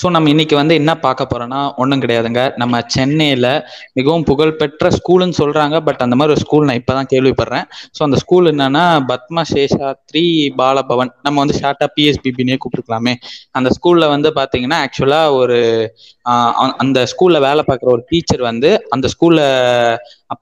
So 0.00 0.06
நம்ம 0.14 0.28
இன்னைக்கு 0.32 0.54
வந்து 0.60 0.74
என்ன 0.80 0.92
பார்க்க 1.04 1.30
போறோம்னா 1.30 1.60
ஒண்ணும் 1.82 2.02
கிடையாதுங்க. 2.02 2.42
நம்ம 2.62 2.80
சென்னையில 2.94 3.46
மிகவும் 3.98 4.26
புகழ்பெற்ற 4.30 4.90
ஸ்கூலுன்னு 4.98 5.38
சொல்றாங்க. 5.40 5.76
பட் 5.88 6.02
அந்த 6.06 6.16
மாதிரி 6.18 6.34
ஒரு 6.36 6.44
ஸ்கூல் 6.44 6.66
நான் 6.68 6.80
இப்பதான் 6.82 7.10
கேள்விப்படுறேன். 7.14 7.66
சோ 7.96 8.02
அந்த 8.08 8.18
ஸ்கூல் 8.22 8.50
என்னன்னா 8.52 8.84
பத்மா 9.12 9.44
சேஷாத்ரி 9.54 10.24
பாலபவன். 10.60 11.12
நம்ம 11.26 11.36
வந்து 11.44 11.58
ஷார்ட்டா 11.60 11.88
பிஎஸ்பிபின்னே 11.96 12.58
கூப்பிட்டுக்கலாமே 12.62 13.14
அந்த 13.58 13.70
ஸ்கூல்ல 13.76 14.08
வந்து 14.14 14.30
பாத்தீங்கன்னா 14.40 14.78
ஆக்சுவலா 14.86 15.22
ஒரு 15.40 15.58
அந்த 16.82 16.98
ஸ்கூல்ல 17.12 17.38
வேலை 17.48 17.62
பார்க்குற 17.68 17.90
ஒரு 17.96 18.04
டீச்சர் 18.10 18.42
வந்து 18.50 18.70
அந்த 18.96 19.06
ஸ்கூல்ல 19.14 19.42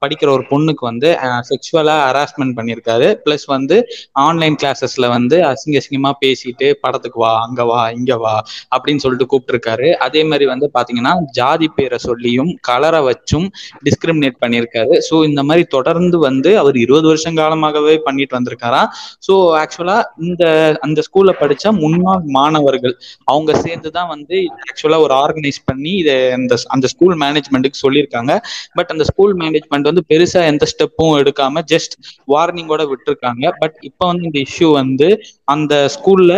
படிக்கிற 0.03 0.29
ஒரு 0.35 0.43
பொண்ணுக்கு 0.49 0.83
வந்து 0.89 1.09
செக்ஷுவலா 1.49 1.95
ஹராஸ்மெண்ட் 2.07 2.55
பண்ணியிருக்காரு 2.57 3.07
பிளஸ் 3.25 3.45
வந்து 3.55 3.77
ஆன்லைன் 4.25 4.57
கிளாஸஸ்ல 4.61 5.07
வந்து 5.15 5.37
அசிங்க 5.51 5.81
அசிங்கமா 5.81 6.11
பேசிட்டு 6.23 6.67
படத்துக்கு 6.83 7.19
வா 7.19 7.31
அங்க 7.45 7.63
வா 7.63 7.81
இங்க 7.89 8.17
வா 8.17 8.35
அப்படின்னு 8.75 9.03
சொல்லிட்டு 9.03 9.27
கூப்பிட்டுருக்காரு. 9.31 9.87
அதே 10.07 10.21
மாதிரி 10.23 10.45
வந்து 10.51 10.67
பாத்தீங்கன்னா 10.77 11.13
ஜாதி 11.39 11.67
பேரை 11.77 11.99
சொல்லியும் 12.07 12.51
கலரை 12.69 13.01
வச்சும் 13.09 13.47
டிஸ்கிரிமினேட் 13.87 14.37
பண்ணியிருக்காரு 14.43 14.95
ஸோ 15.09 15.15
இந்த 15.29 15.43
மாதிரி 15.43 15.65
தொடர்ந்து 15.75 16.17
வந்து 16.27 16.51
அவர் 16.61 16.77
இருபது 16.77 17.07
வருஷம் 17.07 17.37
காலமாகவே 17.41 17.95
பண்ணிட்டு 18.07 18.37
வந்திருக்காரா? 18.39 18.81
ஸோ 19.27 19.33
ஆக்சுவலா 19.61 19.97
இந்த 20.27 20.43
அந்த 20.87 20.99
ஸ்கூல்ல 21.07 21.33
படிச்ச 21.41 21.73
முன்னாள் 21.81 22.23
மாணவர்கள் 22.37 22.95
அவங்க 23.23 23.51
சேர்ந்துதான் 23.65 24.11
வந்து 24.15 24.37
ஆக்சுவலா 24.69 24.99
ஒரு 25.05 25.13
ஆர்கனைஸ் 25.23 25.59
பண்ணி 25.65 25.93
இதை 26.03 26.15
அந்த 26.37 26.55
அந்த 26.67 26.87
ஸ்கூல் 26.93 27.15
மேனேஜ்மெண்ட்டுக்கு 27.23 27.83
சொல்லியிருக்காங்க. 27.85 28.33
பட் 28.77 28.91
அந்த 28.93 29.03
ஸ்கூல் 29.11 29.33
மேனேஜ்மெண்ட் 29.37 29.78
வந்து 29.87 30.03
பெருசா 30.09 30.41
எந்த 30.51 30.65
ஸ்டெப்பும் 30.71 31.13
எடுக்காம 31.21 31.63
ஜஸ்ட் 31.71 31.93
வார்னிங்கோட 32.33 32.83
விட்டுருக்காங்க. 32.91 33.45
பட் 33.61 33.75
இப்போ 33.89 34.05
வந்து 34.11 34.25
இந்த 34.29 34.39
இஷ்யூ 34.47 34.69
வந்து 34.71 35.07
அந்த 35.53 35.73
ஸ்கூல்ல 35.95 36.33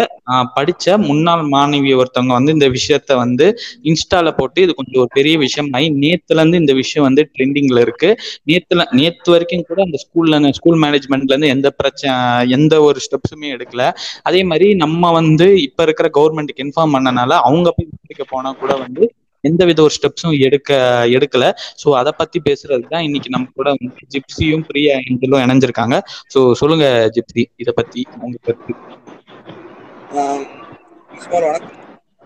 படிச்ச 0.58 0.98
முன்னாள் 1.08 1.44
மாணவி 1.54 1.92
ஒருத்தவங்க 2.02 2.34
வந்து 2.38 2.56
இந்த 2.58 2.68
விஷயத்த 2.70 3.16
வந்து 3.22 3.46
இன்ஸ்டால 3.92 4.32
போட்டு 4.38 4.60
இது 4.66 4.74
கொஞ்சம் 4.74 5.02
ஒரு 5.04 5.12
பெரிய 5.18 5.36
விஷயம். 5.46 5.70
ஆகி 5.78 5.90
நேத்துல 6.04 6.40
இருந்து 6.42 6.62
இந்த 6.64 6.74
விஷயம் 6.82 7.08
வந்து 7.08 7.24
ட்ரெண்டிங்ல 7.36 7.80
இருக்கு. 7.86 8.10
நேத்துல 8.52 8.86
நேத்து 9.00 9.32
வரைக்கும் 9.36 9.68
கூட 9.70 9.82
அந்த 9.88 10.00
ஸ்கூல்ல 10.06 10.40
ஸ்கூல் 10.60 10.80
மேனேஜ்மெண்ட்ல 10.84 11.34
இருந்து 11.34 11.54
எந்த 11.56 11.68
பிரச்சனை 11.80 12.14
எந்த 12.58 12.74
ஒரு 12.88 13.00
ஸ்டெப்ஸுமே 13.06 13.50
எடுக்கல. 13.56 13.84
அதே 14.30 14.42
மாதிரி 14.52 14.68
நம்ம 14.84 15.12
வந்து 15.20 15.48
இப்ப 15.68 15.84
இருக்கிற 15.88 16.10
கவர்மெண்ட்டுக்கு 16.18 16.66
இன்ஃபார்ம் 16.68 16.96
பண்ணனால 16.98 17.32
அவங்க 17.50 17.70
போய் 17.78 17.90
போனா 18.32 18.50
கூட 18.62 18.74
வந்து 18.84 19.04
எந்த 19.44 19.62
வித 19.70 19.80
ஒரு 19.82 19.94
ஸ்டெப்ஸும் 19.98 20.36
எடுக்க 20.48 20.72
எடுக்கல. 21.16 21.46
ஸோ 21.82 21.88
அதை 22.00 22.12
பத்தி 22.20 22.40
பேசுறதுக்கு 22.48 22.94
தான் 22.96 23.08
இன்னைக்கு 23.08 23.32
நம்ம 23.36 23.50
கூட 23.60 23.70
வந்து 23.76 24.08
ஜிப்சியும் 24.16 24.66
பிரியா 24.70 24.96
எங்களும் 25.12 25.44
இணைஞ்சிருக்காங்க. 25.46 25.98
ஸோ 26.34 26.42
சொல்லுங்க 26.62 26.86
ஜிப்சி 27.18 27.46
இதை 27.64 27.74
பத்தி 27.74 28.04
உங்க 28.22 28.38
கருத்து. 28.42 28.74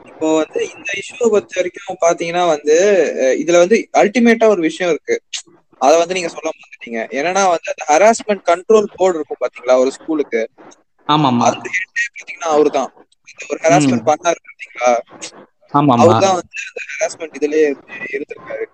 இப்போ 0.10 0.28
வந்து 0.40 0.60
இந்த 0.74 0.90
இஷ்யூ 1.02 1.26
பொறுத்த 1.26 1.58
வரைக்கும் 1.58 2.00
பாத்தீங்கன்னா 2.04 2.44
வந்து 2.54 2.76
இதுல 3.42 3.62
வந்து 3.64 3.78
அல்டிமேட்டா 4.02 4.48
ஒரு 4.54 4.62
விஷயம் 4.68 4.92
இருக்கு. 4.94 5.16
அத 5.82 5.94
வந்து 6.02 6.16
நீங்க 6.18 6.30
சொல்ல 6.34 6.50
மாட்டீங்க 6.54 7.00
என்னன்னா 7.18 7.44
வந்து 7.54 7.70
அந்த 7.74 7.86
ஹராஸ்மெண்ட் 7.92 8.44
கண்ட்ரோல் 8.50 8.88
போர்டு 8.98 9.18
இருக்கும் 9.20 9.42
பாத்தீங்களா 9.44 9.76
ஒரு 9.84 9.92
ஸ்கூலுக்கு 9.98 10.42
ஆமா 11.08 11.30
பாத்தீங்கன்னா 11.42 12.52
அவருதான். 12.56 12.92
ஒரு 13.46 13.60
ஹராஸ்மெண்ட் 13.66 14.08
பண்ணாரு 14.10 14.40
பாத்தீங்களா? 14.48 14.92
அவர்தான் 16.04 16.38
வந்து 16.40 16.58
அந்த 16.70 16.81
ஹராஸ்மெண்ட் 16.92 17.38
இதுலயே 17.40 17.68
இருந்திருக்காரு 18.16 18.66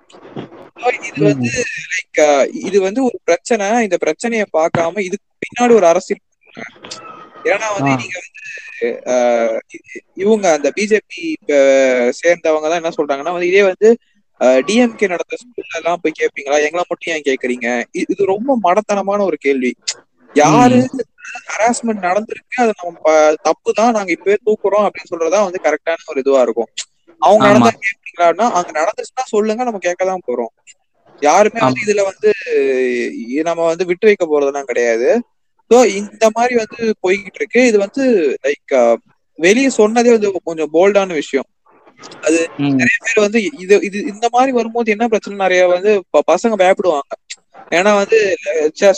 இது 1.09 1.23
வந்து 1.29 1.49
லைக் 1.93 2.19
இது 2.67 2.77
வந்து 2.85 3.01
ஒரு 3.07 3.17
பிரச்சனை. 3.29 3.65
இந்த 3.87 3.97
பிரச்சனைய 4.03 4.45
பார்க்காம 4.57 5.01
இதுக்கு 5.07 5.27
பின்னாடி 5.45 5.73
ஒரு 5.79 5.87
அரசியல் 5.91 6.23
ஏன்னா 7.51 7.67
வந்து 7.75 7.91
நீங்க 8.01 8.17
வந்து 8.21 8.39
இவங்க 10.23 10.45
அந்த 10.57 10.69
பிஜேபி 10.77 11.23
சேர்ந்தவங்க 12.19 12.67
தான் 12.69 12.81
என்ன 12.81 12.93
சொல்றாங்கன்னா 12.97 13.33
வந்து 13.35 13.51
இதே 13.51 13.63
வந்து 13.69 13.89
டிஎம்கே 14.67 15.07
நடந்த 15.13 15.35
ஸ்கூல்ல 15.41 15.79
எல்லாம் 15.79 16.01
போய் 16.03 16.19
கேட்பீங்களா 16.19 16.57
எங்களை 16.67 16.83
மட்டும் 16.89 17.11
ஏன் 17.15 17.27
கேக்குறீங்க 17.27 17.67
இது 18.03 18.31
ரொம்ப 18.33 18.51
மடத்தனமான 18.65 19.25
ஒரு 19.29 19.37
கேள்வி. 19.45 19.71
யாரு 20.33 20.79
ஹராஸ்மெண்ட் 21.49 22.05
நடந்திருக்கு? 22.07 22.55
அது 22.63 22.71
நம்ம 22.79 23.11
தப்பு 23.47 23.69
தான் 23.79 23.95
நாங்க 23.97 24.11
இப்பவே 24.15 24.37
தூக்குறோம் 24.47 24.85
அப்படின்னு 24.87 25.11
சொல்றதா 25.11 25.41
வந்து 25.47 25.59
கரெக்டான 25.65 26.07
ஒரு 26.11 26.21
இதுவா 26.23 26.41
இருக்கும். 26.45 26.69
அவங்க 27.19 27.43
நடந்தா 27.47 27.71
கேட்பீங்களான்னா 27.79 28.45
அங்க 28.57 28.71
நடந்துச்சுன்னா 28.79 29.25
சொல்லுங்க 29.33 29.63
நம்ம 29.63 29.81
கேட்கதான் 29.87 30.25
போறோம். 30.27 30.51
யாருமே 31.21 31.61
வந்து 31.61 31.81
இதுல 31.85 32.03
வந்து 32.07 32.29
நம்ம 33.49 33.61
வந்து 33.71 33.87
விட்டு 33.89 34.07
வைக்க 34.09 34.25
போறதெல்லாம் 34.25 34.69
கிடையாது. 34.71 35.09
ஸோ 35.71 35.77
இந்த 35.99 36.25
மாதிரி 36.37 36.53
வந்து 36.61 36.81
போய்கிட்டு 37.03 37.39
இருக்கு. 37.41 37.61
இது 37.69 37.77
வந்து 37.85 38.03
லைக் 38.45 38.73
வெளியே 39.39 39.69
சொன்னதே 39.79 40.11
வந்து 40.15 40.29
கொஞ்சம் 40.49 40.71
போல்டான 40.73 41.13
விஷயம். 41.21 41.47
அது 42.25 42.39
நிறைய 42.73 42.97
பேர் 43.05 43.25
வந்து 43.25 43.39
இது 43.63 43.75
இது 43.87 43.97
இந்த 44.13 44.25
மாதிரி 44.33 44.51
வரும்போது 44.57 44.93
என்ன 44.95 45.05
பிரச்சனை? 45.11 45.35
நிறைய 45.43 45.61
வந்து 45.73 45.91
பசங்க 46.31 46.53
பயப்படுவாங்க. 46.61 47.11
ஏன்னா 47.71 47.91
வந்து 47.99 48.17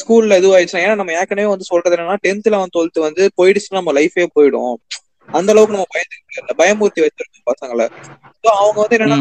ஸ்கூல்ல 0.01 0.37
இதுவாயிடுச்சுன்னா 0.41 0.83
ஏன்னா 0.85 0.99
நம்ம 0.99 1.15
ஏற்கனவே 1.19 1.49
வந்து 1.51 1.69
சொல்றது 1.69 1.95
என்னன்னா 1.95 2.17
டென்த் 2.25 2.51
லெவன்த் 2.53 2.75
டுவெல்த் 2.75 2.99
வந்து 3.07 3.23
போயிடுச்சுன்னா 3.39 3.79
நம்ம 3.79 3.93
லைஃபே 3.99 4.25
போயிடும். 4.37 4.75
அந்த 5.29 5.49
அளவுக்கு 5.53 5.75
நம்ம 5.75 5.87
பயந்து 5.93 6.17
பயமூர்த்தி 6.61 7.03
வச்சிருக்கோம் 7.03 7.32
பசங்களை. 7.47 7.85
அவங்க 8.55 8.77
வந்து 8.81 8.97
என்னன்னா 8.97 9.19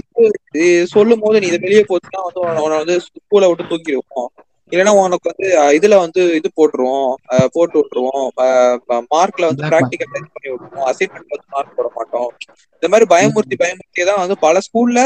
சொல்லும் 0.94 1.22
போது 1.24 1.40
நீ 1.42 1.48
இதை 1.50 1.60
வெளியே 1.64 1.82
போச்சுன்னா 1.90 2.22
வந்து 2.26 2.40
உன 2.64 2.78
வந்து 2.82 2.96
ஸ்கூலை 3.06 3.48
விட்டு 3.50 3.70
தூக்கிடுவோம். 3.70 4.30
இல்லைன்னா 4.72 4.92
உனக்கு 4.98 5.30
வந்து 5.30 5.46
இதுல 5.76 5.94
வந்து 6.02 6.22
இது 6.38 6.48
போட்டுருவோம் 6.58 7.10
போட்டு 7.54 7.76
விட்டுருவோம். 7.78 8.26
மார்க்ல 9.14 9.48
வந்து 9.50 9.64
ப்ராக்டிக்கல் 9.70 10.12
பண்ணி 10.12 10.48
விட்டுருவோம். 10.52 10.86
அசைன்மெண்ட் 10.90 11.34
வந்து 11.34 11.48
மார்க் 11.54 11.76
போட 11.76 11.88
மாட்டோம். 11.96 12.30
இந்த 12.76 12.88
மாதிரி 12.92 13.06
பயமுறுத்தி 13.12 13.56
பயமுறுத்தி 13.62 14.06
தான் 14.10 14.22
வந்து 14.22 14.36
பல 14.38 14.58
ஸ்கூல்ல 14.66 15.00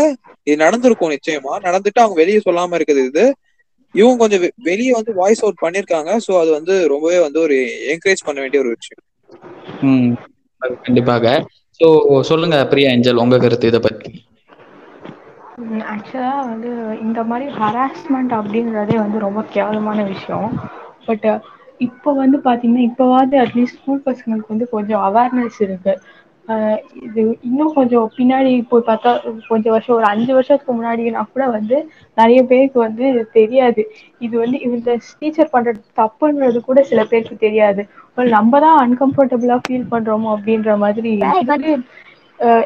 இது 0.46 0.56
நடந்திருக்கும் 0.64 1.14
நிச்சயமா. 1.14 1.54
நடந்துட்டு 1.66 2.02
அவங்க 2.02 2.18
வெளியே 2.22 2.40
சொல்லாம 2.46 2.78
இருக்குது 2.78 3.02
இது. 3.10 3.24
இவங்க 3.94 4.20
கொஞ்சம் 4.22 4.40
வெளியே 4.68 4.92
வந்து 4.92 5.12
வாய்ஸ் 5.20 5.42
அவுட் 5.44 5.62
பண்ணிருக்காங்க 5.62 6.10
சோ 6.24 6.32
அது 6.40 6.50
வந்து 6.56 6.74
ரொம்பவே 6.92 7.18
வந்து 7.26 7.38
ஒரு 7.40 7.56
என்கரேஜ் 7.92 8.26
பண்ண 8.26 8.38
வேண்டிய 8.40 8.62
ஒரு 8.64 8.72
விஷயம். 8.76 9.02
கண்டிப்பாக. 10.84 11.26
சோ 11.80 11.88
சொல்லுங்க 12.28 12.56
பிரியா 12.70 12.90
ஏஞ்சல் 12.94 13.22
உங்க 13.24 13.38
கருத்து 13.44 13.70
இதை 13.72 13.80
பத்தி. 13.86 14.10
ஆக்சுவலாக 15.92 16.42
வந்து 16.50 16.70
இந்த 17.04 17.20
மாதிரி 17.30 17.46
ஹராஸ்மெண்ட் 17.58 18.32
அப்படின்றதே 18.38 18.96
வந்து 19.04 19.18
ரொம்ப 19.26 19.40
கேவலமான 19.54 19.98
விஷயம். 20.12 20.50
பட் 21.08 21.26
இப்போ 21.86 22.10
வந்து 22.20 22.38
பார்த்தீங்கன்னா 22.46 22.84
இப்போவாது 22.90 23.34
அட்லீஸ்ட் 23.44 23.78
ஸ்கூல் 23.80 24.06
பசங்களுக்கு 24.06 24.54
வந்து 24.54 24.68
கொஞ்சம் 24.76 25.02
அவேர்னஸ் 25.08 25.58
இருக்கு. 25.66 25.94
இது 27.06 27.20
இன்னும் 27.48 27.72
கொஞ்சம் 27.78 28.10
பின்னாடி 28.18 28.50
இப்போ 28.62 28.76
பார்த்தா 28.88 29.12
கொஞ்சம் 29.48 29.74
வருஷம் 29.74 29.96
ஒரு 29.96 30.06
அஞ்சு 30.12 30.32
வருஷத்துக்கு 30.36 30.76
முன்னாடினா 30.76 31.22
கூட 31.32 31.44
வந்து 31.56 31.76
நிறைய 32.16 32.40
பேருக்கு 32.50 32.78
வந்து 32.86 33.06
தெரியாது. 33.38 33.82
இது 34.26 34.34
வந்து 34.44 34.58
இந்த 34.68 34.88
டீச்சர் 35.20 35.54
பண்றது 35.54 35.80
தப்புன்றது 36.00 36.60
கூட 36.68 36.82
சில 36.90 37.02
பேருக்கு 37.12 37.36
தெரியாது. 37.46 37.84
நம்ம 38.34 38.60
தான் 38.60 38.78
அன்கம்ஃபர்டபுளா 38.84 39.56
ஃபீல் 39.64 39.90
பண்றோமோ 39.92 40.28
அப்படின்ற 40.36 40.72
மாதிரி 40.78 41.12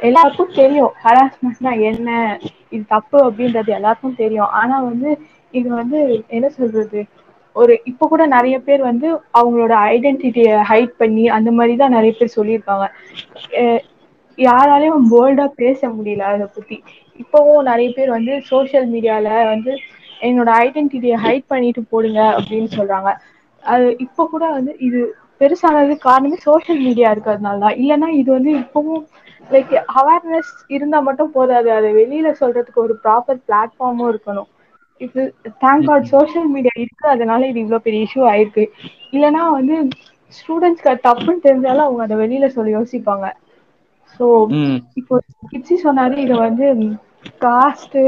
எல்லாருக்கும் 0.04 0.54
தெரியும். 0.54 0.92
ஹராஸ்மெண்ட்னா 1.02 1.72
என்ன? 1.90 2.08
இது 2.74 2.82
தப்பு 2.88 3.18
அப்படின்றது 3.26 3.70
எல்லாருக்கும் 3.78 4.20
தெரியும். 4.22 4.50
ஆனா 4.60 4.76
வந்து 4.88 5.10
இது 5.54 5.68
வந்து 5.80 5.98
என்ன 6.28 6.46
சொல்றது? 6.50 7.00
ஒரு 7.56 7.74
இப்ப 7.90 8.06
கூட 8.08 8.24
நிறைய 8.34 8.56
பேர் 8.60 8.82
வந்து 8.88 9.08
அவங்களோட 9.38 9.74
ஐடென்டிட்டிய 9.92 10.50
ஹைட் 10.70 10.92
பண்ணி 10.98 11.24
அந்த 11.36 11.50
மாதிரிதான் 11.50 11.96
நிறைய 11.96 12.12
பேர் 12.14 12.36
சொல்லியிருக்காங்க. 12.36 12.86
யாராலையும் 14.38 15.08
போல்டா 15.12 15.46
பேச 15.62 15.80
முடியல 15.96 16.28
அத 16.30 16.44
பத்தி. 16.48 16.76
இப்பவும் 17.20 17.68
நிறைய 17.70 17.88
பேர் 17.96 18.14
வந்து 18.16 18.34
சோசியல் 18.50 18.88
மீடியால 18.92 19.28
வந்து 19.52 19.72
என்னோட 20.20 20.50
ஐடென்டிட்டிய 20.64 21.14
ஹைட் 21.24 21.50
பண்ணிட்டு 21.52 21.82
போடுங்க 21.92 22.20
அப்படின்னு 22.38 22.70
சொல்றாங்க. 22.78 23.10
அது 23.62 23.86
இப்ப 24.04 24.26
கூட 24.32 24.44
வந்து 24.56 24.72
இது 24.86 25.00
பெருசானது 25.40 25.94
காரணமே 26.00 26.38
சோசியல் 26.44 26.82
மீடியா 26.86 27.08
இருக்கிறதுனால 27.12 27.62
தான். 27.64 27.78
இல்லைன்னா 27.80 28.08
இது 28.20 28.30
வந்து 28.36 28.52
இப்பவும் 28.62 29.04
லைக் 29.50 29.70
அவேர்னஸ் 29.94 30.52
இருந்தா 30.76 30.98
மட்டும் 31.08 31.34
போதாது. 31.36 31.68
அதை 31.78 31.90
வெளியில 31.98 32.30
சொல்றதுக்கு 32.40 32.84
ஒரு 32.86 32.96
ப்ராப்பர் 33.04 33.40
பிளாட்ஃபார்மும் 33.46 34.10
இருக்கணும். 34.12 34.48
இது 35.00 35.20
தேங்க் 35.62 35.86
காட் 35.86 36.10
சோசியல் 36.10 36.48
மீடியா 36.54 36.74
இருக்கு 36.82 37.06
அதனால 37.12 37.46
இது 37.50 37.58
இவ்வளவு 37.62 37.86
பெரிய 37.86 38.06
இஷ்யூ 38.06 38.22
ஆயிருக்கு. 38.30 38.64
இல்லைன்னா 39.12 39.42
வந்து 39.58 39.76
ஸ்டூடெண்ட்ஸ்க்கு 40.34 40.92
தப்புன்னு 41.06 41.44
தெரிஞ்சாலும் 41.46 41.86
அவங்க 41.86 42.02
அதை 42.06 42.16
வெளியில 42.22 42.48
சொல்லி 42.56 42.72
யோசிப்பாங்க. 42.74 43.26
ஸோ 44.20 44.26
இப்போ 45.00 45.14
கிச்சி 45.52 45.74
சொன்னாரு 45.84 46.16
இதை 46.24 46.36
வந்து 46.40 46.66
காஸ்ட் 47.44 47.98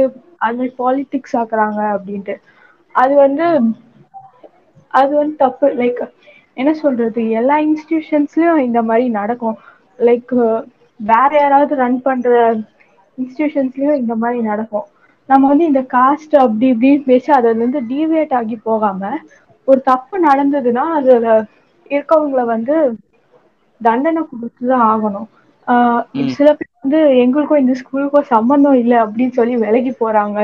அது 0.40 0.56
மாதிரி 0.56 0.72
பாலிட்டிக்ஸ் 0.78 1.36
ஆக்குறாங்க 1.40 1.80
அப்படின்ட்டு. 1.94 2.34
அது 2.94 3.14
வந்து 3.24 3.46
அது 4.94 5.12
வந்து 5.20 5.36
தப்பு. 5.38 5.66
லைக் 5.78 6.00
என்ன 6.56 6.72
சொல்றது 6.74 7.30
எல்லா 7.30 7.56
இன்ஸ்டிடியூஷன்ஸ்லயும் 7.58 8.58
இந்த 8.58 8.80
மாதிரி 8.82 9.08
நடக்கும். 9.10 9.56
லைக் 9.98 10.34
வேற 11.00 11.30
யாராவது 11.40 11.74
ரன் 11.74 12.02
பண்ற 12.02 12.30
இன்ஸ்டிடியூஷன்ஸ்லயும் 13.18 13.96
இந்த 13.96 14.14
மாதிரி 14.14 14.40
நடக்கும். 14.42 14.86
நம்ம 15.28 15.48
வந்து 15.48 15.64
இந்த 15.64 15.82
காஸ்ட் 15.94 16.34
அப்படி 16.36 16.66
இப்படின்னு 16.72 17.02
பேசி 17.02 17.32
அதுல 17.32 17.64
இருந்து 17.64 17.80
டிவியேட் 17.90 18.34
ஆகி 18.34 18.56
போகாம 18.62 19.10
ஒரு 19.68 19.80
தப்பு 19.82 20.16
நடந்ததுன்னா 20.26 20.84
அதுல 20.98 21.26
இருக்கவங்களை 21.90 22.44
வந்து 22.44 22.76
தண்டனை 23.80 24.22
கொடுத்துதான் 24.22 24.84
ஆகணும். 24.90 25.28
ஆஹ் 25.68 26.02
சில 26.28 26.48
பேர் 26.52 26.80
வந்து 26.80 27.00
எங்களுக்கு 27.16 27.60
இந்த 27.60 27.74
ஸ்கூலுக்கு 27.74 28.24
சம்பந்தம் 28.26 28.74
இல்ல 28.74 28.94
அப்டின்னு 29.04 29.30
சொல்லி 29.30 29.56
வெலகி 29.56 29.92
போறாங்க 30.00 30.38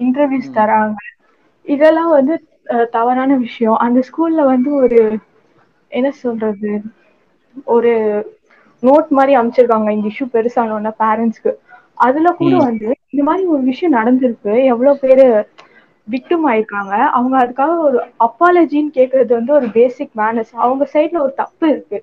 இன்டர்வியூஸ் 0.00 0.54
தராங்க. 0.54 0.98
இதெல்லா 1.66 2.04
வந்து 2.10 2.34
தவறான 2.90 3.32
விஷயோ 3.38 3.72
அந்த 3.76 3.98
ஸ்கூல்ல 4.08 4.44
வந்து 4.44 4.70
ஒரு 4.74 4.98
என்ன 5.96 6.08
சொல்றது? 6.18 6.72
ஒரு 7.68 7.92
நோட் 8.82 9.08
மாரி 9.10 9.32
அனுப்ச்சிருக்காங்க 9.36 9.90
இந்த 9.92 10.08
இஷ்யூ 10.10 10.26
பெருசானோன 10.32 10.92
பேரண்ட்ஸ்க்கு 11.00 11.52
அதுல 12.06 12.28
கூட 12.38 12.54
வந்து 12.62 12.88
இந்த 13.06 13.22
மாரி 13.24 13.42
ஒரு 13.52 13.62
விஷயோ 13.68 13.88
நடந்திருக்கு. 13.92 14.42
எவ்ளோ 14.72 14.92
பேரு 15.02 15.26
விக்டிம் 16.08 16.44
ஆயிருக்காங்க. 16.48 16.94
அவங்க 17.16 17.36
அதுக்காக 17.42 17.74
ஒரு 17.86 17.98
அப்பாலஜின்னு 18.26 18.92
கேக்குறது 18.94 19.32
வந்து 19.34 19.52
ஒரு 19.52 19.68
பேசிக் 19.72 20.12
மேனஸ் 20.14 20.52
அவங்க 20.58 20.84
சைட்ல 20.92 21.18
ஒரு 21.20 21.34
தப்பு 21.40 21.66
இருக்கு. 21.72 21.98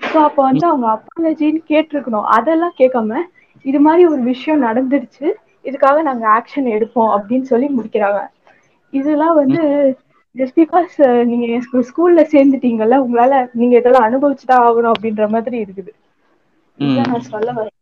சோ 0.00 0.16
அப்ப 0.22 0.38
வந்து 0.42 0.64
அவங்க 0.66 0.86
அப்பாலஜின்னு 0.94 1.60
கேட்ருக்கணு 1.70 2.20
அதெல்லா 2.36 2.68
கேக்காம 2.78 3.20
இது 3.64 3.78
மாரி 3.80 4.02
ஒரு 4.08 4.22
விஷயோ 4.30 4.54
நடந்துருச்சு. 4.64 5.26
இதுக்காக 5.64 5.98
நாங்க 6.02 6.24
ஆக்ஷன் 6.36 6.68
எடுப்போ 6.74 7.02
அப்டின்னு 7.16 7.50
சொல்லி 7.50 7.68
முடிக்கிறாங்க. 7.74 8.20
இதெல்லா 8.92 9.28
வந்து 9.38 9.62
ஜஸ்ட் 10.34 10.56
பிகாஸ் 10.56 10.94
நீங்க 11.28 11.58
ஸ்கூல்ல 11.88 12.22
சேந்துட்டீங்கல்ல 12.30 12.98
உங்களால 13.04 13.32
நீங்க 13.54 13.74
இதெல்லா 13.78 14.02
அனுபவிச்சுதா 14.04 14.58
ஆகணு 14.64 14.92
அப்டின்ற 14.92 15.26
மாதிரி 15.30 15.56
இருக்குது. 15.64 15.92
இதுதா 16.78 17.02
ம் 17.02 17.10
நா 17.10 17.18
சொல்ல 17.26 17.48
வரே 17.52 17.72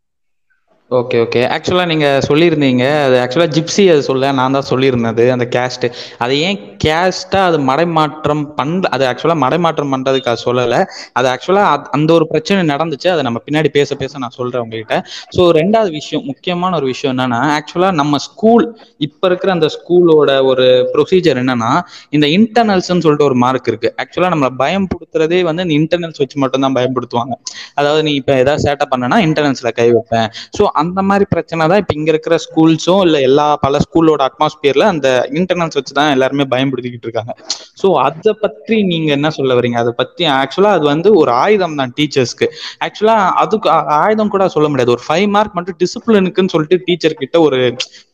ஓகே 0.99 1.17
ஓகே 1.23 1.41
ஆக்சுவலாக 1.55 1.87
நீங்கள் 1.91 2.23
சொல்லியிருந்தீங்க. 2.27 2.85
அது 3.03 3.15
ஆக்சுவலாக 3.23 3.51
ஜிப்சி 3.55 3.83
அது 3.91 4.01
சொல்ல 4.07 4.31
நான் 4.39 4.55
தான் 4.55 4.65
சொல்லியிருந்தது 4.69 5.25
அந்த 5.35 5.45
கேஸ்ட்டு 5.53 5.87
அது 6.23 6.33
ஏன் 6.47 6.57
கேஸ்ட்டாக 6.83 7.49
அது 7.49 7.57
மடைமாற்றம் 7.69 8.41
பண் 8.57 8.73
அது 8.95 9.03
ஆக்சுவலாக 9.09 9.39
மடைமாற்றம் 9.43 9.91
பண்ணுறதுக்கு 9.93 10.29
அது 10.31 10.41
சொல்லலை. 10.47 10.79
அது 11.19 11.27
ஆக்சுவலா 11.33 11.63
அந்த 11.97 12.09
ஒரு 12.17 12.25
பிரச்சனை 12.31 12.63
நடந்துச்சு 12.73 13.07
அதை 13.13 13.23
நம்ம 13.27 13.41
பின்னாடி 13.45 13.69
பேச 13.77 13.95
பேச 14.01 14.19
நான் 14.23 14.35
சொல்கிறேன் 14.39 14.63
உங்ககிட்ட. 14.65 14.97
ஸோ 15.35 15.45
ரெண்டாவது 15.59 15.93
விஷயம் 15.99 16.25
முக்கியமான 16.31 16.75
ஒரு 16.79 16.89
விஷயம் 16.93 17.13
என்னன்னா 17.15 17.39
ஆக்சுவலாக 17.59 17.97
நம்ம 18.01 18.19
ஸ்கூல் 18.27 18.65
இப்போ 19.07 19.25
இருக்கிற 19.31 19.51
அந்த 19.57 19.69
ஸ்கூலோட 19.77 20.35
ஒரு 20.51 20.67
ப்ரொசீஜர் 20.95 21.41
என்னன்னா 21.43 21.71
இந்த 22.17 22.29
இன்டர்னல்ஸ்ன்னு 22.39 23.05
சொல்லிட்டு 23.07 23.27
ஒரு 23.29 23.39
மார்க் 23.45 23.71
இருக்குது 23.73 23.93
ஆக்சுவலாக 24.03 24.33
நம்மளை 24.35 24.51
பயம்படுத்துறதே 24.63 25.41
வந்து 25.51 25.65
இந்த 25.67 25.75
இன்டர்னல்ஸ் 25.79 26.21
வச்சு 26.25 26.43
மட்டும்தான் 26.45 26.77
பயன்படுத்துவாங்க 26.79 27.33
அதாவது 27.79 28.03
நீ 28.09 28.13
இப்போ 28.21 28.35
ஏதாவது 28.43 28.65
சேட்டை 28.67 28.87
பண்ணனா 28.93 29.19
இன்டர்னல்ஸில் 29.29 29.73
கை 29.81 29.89
வைப்பேன். 29.95 30.29
ஸோ 30.57 30.63
அந்த 30.81 30.99
மாதிரி 31.09 31.25
பிரச்சனை 31.33 31.67
தான் 31.71 31.81
இப்போ 31.81 31.93
இங்கே 31.99 32.11
இருக்கிற 32.13 32.35
ஸ்கூல்ஸும் 32.45 33.01
இல்லை 33.07 33.19
எல்லா 33.29 33.47
பல 33.65 33.79
ஸ்கூலோட 33.85 34.21
அட்மாஸ்பியரில் 34.29 34.85
அந்த 34.93 35.07
இன்டர்னல்ஸ் 35.39 35.77
வச்சு 35.79 35.93
தான் 35.99 36.11
எல்லாருமே 36.15 36.45
பயன்படுத்திக்கிட்டு 36.53 37.07
இருக்காங்க. 37.07 37.33
ஸோ 37.81 37.87
அதை 38.07 38.31
பற்றி 38.43 38.77
நீங்கள் 38.91 39.15
என்ன 39.17 39.31
சொல்ல 39.37 39.51
வரீங்க 39.59 39.77
அதை 39.83 39.93
பற்றி 40.01 40.23
ஆக்சுவலாக 40.39 40.77
அது 40.77 40.85
வந்து 40.93 41.11
ஒரு 41.21 41.33
ஆயுதம் 41.43 41.77
தான் 41.81 41.93
டீச்சர்ஸ்க்கு 41.99 42.47
ஆக்சுவலாக 42.87 43.31
அதுக்கு 43.43 43.69
ஆயுதம் 44.03 44.33
கூட 44.35 44.47
சொல்ல 44.55 44.67
முடியாது. 44.71 44.93
ஒரு 44.97 45.03
ஃபைவ் 45.07 45.27
மார்க் 45.35 45.57
மட்டும் 45.59 45.79
டிசிப்ளினுக்குன்னு 45.83 46.53
சொல்லிட்டு 46.55 46.79
டீச்சர் 46.87 47.19
கிட்ட 47.21 47.39
ஒரு 47.47 47.59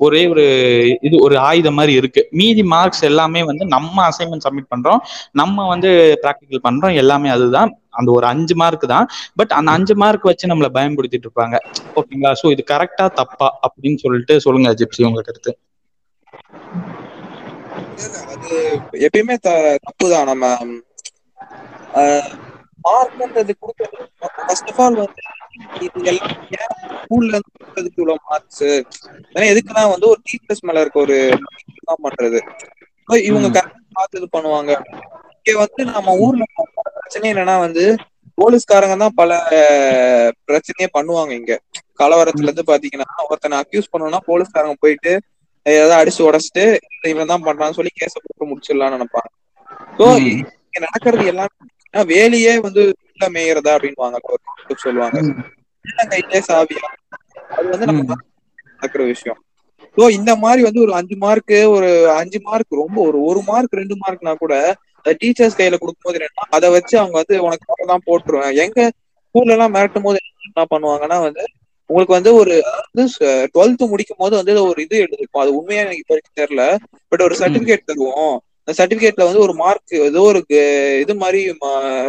ஒரே 0.07 0.23
ஒரு 0.33 0.45
இது 1.09 1.15
ஒரு 1.27 1.37
ஆயுதம் 1.49 1.77
மாதிரி 1.79 1.95
இருக்கு. 2.01 2.23
மீதி 2.41 2.65
மார்க்ஸ் 2.75 3.03
எல்லாமே 3.11 3.43
வந்து 3.51 3.65
நம்ம 3.75 3.95
அசைன்மெண்ட் 4.11 4.45
சப்மிட் 4.47 4.71
பண்ணுறோம் 4.75 5.01
நம்ம 5.41 5.67
வந்து 5.73 5.91
ப்ராக்டிக்கல் 6.23 6.65
பண்ணுறோம் 6.67 6.95
எல்லாமே 7.03 7.29
அதுதான். 7.35 7.71
அந்த 7.93 8.09
ஒரு 8.11 8.25
அஞ்சு 8.31 8.55
மார்க் 8.57 8.85
தா 8.85 8.99
பட் 9.37 9.53
அந்த 9.57 9.69
அஞ்சு 9.77 9.95
மார்க் 9.97 10.29
வச்சு 10.29 10.51
நம்மள 10.51 10.69
பயன்படுத்திட்டு 10.73 11.27
இருப்பாங்க. 11.27 11.55
ஓகேங்களா 11.99 12.31
சோ 12.39 12.51
இது 12.53 12.63
கரெக்டா 12.71 13.05
தப்பா 13.19 13.49
அப்டின்னு 13.67 14.03
சொல்லிட்டு 14.03 14.35
சொல்லுங்க 14.45 14.71
ஜிப்சி 14.79 15.07
உங்க 15.09 15.23
கருத்து. 15.23 15.53
அது 18.33 18.49
எப்பயுமே 19.05 19.35
த 19.39 19.49
தப்புதா 19.85 20.19
நம்ம 20.29 20.45
மார்க்ன்றது 22.85 23.53
குடுக்கறது 23.55 24.05
ஃபர்ஸ்ட் 24.39 24.69
ஆஃப் 24.71 24.81
ஆல் 24.83 24.97
வந்து 24.97 25.23
இது 25.79 26.09
எல்லா 26.11 26.25
ஏ 26.55 26.63
ஸ்கூல்ல 26.95 27.31
இருந்து 27.31 27.53
குடுக்குறதுக்கு 27.53 28.01
இவ்ளோ 28.01 28.15
மார்க்ஸு 28.25 28.69
ஏன்னா 29.35 29.47
எதுக்குன்னா 29.51 29.83
வந்து 29.93 30.07
ஒரு 30.11 30.19
டீச்சர்ஸ் 30.27 30.65
மேல 30.67 30.83
இருக்க 30.83 30.99
ஒரு 31.01 31.17
பண்றது. 32.03 32.39
இவங்க 33.25 33.47
கரெக்டா 33.49 33.65
பாத்து 33.97 34.17
இது 34.19 34.27
பண்ணுவாங்க. 34.31 34.71
இங்க 35.39 35.57
வந்து 35.61 35.81
நம்ம 35.89 36.13
ஊர்ல 36.21 36.45
பிரச்சன 37.07 37.30
என்னன்னா 37.31 37.56
வந்து 37.62 37.83
போலீஸ்காரங்க 38.38 38.95
தா 38.98 39.07
பல 39.19 39.31
பிரச்சனையே 40.48 40.88
பண்ணுவாங்க 40.95 41.31
இங்க. 41.38 41.54
கலவரத்துல 42.00 42.48
இருந்து 42.48 42.65
பாத்தீங்கன்னா 42.68 43.07
ஒருத்தன 43.27 43.59
அக்யூஸ் 43.62 43.92
பண்ணனுனா 43.92 44.19
போலீஸ்காரங்க 44.27 44.75
போயிட்டு 44.83 45.12
ஏதாவது 45.65 45.95
அடிச்சு 45.98 46.21
ஒடச்சிட்டு 46.27 46.65
இவன் 47.12 47.31
தா 47.31 47.38
பண்ணான்னு 47.48 47.77
சொல்லி 47.77 47.94
கேஸ 47.95 48.13
குடுத்து 48.18 48.50
முடிச்சிடலான்னு 48.50 48.98
நெனப்பாங்க. 48.98 49.30
சோ 49.98 50.06
ம். 50.18 50.27
இங்க 50.65 50.80
நடக்கறது 50.86 51.25
எல்லாமே 51.31 51.65
வேலையே 52.12 52.54
வந்து 52.65 52.81
உள்ள 53.09 53.27
மேயறதா 53.36 53.74
அப்டின்னுவாங்க 53.75 54.19
சொல்லுவாங்க. 54.83 55.18
உள்ளங்கைக்கே 55.86 56.39
சாபியா 56.48 56.88
அது 57.56 57.68
வந்து 57.74 57.88
நம்ம 57.89 58.15
நடக்குற 58.74 59.04
விஷயோ 59.09 59.36
சோ 59.98 60.06
இந்த 60.18 60.31
மாரி 60.42 60.62
வந்து 60.65 60.81
ஒரு 60.86 60.94
அஞ்சு 61.00 61.15
மார்க்கு 61.21 61.59
ஒரு 61.75 61.89
அஞ்சு 62.19 62.39
மார்க் 62.44 62.80
ரொம்ப 62.81 62.98
ஒரு 63.07 63.19
ஒரு 63.30 63.42
மார்க் 63.48 63.80
ரெண்டு 63.80 63.95
மார்க்னா 64.01 64.33
கூட 64.38 64.54
டீச்சர்ஸ் 65.19 65.57
கையில 65.57 65.77
குடுக்கும் 65.77 66.07
போது 66.07 66.19
என்னன்னா 66.19 66.45
அத 66.50 66.69
வச்சு 66.69 66.95
அவங்க 66.98 67.15
வந்து 67.18 67.36
உனக்கு 67.44 67.68
அவ்ளோதா 67.68 67.98
போட்டுருவே 68.07 68.50
எங்க 68.65 68.80
ஸ்கூல்ல 69.25 69.56
எல்லா 69.56 69.68
மெரட்டும் 69.75 70.07
போது 70.07 70.19
என்ன 70.48 70.65
பண்ணுவாங்கன்னா 70.71 71.18
வந்து 71.24 71.44
உங்களுக்கு 71.89 72.13
வந்து 72.15 72.31
ஒரு 72.39 72.54
அதாவது 72.69 73.04
டுவெல்த் 73.54 73.83
முடிக்கும் 73.92 74.21
போது 74.24 74.33
வந்து 74.39 74.54
ஒரு 74.63 74.80
இது 74.86 74.95
எழுதிருப்போ 75.04 75.42
அது 75.44 75.51
உண்மையா 75.59 75.83
எனக்கு 75.83 76.01
இப்ப 76.01 76.13
வரைக்கு 76.13 76.39
தெர்ல 76.39 76.63
பட் 77.12 77.24
ஒரு 77.27 77.36
சர்டிபிகேட் 77.42 77.88
தருவோ 77.89 78.13
அந்த 78.62 78.74
சர்டிபிகேட்ல 78.80 79.27
வந்து 79.27 79.44
ஒரு 79.45 79.54
மார்க் 79.62 79.94
ஏதோ 80.07 80.21
ஒரு 80.24 80.39
இது 81.01 81.13
மாரி 81.21 81.42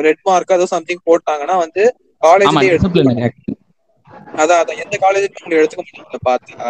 ரெட் 0.07 0.23
மார்க் 0.27 0.57
ஏதோ 0.57 0.67
சம்திங் 0.73 1.07
போட்டாங்கன்னா 1.07 1.57
வந்து 1.65 1.83
காலேஜ்லயே 2.23 2.71
எடுத்துக்க 2.71 2.95
டிசிப்ளினரி 2.95 2.99
மாட்டாங்க 2.99 3.27
ஆக்ட் 3.27 3.51
அதா 4.39 4.57
அதா 4.63 4.75
எந்த 4.83 4.97
உங்கள 5.37 5.61
எடுத்துக்க 5.61 5.83
மாட்டாங்க 5.83 6.21
பாத்தா 6.25 6.69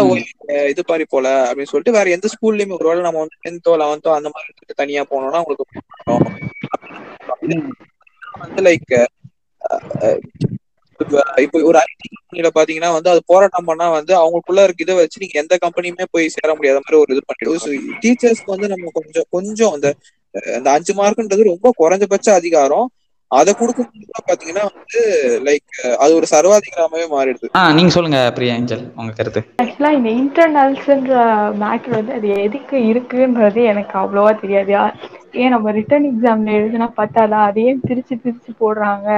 ஓ 0.00 0.02
இது 0.70 0.82
மாரி 0.86 1.04
போல 1.06 1.26
அப்டின்னு 1.46 1.70
சொல்லிட்டு 1.70 1.96
வேற 1.96 2.12
எந்த 2.16 2.26
ஸ்கூல்லயுமே 2.32 2.76
ஒரு 2.78 2.88
வேல 2.88 3.04
நம்ம 3.06 3.22
வந்து 3.22 3.38
டென்த்தோ 3.40 3.72
லெவன்த்தோ 3.80 4.10
அந்த 4.16 4.28
மாரி 4.30 4.50
தனியா 4.80 5.02
போனோனா 5.10 5.40
உங்களுக்கு 5.42 5.66
வந்து 8.42 8.62
லைக் 8.66 8.94
இப்ப 11.40 11.60
ஒரு 11.64 11.78
ஐ 11.80 11.90
டி 11.94 12.08
கம்பெனில 12.10 12.48
பாத்தீங்கன்னா 12.56 12.90
வந்து 12.94 13.10
அது 13.12 13.20
போராட்டம் 13.30 13.68
பண்ணா 13.68 13.86
வந்து 13.96 14.12
அவங்களுக்குள்ள 14.16 14.60
இருக்க 14.66 14.78
இத 14.78 14.94
வச்சு 14.98 15.22
நீங்க 15.22 15.36
எந்த 15.42 15.54
கம்பெனியுமே 15.64 16.04
போய் 16.10 16.34
சேர 16.34 16.50
முடியாத. 16.54 16.78
மாரி 16.80 16.98
ஒரு 16.98 17.12
இது 17.14 17.22
பண்ணிடு 17.24 17.72
டீச்சர்ஸ்க்கு 18.02 18.54
வந்து 18.54 18.68
நம்ம 18.72 18.92
கொஞ்சோ 18.96 19.22
கொஞ்சோ 19.34 19.68
அந்த 19.74 19.88
அந்த 20.56 20.68
அஞ்சு 20.76 20.92
மார்க்ன்றது 20.96 21.50
ரொம்ப 21.50 21.68
கொறஞ்சபட்ச 21.80 22.28
அதிகாரோ 22.38 22.80
அத 23.30 23.50
குடுக்கும் 23.54 23.90
பாத்தீங்கன்னா 24.28 24.64
வந்து 24.70 25.00
லைக் 25.46 25.72
அது 26.02 26.12
ஒரு 26.18 26.26
சர்வாதிகாரமாவே 26.32 27.06
மாறிடுது. 27.10 27.48
ஆ 27.56 27.62
நீங்க 27.76 27.92
சொல்லுங்க 27.96 28.20
பிரியா 28.32 28.56
ஏஞ்சல் 28.56 28.84
உங்க 28.96 29.12
கருத்து. 29.14 29.42
ஆக்சுவலா 29.62 29.90
இந்த 29.94 30.10
இன்டர்னல்ஸ்ன்ற 30.18 31.14
மேட்ரு 31.60 31.92
வந்து 31.94 32.12
அது 32.16 32.28
எதுக்கு 32.40 32.76
இருக்குன்றது 32.90 33.60
எனக்கு 33.72 33.94
அவ்ளோவா 34.02 34.32
தெரியாது. 34.38 34.72
ஏ 35.36 35.48
நம்ம 35.48 35.72
ரிட்டன் 35.78 36.08
எக்ஸாம்ல 36.10 36.52
எழுதுனா 36.58 36.88
பத்தாதா? 36.98 37.40
அத 37.48 37.60
ஏ 37.62 37.72
பிரிச்சு 37.84 38.14
பிரிச்சு 38.18 38.52
போடுறாங்க. 38.60 39.08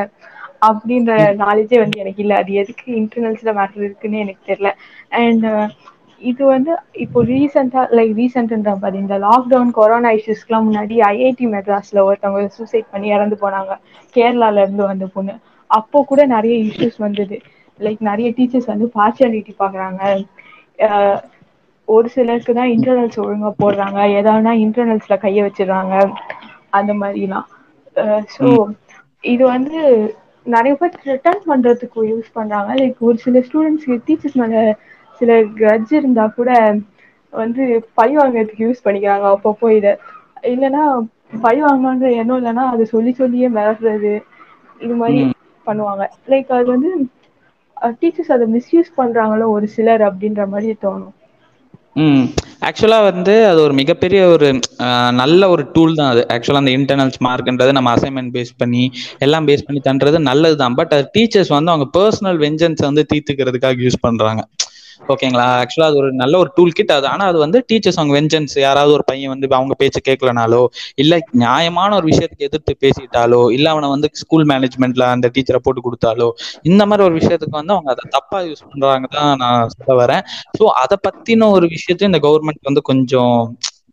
அப்டின்ற 0.68 1.12
ம் 1.16 1.32
நாலேஜே 1.40 1.78
வந்து 1.80 1.96
எனக்கு 1.96 2.22
இல்ல. 2.24 2.34
அது 2.40 2.52
எதுக்கு 2.62 2.86
இன்டர்னல்ஸ்ல 3.00 3.52
மேட்டர் 3.54 3.86
இருக்குன்னு 3.86 4.22
எனக்கு 4.24 4.42
தெர்ல 4.42 4.70
அண்ட் 5.18 5.46
இது 6.20 6.42
வந்து 6.46 6.72
இப்போ 7.04 7.18
ரீசெண்டா 7.28 7.82
லைக் 7.92 8.12
ரீசென்ட்ன்ற 8.16 8.72
பாரு 8.76 8.96
இந்த 9.00 9.16
லாக்டவுன் 9.24 9.70
கொரோனா 9.74 10.10
இஷ்யூஸ்க்குலா 10.16 10.58
முன்னாடி 10.64 10.96
ஐ 11.04 11.16
ஐ 11.22 11.30
டி 11.34 11.46
மெட்ராஸ்ல 11.52 12.04
ஒருத்தவங்க 12.08 12.50
சூசைட் 12.56 12.90
பண்ணி 12.90 13.08
எறந்து 13.16 13.36
போனாங்க. 13.38 13.72
கேரளால 14.16 14.64
இருந்து 14.64 14.84
வந்த 14.84 15.06
பொண்ணு. 15.10 15.34
அப்போ 15.70 15.98
கூட 16.06 16.20
நெறைய 16.28 16.56
இஷ்யூஸ் 16.66 16.98
வந்தது. 17.00 17.38
லைக் 17.78 18.00
நெறைய 18.08 18.28
டீச்சர்ஸ் 18.36 18.70
வந்து 18.72 18.86
பார்சியாலிட்டி 18.96 19.54
பாக்குறாங்க. 19.56 20.02
ஒரு 21.88 22.08
சிலருக்கு 22.12 22.52
தா 22.52 22.64
இன்டர்னல்ஸ் 22.74 23.18
ஒழுங்கா 23.18 23.50
போடுறாங்க. 23.58 23.98
எதானா 24.18 24.52
இன்டர்னல்ஸ்ல 24.64 25.16
கைய 25.20 25.42
வச்சறாங்க 25.46 25.94
அந்த 26.78 26.92
மாரிலா 27.00 27.40
அ 27.96 28.04
சோ 28.34 28.46
ம். 28.48 28.72
இது 29.24 29.44
வந்து 29.46 29.78
நெறைய 30.46 30.74
பேர் 30.76 30.98
ரிட்டன் 31.06 31.40
பண்றதுக்கு 31.46 32.00
யூஸ் 32.10 32.28
பண்றாங்க. 32.32 32.70
லைக் 32.80 33.00
ஒரு 33.02 33.18
சில 33.24 33.40
ஸ்டூடெண்ட்ஸ் 33.46 33.88
டீச்சர்ஸ் 34.06 34.38
மேல 34.40 34.54
சில 35.20 35.30
கிரட்ஜ் 35.56 35.92
இருந்தா 35.98 36.24
கூட 36.32 36.50
வந்து 37.32 37.62
பழி 37.98 38.14
வாங்கறதுக்கு 38.16 38.66
யூஸ் 38.66 38.84
பண்ணிக்கிறாங்க 38.84 39.26
அப்பப்போ 39.32 39.68
இத. 39.76 39.88
இல்லன்னா 40.50 40.82
பழி 41.42 41.60
வாங்கணுன்ற 41.62 42.10
எண்ணோ 42.20 42.36
இல்லன்னா 42.40 42.64
அத 42.70 42.86
சொல்லி 42.92 43.12
சொல்லியே 43.16 43.48
மெரட்டுறது 43.54 44.12
இது 44.80 44.94
மாரி 44.96 45.20
ம். 45.20 45.34
பண்ணுவாங்க. 45.66 46.02
லைக் 46.26 46.50
அது 46.52 46.68
வந்து 46.74 46.90
டீச்சர்ஸ் 47.98 48.32
அத 48.34 48.46
மிஸ்யூஸ் 48.54 48.90
பண்றாங்களோ 48.96 49.46
ஒரு 49.54 49.68
சிலர் 49.74 50.04
அப்டின்ற 50.08 50.44
மாரி 50.48 50.70
தோணு 50.80 51.08
ம். 51.96 52.24
ஆக்சுவலா 52.68 52.98
வந்து 53.06 53.34
அது 53.48 53.58
ஒரு 53.64 53.74
மிகப்பெரிய 53.78 54.20
ஒரு 54.32 54.48
நல்ல 55.20 55.42
ஒரு 55.48 55.64
டூல் 55.74 55.96
தா 55.96 56.06
அது. 56.08 56.22
ஆக்சுவலா 56.34 56.62
அந்த 56.62 56.72
இன்டர்னல்ஸ் 56.76 57.18
மார்க்ன்றது 57.26 57.76
நம்ம 57.76 57.92
அசைன்மெண்ட் 57.94 58.32
பேஸ் 58.34 58.52
பண்ணி 58.56 58.82
எல்லா 59.20 59.40
பேஸ் 59.48 59.66
பண்ணி 59.66 59.80
பண்றது 59.82 60.18
நல்லதுதா 60.26 60.68
பட் 60.80 60.94
அது 60.96 61.04
டீச்சர்ஸ் 61.14 61.52
வந்து 61.56 61.72
அவங்க 61.74 61.88
பெர்சனல் 61.96 62.40
வெஞ்சன்ஸ 62.44 62.84
வந்து 62.84 63.04
தீத்துக்கிறதுக்காக 63.12 63.84
யூஸ் 63.86 64.04
பண்றாங்க. 64.06 64.42
ஓகேங்களா? 65.00 65.46
ஆக்சுவலா 65.60 65.88
அது 65.90 65.98
ஒரு 66.00 66.10
நல்ல 66.14 66.34
ஒரு 66.38 66.50
டூல் 66.56 66.74
கிட் 66.78 66.92
அது. 66.96 67.06
ஆனா 67.06 67.24
அது 67.30 67.38
வந்து 67.38 67.58
டீச்சர்ஸ் 67.68 67.98
அவங்க 68.00 68.14
வெஞ்சன்ஸ் 68.16 68.54
யாராவது 68.64 68.92
ஒரு 68.96 69.04
பையன் 69.10 69.32
வந்து 69.34 69.48
அவங்க 69.58 69.74
பேச்சு 69.80 70.00
கேட்கலனாலோ 70.08 70.62
இல்ல 70.96 71.12
நியாயமான 71.42 71.90
ஒரு 71.96 72.06
விஷயத்துக்கு 72.12 72.48
எதிர்த்து 72.48 72.74
பேசிட்டாலோ 72.84 73.42
இல்ல 73.56 73.66
அவனை 73.70 73.88
வந்து 73.94 74.10
ஸ்கூல் 74.22 74.46
மேனேஜ்மெண்ட்ல 74.52 75.06
அந்த 75.14 75.28
டீச்சரை 75.36 75.60
போட்டு 75.66 75.86
கொடுத்தாலோ 75.86 76.28
இந்த 76.70 76.82
மாதிரி 76.90 77.06
ஒரு 77.08 77.16
விஷயத்துக்கு 77.20 77.58
வந்து 77.60 77.74
அவங்க 77.76 77.90
அதை 77.94 78.06
தப்பா 78.16 78.40
யூஸ் 78.48 78.64
பண்றாங்க 78.68 79.08
தான் 79.16 79.32
நான் 79.44 79.72
சொல்ல 79.76 79.94
வரேன். 80.02 80.22
ஸோ 80.58 80.64
அதை 80.82 80.98
பத்தின 81.06 81.50
ஒரு 81.56 81.68
விஷயத்தையும் 81.76 82.12
இந்த 82.12 82.22
கவர்மெண்ட் 82.26 82.68
வந்து 82.70 82.82
கொஞ்சம் 82.90 83.36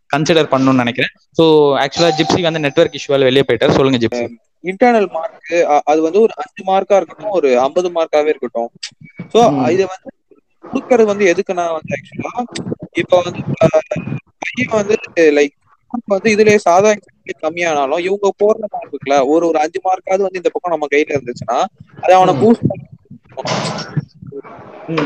கன்சிடர் 0.09 0.51
பண்ணணும்னு 0.51 0.83
நினைக்கிறேன். 0.83 1.13
ஸோ 1.37 1.43
ஆக்சுவலா 1.83 2.11
ஜிப்சி 2.19 2.41
வந்து 2.47 2.63
நெட்ஒர்க் 2.65 2.97
இஷ்யூவால 2.99 3.27
வெளியே 3.29 3.45
போயிட்டார். 3.47 3.77
சொல்லுங்க 3.79 3.99
ஜிப்சி 4.03 4.25
இன்டர்னல் 4.63 5.09
மார்க் 5.15 5.49
அது 5.91 5.99
வந்து 6.05 6.19
ஒரு 6.25 6.33
அஞ்சு 6.43 6.61
மார்க்கா 6.69 6.97
இருக்கட்டும் 6.99 7.35
ஒரு 7.39 7.49
ஐம்பது 7.65 7.89
மார்க்காவே 7.97 8.31
இருக்கட்டும். 8.33 8.69
சோ 9.33 9.39
இது 9.73 9.83
வந்து 9.91 10.09
கொடுக்கறது 10.71 11.11
வந்து 11.11 11.25
எதுக்குன்னா 11.31 11.65
வந்து 11.75 11.93
ஆக்சுவலா 11.97 12.33
இப்ப 13.01 13.19
வந்து 13.21 13.41
பையன் 14.43 14.75
வந்து 14.79 14.95
லைக் 15.37 15.55
வந்து 16.11 16.29
இதுலயே 16.33 16.59
சாதா 16.65 16.91
கம்மியானாலும் 17.41 18.03
இவங்க 18.05 18.29
போடுற 18.39 18.63
மார்க் 18.65 18.93
இருக்குல்ல 18.93 19.17
ஒரு 19.31 19.45
ஒரு 19.49 19.57
அஞ்சு 19.63 19.79
மார்க்காவது 19.85 20.25
வந்து 20.25 20.41
இந்த 20.41 20.51
பக்கம் 20.53 20.73
நம்ம 20.73 20.87
கையில 20.91 21.15
இருந்துச்சுன்னா 21.15 21.59
அது 22.03 22.13
அவனை 22.17 22.33
பூஸ்ட் 22.41 22.65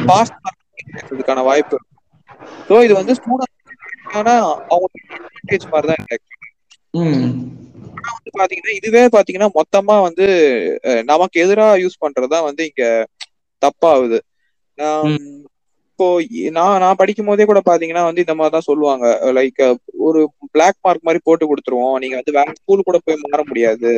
பாஸ் 0.07 0.33
மார்க் 0.37 1.47
வாய்ப்பு 1.49 1.77
ஸோ 2.67 2.75
இது 2.85 2.93
வந்து 2.99 3.13
ஸ்டூடெண்ட் 3.17 3.55
அவங்க 4.67 4.87
மாதிரி 5.67 5.87
தான் 5.89 6.01
இருக்கு 6.03 6.35
வந்து 8.09 8.31
பாத்தீங்கன்னா 8.35 8.73
இதுவே 8.79 9.03
பாத்தீங்கன்னா 9.15 9.49
மொத்தமா 9.57 9.95
வந்து 10.07 10.25
நமக்கு 11.09 11.41
எதிராக 11.43 11.81
யூஸ் 11.83 12.01
பண்றதுதான் 12.03 12.47
வந்து 12.47 12.63
இங்க 12.69 12.83
தப்பாகுது. 13.61 14.17
இப்போ 15.99 16.11
நான் 16.57 16.81
நான் 16.81 16.97
படிக்கும் 16.99 17.29
போதே 17.29 17.45
கூட 17.47 17.59
பாத்தீங்கன்னா 17.69 18.03
வந்து 18.07 18.23
இந்த 18.23 18.33
மாதிரி 18.39 18.53
தான் 18.53 18.65
சொல்லுவாங்க. 18.67 19.05
லைக் 19.37 19.59
ஒரு 20.07 20.19
பிளாக் 20.53 20.77
மார்க் 20.85 21.07
மாதிரி 21.07 21.19
போட்டு 21.25 21.49
கொடுத்துருவோம். 21.49 21.95
நீங்க 22.03 22.15
வந்து 22.19 22.35
வேற 22.37 22.53
ஸ்கூல் 22.59 22.85
கூட 22.89 22.97
போய் 23.03 23.17
மாற 23.23 23.41
முடியாது. 23.49 23.91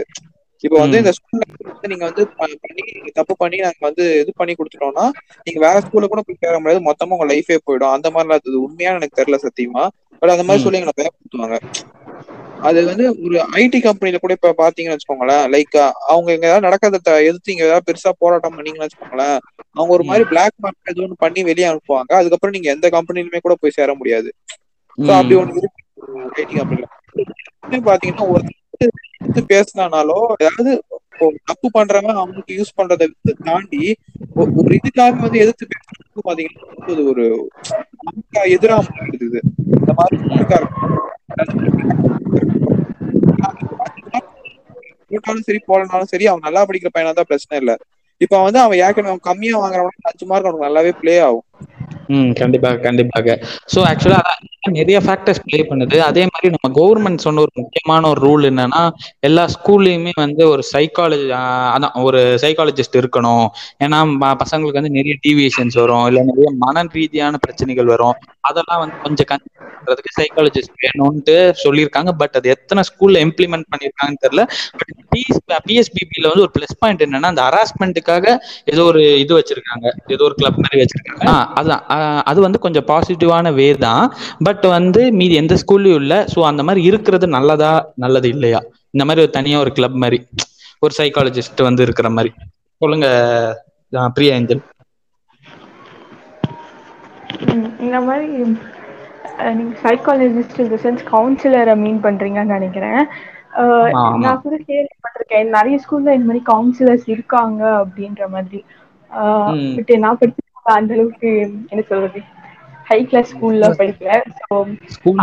இப்போ 0.63 0.77
வந்து 0.83 1.01
இந்த 1.01 1.11
ஸ்கூல்ல 1.17 1.43
வந்து 1.67 1.91
நீங்க 1.91 2.03
வந்து 2.09 2.23
பண்ணி 2.39 2.85
தப்பு 3.19 3.33
பண்ணி 3.41 3.57
நாங்க 3.65 3.81
வந்து 3.89 4.05
இது 4.21 4.33
பண்ணி 4.39 4.55
கொடுத்துட்டோம்னா 4.59 5.05
நீங்க 5.45 5.61
வேற 5.67 5.75
ஸ்கூல்ல 5.85 6.09
கூட 6.13 6.23
போய் 6.25 6.41
சேர 6.45 6.55
முடியாது. 6.61 6.81
மொத்தமா 6.89 7.15
உங்க 7.17 7.27
லைஃபே 7.33 7.59
போயிடும். 7.67 7.93
அந்த 7.97 8.09
மாதிரிலாம் 8.15 8.41
அது 8.41 8.57
உண்மையான 8.67 8.99
எனக்கு 9.01 9.19
தெரியல 9.21 9.39
சத்தியமா. 9.45 9.85
பட் 10.21 10.33
அந்த 10.35 10.45
மாதிரி 10.47 10.63
சொல்லி 10.65 10.81
எங்களை 10.81 10.95
பயப்படுத்துவாங்க 11.01 11.59
அது 12.61 12.79
வந்து 12.85 13.05
ஒரு 13.21 13.37
ஐடி 13.59 13.79
கம்பெனில 13.81 14.17
கூட 14.19 14.33
இப்ப 14.37 14.53
பாத்தீங்கன்னு 14.59 14.95
வச்சுக்கோங்களேன் 14.95 15.43
லைக் 15.53 15.77
அவங்க 16.09 16.29
எங்க 16.35 16.47
ஏதாவது 16.49 16.65
நடக்கிறத 16.67 16.97
எதிர்த்து 17.23 17.53
இங்க 17.53 17.65
ஏதாவது 17.67 17.87
பெருசா 17.87 18.11
போராட்டம் 18.21 18.55
பண்ணீங்கன்னு 18.57 18.85
வச்சுக்கோங்களேன் 18.85 19.37
அவங்க 19.75 19.91
ஒரு 19.97 20.05
மாதிரி 20.05 20.25
பிளாக் 20.31 20.57
மார்க் 20.57 20.91
எது 20.91 21.03
ஒன்று 21.03 21.21
பண்ணி 21.23 21.41
வெளியே 21.49 21.67
அனுப்புவாங்க. 21.69 22.11
அதுக்கப்புறம் 22.19 22.55
நீங்க 22.55 22.69
எந்த 22.75 22.87
கம்பெனிலுமே 22.95 23.41
கூட 23.41 23.55
போய் 23.57 23.77
சேர 23.77 23.91
முடியாது. 23.95 24.29
அப்படி 25.13 25.35
இருக்கு. 25.55 25.79
ஐடி 26.39 26.53
கம்பெனில 26.55 26.87
பாத்தீங்கன்னா 27.87 28.27
ஒரு 28.33 28.43
பேசினானாலோ 29.49 30.17
ஏதாவது 30.39 30.71
தப்பு 31.43 31.67
பண்றவன் 31.75 32.19
அவங்களுக்கு 32.19 32.57
யூஸ் 32.57 32.77
பண்றதை 32.77 33.07
தாண்டி 33.43 33.81
ஒரு 34.57 34.73
இதுக்காக 34.79 35.21
வந்து 35.21 35.41
எதிர்த்து 35.43 35.65
பேசுறதுக்கு 35.67 36.27
பாத்தீங்கன்னா 36.27 36.63
ஒரு 37.11 37.25
எதிராக 38.53 38.81
மாறிடுது 38.89 39.39
இந்த 39.75 39.93
மாதிரி 39.93 40.17
போட்டாலும் 45.11 45.47
சரி 45.47 45.59
போலனாலும் 45.67 46.11
சரி 46.11 46.25
அவன் 46.27 46.45
நல்லா 46.45 46.61
படிக்கிற 46.67 46.91
பையனா 46.93 47.11
தான் 47.11 47.29
பிரச்சனை 47.29 47.55
இல்ல. 47.61 47.71
இப்ப 48.21 48.43
வந்து 48.43 48.59
அவன் 48.59 48.77
ஏற்கனவே 48.77 49.15
கம்மியா 49.21 49.55
வாங்குறவன 49.57 50.07
அஞ்சு 50.09 50.25
மார்க் 50.25 50.45
அவனுக்கு 50.45 50.67
நல்லாவே 50.67 50.91
பிளே 51.01 51.15
ஆகும். 51.19 51.45
ம் 52.11 52.31
கண்டிப்பாக 52.39 52.77
கண்டிப்பாக. 52.85 53.35
ஸோ 53.73 53.79
ஆக்சுவலாக 53.89 54.31
நிறைய 54.77 54.97
ஃபேக்டர்ஸ் 55.05 55.41
ப்ளே 55.45 55.59
பண்ணுது. 55.69 55.97
அதே 56.07 56.23
மாதிரி 56.31 56.47
நம்ம 56.55 56.67
கவர்மெண்ட் 56.79 57.23
சொன்ன 57.25 57.41
ஒரு 57.45 57.53
முக்கியமான 57.61 58.09
ஒரு 58.13 58.21
ரூல் 58.27 58.43
என்னன்னா 58.49 58.81
எல்லா 59.27 59.43
ஸ்கூல்லையுமே 59.55 60.13
வந்து 60.23 60.43
ஒரு 60.53 60.63
சைக்காலஜி 60.73 61.27
அதான் 61.75 61.95
ஒரு 62.07 62.21
சைக்காலஜிஸ்ட் 62.43 62.99
இருக்கணும். 63.01 63.47
ஏன்னா 63.85 63.99
பசங்களுக்கு 64.43 64.81
வந்து 64.81 64.97
நிறைய 64.99 65.15
டிவியேஷன்ஸ் 65.27 65.77
வரும். 65.83 66.05
இல்லை 66.11 66.23
நிறைய 66.31 66.49
மன 66.65 66.85
ரீதியான 66.97 67.37
பிரச்சனைகள் 67.45 67.91
வரும். 67.93 68.15
அதெல்லாம் 68.49 68.81
வந்து 68.83 68.97
கொஞ்சம் 69.05 69.29
பண்றதுக்கு 69.31 70.11
சைக்காலஜிஸ்ட் 70.19 70.75
வேணும்ட்டு 70.83 71.35
சொல்லியிருக்காங்க. 71.63 72.11
பட் 72.21 72.35
அது 72.39 72.49
எத்தனை 72.55 72.81
ஸ்கூல்ல 72.89 73.19
இம்ப்ளிமெண்ட் 73.27 73.69
பண்ணியிருக்காங்கன்னு 73.71 74.23
தெரியல. 74.25 74.43
பட் 74.79 74.91
பிஎஸ்பிபில 75.67 76.29
வந்து 76.31 76.45
ஒரு 76.45 76.53
பிளஸ் 76.57 76.77
பாயிண்ட் 76.81 77.03
என்னன்னா 77.05 77.31
அந்த 77.33 77.43
ஹராஸ்மெண்ட்டுக்காக 77.47 78.25
ஏதோ 78.73 78.83
ஒரு 78.91 79.01
இது 79.23 79.33
வச்சிருக்காங்க. 79.39 79.87
ஏதோ 80.15 80.23
ஒரு 80.27 80.35
கிளப் 80.39 80.61
மாதிரி 80.63 80.81
வச்சிருக்காங்க. 80.83 81.25
அதுதான் 81.59 81.83
அது 82.29 82.39
வந்து 82.45 82.59
கொஞ்சம் 82.65 82.87
பாசிட்டிவான 82.91 83.53
வே 83.59 83.67
தான். 83.85 84.05
பட் 84.47 84.65
வந்து 84.77 85.01
மீதி 85.19 85.35
எந்த 85.41 85.55
ஸ்கூல்லையும் 85.63 85.99
இல்லை. 86.03 86.19
ஸோ 86.33 86.39
அந்த 86.51 86.63
மாதிரி 86.67 86.81
இருக்கிறது 86.89 87.27
நல்லதா 87.37 87.71
நல்லது 88.05 88.29
இல்லையா? 88.35 88.61
இந்த 88.95 89.05
மாதிரி 89.07 89.23
ஒரு 89.25 89.33
தனியா 89.37 89.59
ஒரு 89.65 89.73
கிளப் 89.79 89.99
மாதிரி. 90.03 90.19
ஒரு 90.85 90.93
சைக்காலஜிஸ்ட் 90.99 91.67
வந்து 91.69 91.85
இருக்கிற 91.87 92.09
மாதிரி. 92.17 92.31
சொல்லுங்க 92.81 93.07
பிரியா 94.17 94.35
ஏஞ்சல். 94.39 94.63
இந்த 97.85 97.99
மாதிரி 98.07 98.27
நீங்க 99.57 99.75
சைக்காலஜிஸ்ட் 99.85 100.59
இந்த 100.63 100.77
சென்ஸ் 100.83 101.03
கவுன்சிலரை 101.13 101.73
மீன் 101.83 102.01
பண்றீங்கன்னு 102.05 102.55
நினைக்கிறேன். 102.57 103.01
நான் 104.23 104.41
கூட 104.43 104.55
கேள்விப்பட்டிருக்கேன். 104.69 105.49
நிறைய 105.57 105.77
ஸ்கூல்ல 105.83 106.13
இந்த 106.17 106.27
மாதிரி 106.29 106.43
கவுன்சிலர்ஸ் 106.51 107.07
இருக்காங்க 107.15 107.61
அப்படின்ற 107.83 108.27
மாதிரி. 108.35 108.59
நான் 110.05 110.19
படிச்ச 110.21 110.39
அந்த 110.65 110.93
அளவுக்கு 110.93 111.29
என்ன 111.71 111.81
சொல்றது? 111.89 112.19
ஹை 112.89 112.99
கிளாஸ் 113.05 113.31
ஸ்கூல்ல 113.31 113.67
படிக்கல. 113.79 114.11
ஸோ 114.39 114.55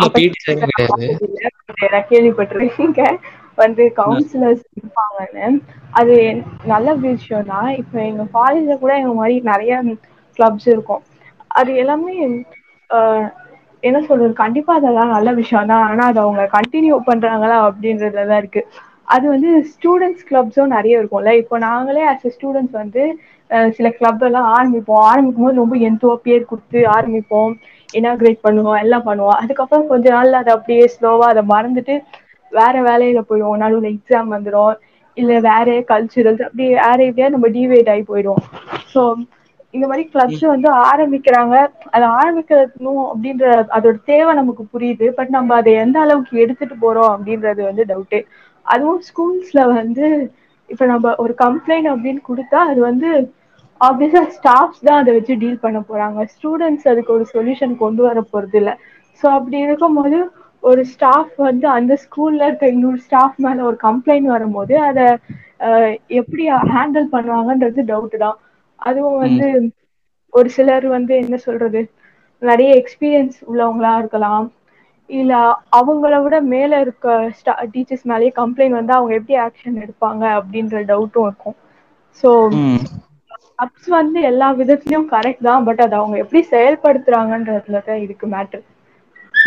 நான் 1.84 2.08
கேள்விப்பட்டிருக்கேன். 2.10 3.16
வந்து 3.58 3.82
கவுன்சிலர்ஸ் 3.98 4.64
இருப்பாங்கன்னு. 4.72 5.46
அது 5.98 6.14
நல்ல 6.72 6.88
விஷயம் 7.04 7.48
தான். 7.48 7.70
இப்போ 7.80 7.98
எங்க 8.08 8.24
காலேஜ்ல 8.34 8.74
கூட 8.78 8.92
எங்க 9.00 9.12
மாதிரி 9.14 9.36
நிறைய 9.50 9.72
கிளப்ஸ் 10.38 10.68
இருக்கும். 10.68 11.02
அது 11.50 11.70
எல்லாமே 11.82 12.14
என்ன 13.82 13.98
சொல்றது? 14.06 14.32
கண்டிப்பா 14.42 14.72
அதெல்லாம் 14.78 15.14
நல்ல 15.14 15.30
விஷயம் 15.40 15.70
தான். 15.72 15.84
ஆனா 15.90 16.04
அதை 16.10 16.20
அவங்க 16.24 16.44
கண்டினியூ 16.56 16.94
பண்றாங்களா 17.08 17.56
அப்படின்றதுலதான் 17.66 18.40
இருக்கு. 18.42 18.62
அது 19.08 19.24
வந்து 19.28 19.50
ஸ்டூடெண்ட்ஸ் 19.72 20.26
கிளப்ஸும் 20.28 20.74
நிறைய 20.76 21.00
இருக்கும்ல. 21.00 21.32
இப்போ 21.42 21.58
நாங்களே 21.64 22.02
அஸ் 22.10 22.26
அ 22.26 22.32
ஸ்டூடெண்ட்ஸ் 22.34 22.76
வந்து 22.80 23.02
சில 23.74 23.88
கிளப் 23.92 24.22
எல்லாம் 24.22 24.48
ஆரம்பிப்போம். 24.54 25.02
ஆரம்பிக்கும் 25.08 25.44
போது 25.44 25.60
ரொம்ப 25.60 25.76
எந்தோ 25.88 26.10
பேர் 26.24 26.48
கொடுத்து 26.50 26.80
ஆரம்பிப்போம். 26.94 27.52
இனாகிரேட் 27.88 28.44
பண்ணுவோம் 28.44 28.80
எல்லாம் 28.80 29.06
பண்ணுவோம். 29.06 29.38
அதுக்கப்புறம் 29.42 29.86
கொஞ்ச 29.88 30.06
நாள்ல 30.14 30.40
அதை 30.42 30.52
அப்படியே 30.56 30.84
ஸ்லோவா 30.94 31.26
அதை 31.32 31.42
மறந்துட்டு 31.52 31.94
வேற 32.52 32.74
வேலையில 32.84 33.20
போயிடும் 33.24 33.62
நடுவில் 33.62 33.90
எக்ஸாம் 33.92 34.30
வந்துடும் 34.34 34.74
இல்ல 35.16 35.32
வேற 35.46 35.68
கல்ச்சுரல்ஸ் 35.88 36.44
அப்படி 36.46 36.66
வேற 36.78 36.98
எப்படியா 37.08 37.28
நம்ம 37.34 37.48
டிவைட் 37.56 37.90
ஆகி 37.92 38.04
போயிடும் 38.06 38.42
ஸோ 38.92 39.00
இந்த 39.74 39.86
மாதிரி 39.88 40.04
கிளப்ஸ் 40.08 40.44
வந்து 40.50 40.68
ஆரம்பிக்கிறாங்க. 40.88 41.54
அதை 41.88 42.06
ஆரம்பிக்கணும் 42.18 43.02
அப்படின்ற 43.08 43.46
அதோட 43.76 43.96
தேவை 44.06 44.32
நமக்கு 44.34 44.64
புரியுது. 44.72 45.06
பட் 45.18 45.32
நம்ம 45.36 45.56
அதை 45.60 45.72
எந்த 45.82 45.96
அளவுக்கு 46.04 46.42
எடுத்துட்டு 46.44 46.76
போறோம் 46.80 47.10
அப்படின்றது 47.14 47.62
வந்து 47.68 47.84
டவுட்டு 47.86 48.20
அதுவும் 48.66 49.02
ஸ்கூல்ஸ்ல 49.08 49.60
வந்து 49.72 50.06
இப்ப 50.70 50.86
நம்ம 50.86 51.12
ஒரு 51.22 51.34
கம்ப்ளைண்ட் 51.38 51.88
அப்படின்னு 51.92 52.22
கொடுத்தா 52.22 52.60
அது 52.70 52.80
வந்து 52.82 53.10
ஆப்வியஸா 53.80 54.22
ஸ்டாஃப்ஸ் 54.36 54.84
தான் 54.86 55.00
அதை 55.00 55.10
வச்சு 55.16 55.34
டீல் 55.40 55.62
பண்ண 55.64 55.78
போறாங்க. 55.88 56.18
ஸ்டூடெண்ட்ஸ் 56.34 56.88
அதுக்கு 56.92 57.10
ஒரு 57.16 57.24
சொல்யூஷன் 57.32 57.74
கொண்டு 57.82 58.02
வர 58.06 58.20
போறது 58.28 58.56
இல்ல. 58.60 58.70
ஸோ 59.22 59.36
அப்படி 59.36 59.58
இருக்கும் 59.66 59.98
போது 59.98 60.18
ஒரு 60.62 60.82
ஸ்டாஃப் 60.92 61.34
வந்து 61.46 61.66
அந்த 61.76 61.92
ஸ்கூல்ல 62.04 62.46
இருக்க 62.48 62.66
இன்னொரு 62.74 62.98
ஸ்டாஃப் 63.04 63.36
மேல 63.38 63.64
ஒரு 63.68 63.78
கம்ப்ளைண்ட் 63.84 64.28
வரும்போது 64.34 64.74
அதை 64.88 65.06
எப்படி 66.20 66.44
ஹேண்டில் 66.72 67.08
பண்ணுவாங்கன்றது 67.14 67.82
டவுட் 67.90 68.16
தான். 68.18 68.38
அதுவும் 68.80 69.20
வந்து 69.24 69.46
ஒரு 70.32 70.48
சிலர் 70.56 70.86
வந்து 70.94 71.12
என்ன 71.22 71.36
சொல்றது? 71.44 71.80
நிறைய 72.42 72.70
எக்ஸ்பீரியன்ஸ் 72.80 73.38
உள்ளவங்களா 73.48 73.92
இருக்கலாம். 74.00 74.46
இல்ல 75.10 75.32
அவங்கள 75.78 76.14
விட 76.22 76.36
மேல 76.50 76.80
இருக்க 76.84 77.14
டீச்சர்ஸ் 77.72 78.08
மேலேயே 78.10 78.32
கம்ப்ளைண்ட் 78.38 78.78
வந்து 78.78 78.94
அவங்க 78.96 79.12
எப்படி 79.18 79.36
ஆக்ஷன் 79.46 79.82
எடுப்பாங்க 79.84 80.24
அப்படின்ற 80.38 80.82
டவுட்டும் 80.90 81.28
இருக்கும். 81.28 81.56
ஸோ 82.22 82.30
அப்ஸ் 83.58 83.88
வந்து 83.92 84.18
எல்லா 84.28 84.48
விதத்திலயும் 84.58 85.08
கரெக்ட் 85.10 85.46
தான் 85.48 85.66
பட் 85.66 85.82
அதை 85.84 85.96
அவங்க 85.98 86.16
எப்படி 86.22 86.42
செயல்படுத்துறாங்கன்றதுலதான் 86.50 88.02
இதுக்கு 88.04 88.28
மேட்ரு 88.32 88.62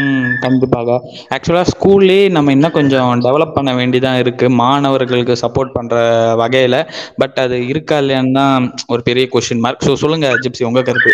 ம் 0.01 0.30
கண்டிப்பாக. 0.41 0.89
ஆக்சுவலா 1.36 1.63
ஸ்கூல்லே 1.70 2.18
நம்ம 2.36 2.53
இன்னும் 2.56 2.75
கொஞ்சம் 2.77 3.12
டெவலப் 3.25 3.56
பண்ண 3.56 3.72
வேண்டியதான் 3.80 4.20
இருக்கு. 4.22 4.46
மாணவர்களுக்கு 4.62 5.36
சப்போர்ட் 5.44 5.75
பண்ற 5.75 5.96
வகையில 6.41 6.77
பட் 7.20 7.38
அது 7.44 7.58
இருக்கா 7.72 7.98
இல்லையான்னு 8.03 8.38
தான் 8.39 8.65
ஒரு 8.94 9.03
பெரிய 9.10 9.25
கொஸ்டின் 9.34 9.63
மார்க் 9.65 9.80
ஸோ 9.82 9.96
சொல்லுங்க 10.03 10.30
ஜிப்சி 10.44 10.70
உங்க 10.70 10.84
கருத்து. 10.84 11.13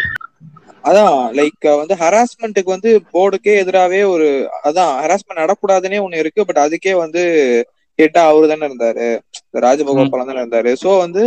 அதான் 0.84 1.08
லைக் 1.38 1.52
வந்து 1.82 1.96
ஹராஸ்மெண்ட்டுக்கு 2.02 2.74
வந்து 2.76 2.92
போர்டுக்கே 3.14 3.54
எதிராகவே 3.62 4.02
ஒரு 4.14 4.28
அதான் 4.68 4.92
ஹராஸ்மெண்ட் 5.02 5.42
நடக்கூடாதுன்னே 5.42 6.00
ஒண்ணு 6.06 6.22
இருக்கு 6.24 6.46
பட் 6.48 6.64
அதுக்கே 6.66 6.94
வந்து 7.04 7.24
ஹெட்டா 8.00 8.22
அவரு 8.28 8.48
தானே 8.52 8.68
இருந்தாரு. 8.70 9.08
ராஜகோபாலம் 9.62 10.30
தானே 10.30 10.42
இருந்தாரு. 10.44 10.72
சோ 10.82 10.90
வந்து 11.06 11.24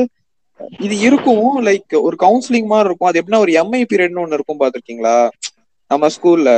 இது 0.86 0.94
இருக்கும். 1.08 1.48
லைக் 1.68 1.94
ஒரு 2.06 2.16
கவுன்சிலிங் 2.24 2.70
மாதிரி 2.72 2.88
இருக்கும். 2.88 3.10
அது 3.10 3.20
எப்படின்னா 3.20 3.42
ஒரு 3.46 3.52
எம்ஐ 3.62 3.82
பீரியட்னு 3.90 4.24
ஒண்ணு 4.24 4.38
இருக்கும் 4.38 4.60
பாத்திருக்கீங்களா 4.62 5.16
நம்ம 5.90 6.08
ஸ்கூல்ல 6.14 6.50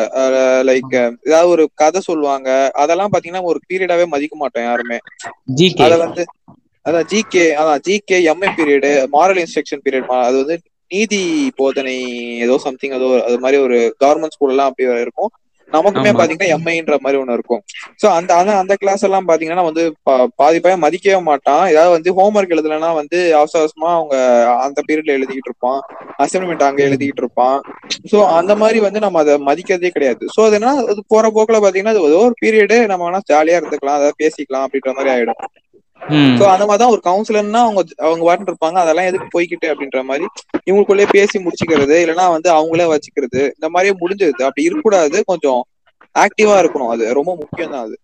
லைக் 0.69 0.95
ஏதாவது 1.29 1.49
ஒரு 1.55 1.65
கதை 1.83 2.01
சொல்லுவாங்க. 2.09 2.49
அதெல்லாம் 2.83 3.13
பாத்தீங்கன்னா 3.13 3.49
ஒரு 3.51 3.59
பீரியடாவே 3.69 4.07
மதிக்க 4.15 4.37
மாட்டோம் 4.43 4.69
யாருமே. 4.69 4.99
அத 5.87 5.97
வந்து 6.05 6.25
அதான் 6.87 7.07
ஜிகே 7.11 7.45
அதான் 7.61 7.81
GK 7.87 8.17
MA 8.33 8.49
period 8.59 8.91
moral 9.15 9.41
instruction 9.43 9.83
period 9.85 10.09
அது 10.29 10.37
வந்து 10.43 10.57
நீதி 10.91 11.21
போதனை 11.61 11.95
ஏதோ 12.47 12.55
சம்திங் 12.65 12.97
ஏதோ 12.99 13.09
அது 13.29 13.37
மாதிரி 13.45 13.59
ஒரு 13.67 13.79
கவர்மெண்ட் 14.03 14.35
ஸ்கூல் 14.37 14.53
எல்லாம் 14.55 14.71
அப்படி 14.71 14.89
இருக்கும் 15.05 15.31
நமக்குமே. 15.73 16.09
பாத்தீங்கன்னா 16.13 16.57
எம்ஐன்ற 16.57 16.99
மாதிரி 16.99 17.23
ஒண்ணு 17.23 17.33
இருக்கும். 17.33 17.63
சோ 18.03 18.07
அந்த 18.07 18.35
அந்த 18.35 18.59
அந்த 18.59 18.75
கிளாஸ் 18.75 19.03
எல்லாம் 19.03 19.29
பாத்தீங்கன்னா 19.29 19.65
வந்து 19.65 19.95
பா- 20.11 20.27
பாதி 20.37 20.61
பையன் 20.61 20.83
மதிக்கவே 20.83 21.23
மாட்டான். 21.23 21.69
ஏதாவது 21.69 21.91
வந்து 21.91 22.15
ஹோம்ஒர்க் 22.15 22.59
எழுதலைன்னா 22.59 22.95
வந்து 22.95 23.35
அவசர 23.35 23.65
அவசரமா 23.65 23.95
அவங்க 23.95 24.49
அந்த 24.57 24.83
பீரியட்ல 24.89 25.17
எழுதிக்கிட்டு 25.17 25.45
இருப்பான். 25.45 25.81
அசைன்மெண்ட் 26.19 26.63
அங்க 26.63 26.85
எழுதிக்கிட்டு 26.85 27.17
இருப்பான். 27.17 27.61
சோ 28.13 28.27
அந்த 28.27 28.57
மாதிரி 28.57 28.81
வந்து 28.81 29.01
நம்ம 29.01 29.19
அதை 29.19 29.35
மதிக்கிறதே 29.35 29.89
கிடையாது. 29.89 30.27
சோ 30.41 30.45
அது 30.45 30.53
என்ன 30.53 30.85
போற 31.07 31.29
போக்குல 31.29 31.51
பாத்தீங்கன்னா 31.51 31.89
அது 31.89 32.03
ஏதோ 32.03 32.17
ஒரு 32.17 32.35
பீரியடு 32.45 32.87
நம்ம 32.87 33.11
வேணா 33.11 33.21
ஜாலியா 33.33 33.61
இருந்துக்கலாம் 33.61 34.01
அதாவது 34.01 34.13
பேசிக்கலாம் 34.19 34.67
அப்படின்ற 34.67 34.95
மாதிரி 34.95 35.15
ஆயிடும். 35.15 35.45
சோ 36.39 36.45
அந்த 36.53 36.65
மாதிரிதான் 36.67 36.93
ஒரு 36.93 37.03
கவுன்சிலர்னா 37.05 37.61
அவங்க 37.65 37.81
அவங்க 37.99 38.23
வாட்டு 38.29 38.51
இருப்பாங்க. 38.51 38.79
அதெல்லாம் 38.83 39.07
எதுக்கு 39.07 39.29
போய்க்கிட்டு 39.35 39.67
அப்படின்ற 39.73 40.03
மாதிரி 40.03 40.25
இவங்களுக்குள்ளே 40.67 41.07
பேசி 41.11 41.37
முடிச்சுக்கிறது 41.39 41.97
இல்லைன்னா 42.05 42.27
வந்து 42.31 42.51
அவங்களே 42.53 42.87
வச்சுக்கிறது 42.93 43.43
இந்த 43.57 43.69
மாதிரி 43.69 43.91
முடிஞ்சது. 44.03 44.41
அப்படி 44.43 44.65
இருக்கக்கூடாது. 44.65 45.19
கொஞ்சம் 45.25 45.61
ஆக்டிவா 46.15 46.57
இருக்கணும். 46.63 46.93
அது 46.95 47.15
ரொம்ப 47.15 47.33
முக்கியம் 47.37 47.71
தான் 47.71 47.85
அது 47.85 47.97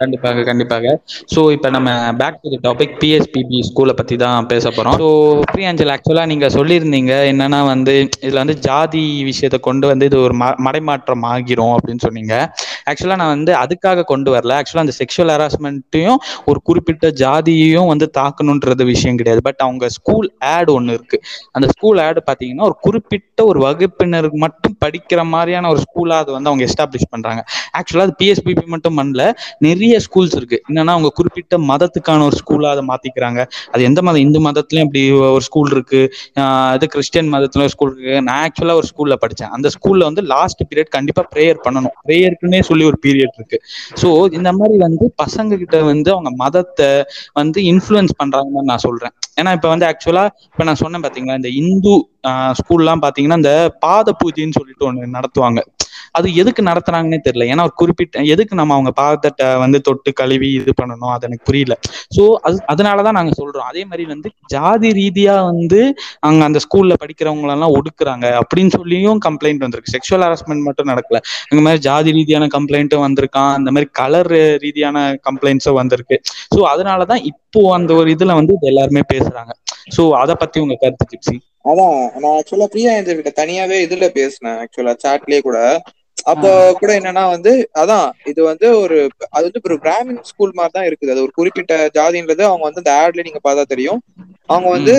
கண்டிப்பாக 0.00 0.42
கண்டிப்பாக. 0.48 0.92
ஸோ 1.34 1.40
இப்போ 1.56 1.68
நம்ம 1.76 1.90
பேக் 2.20 2.38
டு 2.42 2.58
டாபிக் 2.66 2.94
பிஎஸ்பிபி 3.02 3.58
ஸ்கூலை 3.68 3.94
பற்றி 4.00 4.16
தான் 4.22 4.48
பேச 4.52 4.64
போகிறோம் 4.70 4.96
ஸோ 5.02 5.08
பிரியாஞ்சல் 5.52 5.92
ஆக்சுவலாக 5.94 6.30
நீங்கள் 6.32 6.52
சொல்லியிருந்தீங்க 6.56 7.14
என்னன்னா 7.32 7.60
வந்து 7.70 7.94
இதில் 8.24 8.40
வந்து 8.42 8.56
ஜாதி 8.68 9.02
விஷயத்தை 9.30 9.60
கொண்டு 9.68 9.86
வந்து 9.92 10.08
இது 10.10 10.18
ஒரு 10.26 10.36
ம 10.42 10.48
மடைமாற்றம் 10.66 11.24
ஆகிரும் 11.32 11.74
அப்படின்னு 11.76 12.04
சொன்னீங்க. 12.06 12.34
ஆக்சுவலாக 12.90 13.20
நான் 13.22 13.32
வந்து 13.36 13.52
அதுக்காக 13.62 14.04
கொண்டு 14.12 14.30
வரல. 14.34 14.56
ஆக்சுவலாக 14.60 14.86
அந்த 14.86 14.94
செக்ஷுவல் 15.00 15.32
ஹராஸ்மெண்ட்டையும் 15.34 16.18
ஒரு 16.50 16.60
குறிப்பிட்ட 16.68 17.08
ஜாதியையும் 17.22 17.90
வந்து 17.92 18.08
தாக்கணுன்றது 18.18 18.84
விஷயம் 18.92 19.18
கிடையாது. 19.20 19.42
பட் 19.48 19.62
அவங்க 19.66 19.88
ஸ்கூல் 19.98 20.28
ஆட் 20.54 20.72
ஒன்று 20.76 20.96
இருக்கு. 20.98 21.18
அந்த 21.56 21.66
ஸ்கூல் 21.74 22.00
ஆடு 22.06 22.22
பார்த்தீங்கன்னா 22.28 22.66
ஒரு 22.70 22.78
குறிப்பிட்ட 22.86 23.40
ஒரு 23.50 23.60
வகுப்பினருக்கு 23.66 24.40
மட்டும் 24.46 24.76
படிக்கிற 24.84 25.20
மாதிரியான 25.34 25.68
ஒரு 25.74 25.80
ஸ்கூலாக 25.86 26.24
அது 26.24 26.30
வந்து 26.36 26.50
அவங்க 26.50 26.64
எஸ்டாப்ளிஷ் 26.68 27.10
பண்ணுறாங்க 27.14 27.40
ஆக்சுவலாக 27.78 28.06
அது 28.08 28.16
பிஎஸ்பிபி 28.22 28.64
மட்டும் 28.74 28.98
பண்ணல. 29.00 29.24
நிறைய 29.66 29.79
ஸ்கூல்ஸ் 30.06 30.36
இருக்கு. 30.38 30.58
என்னன்னா 30.68 30.92
அவங்க 30.96 31.10
குறிப்பிட்ட 31.18 31.58
மதத்துக்கான 31.70 32.24
ஒரு 32.28 32.36
ஸ்கூலா 32.40 32.70
அதை 32.74 32.82
மாத்திக்கிறாங்க. 32.90 33.40
அது 33.72 33.82
எந்த 33.88 34.00
மதம் 34.06 34.22
இந்து 34.26 34.40
மதத்துலயும் 34.46 34.86
அப்படி 34.88 35.02
ஒரு 35.36 35.44
ஸ்கூல் 35.48 35.72
இருக்கு. 35.76 36.00
அது 36.74 36.86
கிறிஸ்டியன் 36.94 37.30
மதத்துல 37.34 37.64
ஒரு 37.66 37.72
ஸ்கூல் 37.74 37.92
இருக்கு. 37.94 38.16
நான் 38.28 38.40
ஆக்சுவலா 38.46 38.76
ஒரு 38.80 38.88
ஸ்கூல்ல 38.92 39.16
படிச்சேன். 39.24 39.52
அந்த 39.56 39.70
ஸ்கூல்ல 39.76 40.08
வந்து 40.10 40.24
லாஸ்ட் 40.34 40.62
பீரியட் 40.70 40.92
கண்டிப்பா 40.96 41.24
ப்ரேயர் 41.34 41.60
பண்ணணும். 41.66 41.94
ப்ரேயருக்குன்னே 42.08 42.60
சொல்லி 42.70 42.86
ஒரு 42.90 43.00
பீரியட் 43.06 43.36
இருக்கு. 43.40 43.60
ஸோ 44.02 44.10
இந்த 44.38 44.52
மாதிரி 44.60 44.78
வந்து 44.86 45.06
பசங்க 45.24 45.58
கிட்ட 45.62 45.78
வந்து 45.92 46.10
அவங்க 46.16 46.32
மதத்தை 46.44 46.90
வந்து 47.40 47.60
இன்ஃப்ளூயன்ஸ் 47.72 48.14
பண்றாங்கன்னு 48.22 48.70
நான் 48.72 48.84
சொல்றேன். 48.86 49.14
ஏன்னா 49.40 49.52
இப்ப 49.58 49.68
வந்து 49.74 49.86
ஆக்சுவலா 49.90 50.24
இப்ப 50.52 50.64
நான் 50.64 50.82
சொன்னேன் 50.84 51.04
பாத்தீங்களா 51.06 51.38
இந்த 51.40 51.52
இந்து 51.62 51.94
ஸ்கூல்லாம் 52.58 53.02
பாத்தீங்கன்னா 53.04 53.38
இந்த 53.40 53.52
பாத 53.84 54.14
பூஜைன்னு 54.22 54.56
சொல்லிட்டு 54.58 54.86
ஒண்ணு 54.88 55.14
நடத்துவாங்க. 55.18 55.60
அது 56.14 56.34
எதுக்கு 56.34 56.62
நடத்துறாங்கன்னே 56.62 57.18
தெரியல. 57.26 57.46
ஏன்னா 57.52 57.62
ஒரு 57.62 57.74
குறிப்பிட்ட 57.74 58.22
எதுக்கு 58.34 58.54
நம்ம 58.54 58.74
அவங்க 58.74 58.90
பாதத்தை 58.90 59.46
வந்து 59.58 59.80
தொட்டு 59.80 60.12
கழுவி 60.12 60.52
இது 60.52 60.72
பண்ணணும்? 60.82 61.12
அது 61.14 61.26
எனக்கு 61.28 61.44
புரியல. 61.44 61.76
ஸோ 62.16 62.22
அது 62.42 62.58
அதனாலதான் 62.68 63.18
நாங்க 63.18 63.32
சொல்றோம். 63.40 63.68
அதே 63.70 63.84
மாதிரி 63.84 64.04
வந்து 64.04 64.30
ஜாதி 64.46 64.90
ரீதியா 64.92 65.34
வந்து 65.44 65.80
அங்க 66.20 66.44
அந்த 66.44 66.58
ஸ்கூல்ல 66.58 66.94
படிக்கிறவங்களெல்லாம் 67.02 67.74
ஒடுக்குறாங்க 67.78 68.26
அப்படின்னு 68.40 68.72
சொல்லியும் 68.78 69.20
கம்ப்ளைண்ட் 69.28 69.58
வந்திருக்கு. 69.58 69.94
செக்ஷுவல் 69.96 70.26
ஹராஸ்மெண்ட் 70.26 70.66
மட்டும் 70.68 70.90
நடக்கல. 70.92 71.20
இந்த 71.50 71.62
மாதிரி 71.62 71.80
ஜாதி 71.80 72.12
ரீதியான 72.12 72.48
கம்ப்ளைண்ட்டும் 72.56 73.06
வந்திருக்கான். 73.06 73.52
அந்த 73.52 73.70
மாதிரி 73.70 73.90
கலர் 73.92 74.32
ரீதியான 74.56 75.18
கம்ப்ளைண்ட்ஸும் 75.28 75.78
வந்திருக்கு. 75.82 76.18
ஸோ 76.54 76.60
அதனாலதான் 76.62 77.22
இப்போ 77.22 77.60
அந்த 77.74 77.94
ஒரு 77.94 78.10
இதுல 78.16 78.34
வந்து 78.34 78.54
இது 78.54 78.66
எல்லாருமே 78.66 79.04
பேசுறாங்க. 79.14 79.52
சோ 79.96 80.02
அத 80.22 80.34
பத்தி 80.34 80.60
உங்க 80.60 80.74
கருத்து 80.80 81.06
ஜிப்சி? 81.12 81.36
அதான். 81.70 81.96
நான் 82.20 82.36
ஆக்சுவலா 82.38 82.66
பிரியா 82.66 82.90
ஏஞ்சல் 82.92 83.40
தனியாவே 83.40 83.78
இதுல 83.86 84.06
பேசினேன். 84.08 84.58
ஆக்சுவலா 84.58 84.94
சாட்லயே 85.04 85.40
கூட. 85.40 85.58
அப்போ 86.32 86.50
கூட 86.80 86.90
என்னன்னா 86.98 87.24
வந்து 87.34 87.52
அதான் 87.82 88.08
இது 88.30 88.40
வந்து 88.50 88.66
ஒரு 88.82 88.96
அது 89.36 89.44
வந்து 89.46 89.62
ஒரு 89.68 89.76
பிராமின் 89.84 90.22
ஸ்கூல் 90.30 90.56
மாதிரி 90.58 90.74
தான் 90.76 90.86
இருக்குது. 90.88 91.12
அது 91.14 91.24
ஒரு 91.26 91.32
குறிப்பிட்ட 91.38 91.74
ஜாதின்றது 91.96 92.42
அவங்க 92.48 92.64
வந்து 92.68 92.82
இந்த 92.82 92.92
ஆட்ல 93.02 93.24
நீங்க 93.28 93.40
பார்த்தா 93.46 93.64
தெரியும். 93.74 94.00
அவங்க 94.52 94.68
வந்து 94.76 94.94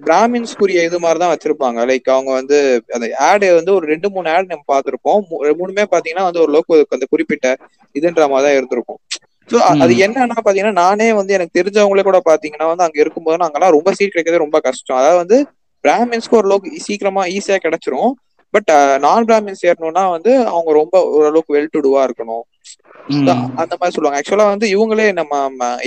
பிராமின்ஸ்குரிய 0.00 0.80
இது 0.88 0.98
மாதிரி 1.04 1.18
தான் 1.22 1.32
வச்சிருப்பாங்க. 1.32 1.78
லைக் 1.90 2.08
அவங்க 2.14 2.30
வந்து 2.38 2.56
அந்த 2.96 3.06
ஆடு 3.28 3.46
வந்து 3.58 3.72
ஒரு 3.76 3.86
ரெண்டு 3.92 4.08
மூணு 4.14 4.28
ஆட் 4.34 4.50
நம்ம 4.52 4.66
பார்த்திருப்போம். 4.72 5.22
மூணுமே 5.60 5.86
பாத்தீங்கன்னா 5.94 6.26
வந்து 6.28 6.42
ஒரு 6.44 6.52
லோக்கு 6.56 6.96
அந்த 6.98 7.08
குறிப்பிட்ட 7.12 7.46
இதுன்ற 7.94 8.24
மாதிரி 8.32 8.46
தான் 8.48 8.58
இருந்திருக்கும் 8.58 9.00
ஸோ 9.48 9.56
அது 9.82 9.92
என்னன்னா 10.04 10.36
பாத்தீங்கன்னா 10.44 10.76
நானே 10.84 11.08
வந்து 11.18 11.34
எனக்கு 11.36 11.56
தெரிஞ்சவங்களே 11.58 12.04
கூட 12.08 12.18
பாத்தீங்கன்னா 12.28 12.68
வந்து 12.70 12.84
அங்க 12.86 12.98
இருக்கும்போது 13.04 13.40
நாங்கெல்லாம் 13.42 13.74
ரொம்ப 13.76 13.90
சீட் 13.96 14.14
கிடைக்கிறது 14.14 14.44
ரொம்ப 14.44 14.58
கஷ்டம். 14.68 14.98
அதாவது 15.00 15.18
வந்து 15.22 15.38
பிராமின்ஸ்க்கு 15.84 16.38
ஓரளவுக்கு 16.38 16.84
சீக்கிரமா 16.86 17.24
ஈஸியா 17.36 17.58
கிடைச்சிரும். 17.64 18.10
பட் 18.56 18.70
நான் 19.04 19.26
பிராமின்ஸ் 19.28 19.66
ஏறணும்னா 19.70 20.04
வந்து 20.16 20.32
அவங்க 20.52 20.70
ரொம்ப 20.80 20.96
ஓரளவுக்கு 21.16 21.56
வெல் 21.56 21.74
டுடுவா 21.74 22.02
இருக்கணும் 22.08 22.44
அந்த 23.62 23.72
மாதிரி 23.74 23.94
சொல்லுவாங்க. 23.94 24.18
ஆக்சுவலா 24.20 24.46
வந்து 24.52 24.66
இவங்களே 24.74 25.06
நம்ம 25.18 25.32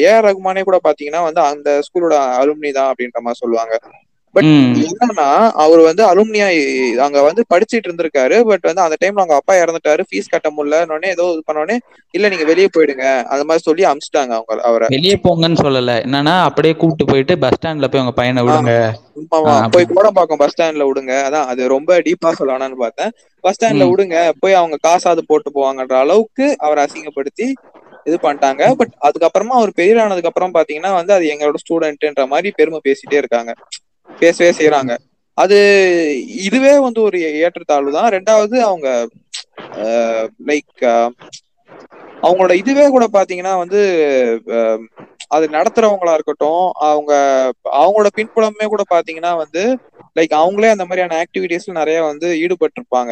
ஏஆர் 0.03 0.25
ரகுமானே 0.27 0.61
கூட 0.63 0.77
பாத்தீங்கன்னா 0.85 1.21
வந்து 1.27 1.41
அந்த 1.49 1.69
ஸ்கூலோட 1.87 2.15
அலுமினி 2.41 2.71
தான் 2.77 2.89
அப்படின்ற 2.91 3.19
மாதிரி 3.25 3.41
சொல்லுவாங்க. 3.43 3.73
பட் 4.35 4.49
என்னன்னா 4.87 5.27
அவர் 5.63 5.81
வந்து 5.87 6.03
அலுமினியா 6.09 6.47
அங்க 7.05 7.19
வந்து 7.27 7.41
படிச்சிட்டு 7.53 7.87
இருந்திருக்காரு. 7.87 8.35
பட் 8.49 8.65
வந்து 8.69 8.83
அந்த 8.85 8.97
டைம்ல 9.01 9.23
அவங்க 9.23 9.37
அப்பா 9.39 9.53
இறந்துட்டாரு. 9.61 10.01
ஃபீஸ் 10.09 10.31
கட்ட 10.33 10.49
முடியல 10.57 10.77
ஏதோ 11.13 11.25
இது 11.33 11.43
பண்ணோடனே 11.47 11.77
இல்ல 12.13 12.29
நீங்க 12.33 12.45
வெளியே 12.51 12.69
போயிடுங்க. 12.75 13.05
அந்த 13.31 13.43
மாதிரி 13.49 13.63
சொல்லி 13.67 13.85
அமிச்சிட்டாங்க 13.91 14.33
அவங்க 14.37 14.61
அவரை. 14.69 14.87
வெளியே 14.95 15.17
போங்கன்னு 15.25 15.61
சொல்லல. 15.65 15.95
என்னன்னா 16.07 16.35
அப்படியே 16.49 16.75
கூப்பிட்டு 16.81 17.09
போயிட்டு 17.11 17.35
பஸ் 17.43 17.57
ஸ்டாண்ட்ல 17.57 17.89
போய் 17.91 18.03
உங்க 18.03 18.15
பையனை 18.21 18.43
விடுங்க. 18.47 18.73
போய் 19.75 19.89
கூட 19.95 20.07
பாக்கும் 20.19 20.41
பஸ் 20.43 20.53
ஸ்டாண்ட்ல 20.55 20.87
விடுங்க. 20.89 21.13
அதான் 21.27 21.49
அது 21.53 21.61
ரொம்ப 21.75 21.99
டீப்பா 22.07 22.31
சொல்லலாம்னு 22.39 22.79
பார்த்தேன். 22.85 23.11
பஸ் 23.43 23.57
ஸ்டாண்ட்ல 23.57 23.87
விடுங்க. 23.91 24.17
போய் 24.43 24.59
அவங்க 24.61 24.77
காசாவது 24.87 25.23
போட்டு 25.31 25.51
போவாங்கன்ற 25.57 25.97
அளவுக்கு 26.05 26.47
அவரை 26.65 26.83
அசிங்கப்படுத்தி 26.87 27.47
இது 28.09 28.17
பண்ணிட்டாங்க. 28.25 28.63
பட் 28.79 28.93
அதுக்கப்புறமா 29.07 29.55
அவர் 29.59 29.77
பெரிய 29.79 30.03
ஆனதுக்கு 30.05 30.31
அப்புறம் 30.31 30.55
பாத்தீங்கன்னா 30.57 30.91
வந்து 30.99 31.13
அது 31.17 31.25
எங்களோட 31.33 31.59
ஸ்டூடெண்ட்ன்ற 31.63 32.25
மாதிரி 32.33 32.51
பெருமை 32.59 32.79
பேசிட்டே 32.87 33.19
இருக்காங்க. 33.23 33.51
பேசவே 34.09 34.51
செய்யறாங்க 34.59 34.93
அது 35.37 35.57
இதுவே 36.45 36.73
வந்து 36.85 36.99
ஒரு 37.01 37.17
ஏற்றத்தாழ்வு 37.41 37.91
தான். 37.91 38.09
ரெண்டாவது 38.15 38.55
அவங்க 38.67 38.87
லைக் 40.49 40.83
அவங்களோட 42.23 42.53
இதுவே 42.61 42.85
கூட 42.89 43.05
பாத்தீங்கன்னா 43.13 43.53
வந்து 43.61 43.81
அது 45.35 45.45
நடத்துறவங்களா 45.55 46.13
இருக்கட்டும் 46.17 46.63
அவங்க 46.89 47.11
அவங்களோட 47.79 48.09
பின்புலமே 48.17 48.65
கூட 48.65 48.83
பாத்தீங்கன்னா 48.89 49.31
வந்து 49.43 49.63
லைக் 50.15 50.33
அவங்களே 50.39 50.73
அந்த 50.73 50.85
மாதிரியான 50.85 51.17
ஆக்டிவிட்டிஸ்ல 51.23 51.79
நிறைய 51.79 51.99
வந்து 52.09 52.29
ஈடுபட்டு 52.43 52.79
இருப்பாங்க 52.79 53.11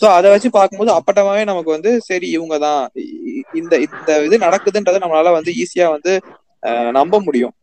சோ 0.00 0.06
அதை 0.16 0.28
வச்சு 0.32 0.48
பார்க்கும்போது 0.50 0.92
அப்பட்டமாவே 0.98 1.42
நமக்கு 1.44 1.74
வந்து 1.74 1.90
சரி 2.08 2.28
இவங்க 2.36 2.56
தான் 2.58 2.80
இந்த 3.60 3.74
இந்த 3.86 4.12
இது 4.26 4.36
நடக்குதுன்றத 4.46 5.00
நம்மளால 5.02 5.32
வந்து 5.38 5.52
ஈஸியா 5.62 5.88
வந்து 5.96 6.14
நம்ப 6.98 7.16
முடியும். 7.26 7.54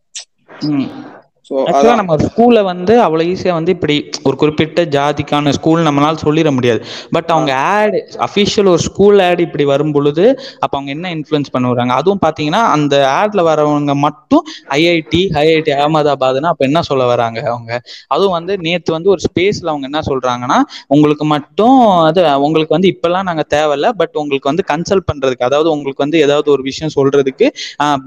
ஆக்சுவலா 1.51 1.93
நம்ம 1.99 2.15
ஸ்கூல்ல 2.23 2.59
வந்து 2.63 2.93
அவ்வளவு 3.03 3.29
ஈஸியா 3.31 3.53
வந்து 3.57 3.71
இப்படி 3.75 3.95
ஒரு 4.27 4.35
குறிப்பிட்ட 4.41 4.81
ஜாதிக்கான 4.95 5.53
ஸ்கூல் 5.57 5.85
நம்மளால 5.87 6.17
சொல்லிட 6.23 6.49
முடியாது. 6.57 6.79
பட் 7.15 7.29
அவங்க 7.35 7.51
ஆட் 7.71 7.95
அபிஷியல் 8.27 8.69
ஒரு 8.73 8.81
ஸ்கூல் 8.87 9.19
ஆட் 9.27 9.41
இப்படி 9.45 9.65
வரும் 9.71 9.93
பொழுது 9.95 10.25
அப்ப 10.63 10.73
அவங்க 10.77 10.91
என்ன 10.95 11.07
இன்ஃபுளுன்ஸ் 11.15 11.51
பண்ணுவாங்க? 11.55 11.93
அதுவும் 11.99 12.21
பாத்தீங்கன்னா 12.25 12.61
அந்த 12.75 12.95
ஆட்ல 13.15 13.43
வரவங்க 13.49 13.95
மட்டும் 14.05 14.43
ஐஐடி 14.77 15.21
ஐஐடி 15.41 15.73
அகமதாபாத்னா 15.77 16.51
அப்ப 16.53 16.65
என்ன 16.65 16.83
சொல்ல 16.89 17.05
வராங்க 17.05 17.39
அவங்க? 17.51 17.71
அதுவும் 18.07 18.35
வந்து 18.37 18.55
நேத்து 18.67 18.95
வந்து 18.97 19.11
ஒரு 19.15 19.23
ஸ்பேஸ்ல 19.27 19.71
அவங்க 19.73 19.87
என்ன 19.91 20.01
சொல்றாங்கன்னா 20.09 20.59
உங்களுக்கு 20.87 21.27
மட்டும் 21.35 21.77
அது 22.07 22.19
உங்களுக்கு 22.47 22.77
வந்து 22.77 22.91
இப்பெல்லாம் 22.93 23.27
நாங்க 23.29 23.45
தேவையில்ல 23.55 23.89
பட் 23.99 24.15
உங்களுக்கு 24.21 24.51
வந்து 24.51 24.67
கன்சல்ட் 24.71 25.07
பண்றதுக்கு 25.09 25.47
அதாவது 25.49 25.71
உங்களுக்கு 25.75 26.05
வந்து 26.05 26.19
ஏதாவது 26.25 26.49
ஒரு 26.51 26.63
விஷயம் 26.69 26.95
சொல்றதுக்கு 26.97 27.47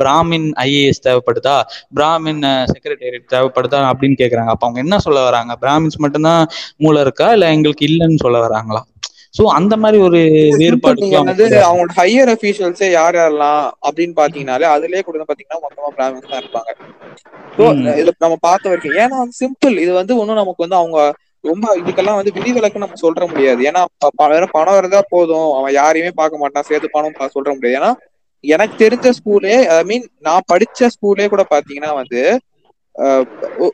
பிராமின் 0.00 0.48
ஐஏஎஸ் 0.64 1.04
தேவைப்படுதா? 1.06 1.56
பிராமின் 1.96 2.42
செக்ரட்டேரியட் 2.72 3.28
தேவைப்படுதா 3.34 3.80
அப்படின்னு 3.92 4.20
கேக்குறாங்க. 4.22 4.52
அப்ப 4.54 4.66
அவங்க 4.66 4.80
என்ன 4.86 4.98
சொல்ல 5.06 5.20
வராங்க? 5.28 5.52
பிராமின்ஸ் 5.64 6.02
மட்டும்தான் 6.04 6.42
மூளை 6.84 7.02
இருக்கா? 7.06 7.28
இல்ல 7.36 7.52
எங்களுக்கு 7.56 7.86
இல்லைன்னு 7.90 8.24
சொல்ல 8.24 8.40
வராங்களா? 8.46 8.82
சோ 9.36 9.42
அந்த 9.58 9.74
மாதிரி 9.82 9.98
ஒரு 10.06 10.18
வேறுபாடு 10.60 11.06
அவங்களோட 11.18 11.92
ஹையர் 11.98 12.30
அபிஷியல்ஸே 12.32 12.88
யார் 12.96 13.16
யாரெல்லாம் 13.18 13.62
அப்படின்னு 13.86 14.14
பாத்தீங்கன்னாலே 14.18 14.66
அதுலயே 14.74 15.02
கூட 15.06 15.24
பாத்தீங்கன்னா 15.30 15.60
மொத்தமா 15.64 15.90
பிராமின்ஸ் 15.98 16.32
தான் 16.32 16.42
இருப்பாங்க. 16.42 16.70
ஸோ 17.56 17.64
இது 18.00 18.12
நம்ம 18.24 18.36
பார்த்த 18.48 18.70
வரைக்கும். 18.72 18.98
ஏன்னா 19.04 19.20
சிம்பிள் 19.40 19.76
இது 19.84 19.92
வந்து 20.00 20.12
ஒன்னும் 20.20 20.40
நமக்கு 20.42 20.64
வந்து 20.64 20.78
அவங்க 20.80 20.98
ரொம்ப 21.50 21.66
இதுக்கெல்லாம் 21.80 22.18
வந்து 22.18 22.34
விதிவிலக்கு 22.36 22.84
நம்ம 22.84 22.98
சொல்ற 23.04 23.22
முடியாது. 23.30 23.60
ஏன்னா 23.68 23.80
பணம் 24.56 24.78
இருந்தா 24.80 25.00
போதும். 25.14 25.50
அவன் 25.58 25.76
யாரையுமே 25.80 26.12
பார்க்க 26.20 26.42
மாட்டான். 26.42 26.68
சேர்த்து 26.70 26.94
பணம் 26.96 27.34
சொல்ற 27.36 27.50
முடியாது. 27.56 27.78
ஏன்னா 27.80 27.92
எனக்கு 28.44 28.76
தெரிஞ்ச 28.84 29.08
ஸ்கூலே 29.18 29.56
ஐ 29.78 29.82
மீன் 29.90 30.06
நான் 30.26 30.48
படிச்ச 30.52 30.88
ஸ்கூலே 30.94 31.26
கூட 31.32 31.42
பாத்தீங்கன்னா 31.54 31.90
வந்து 32.00 32.20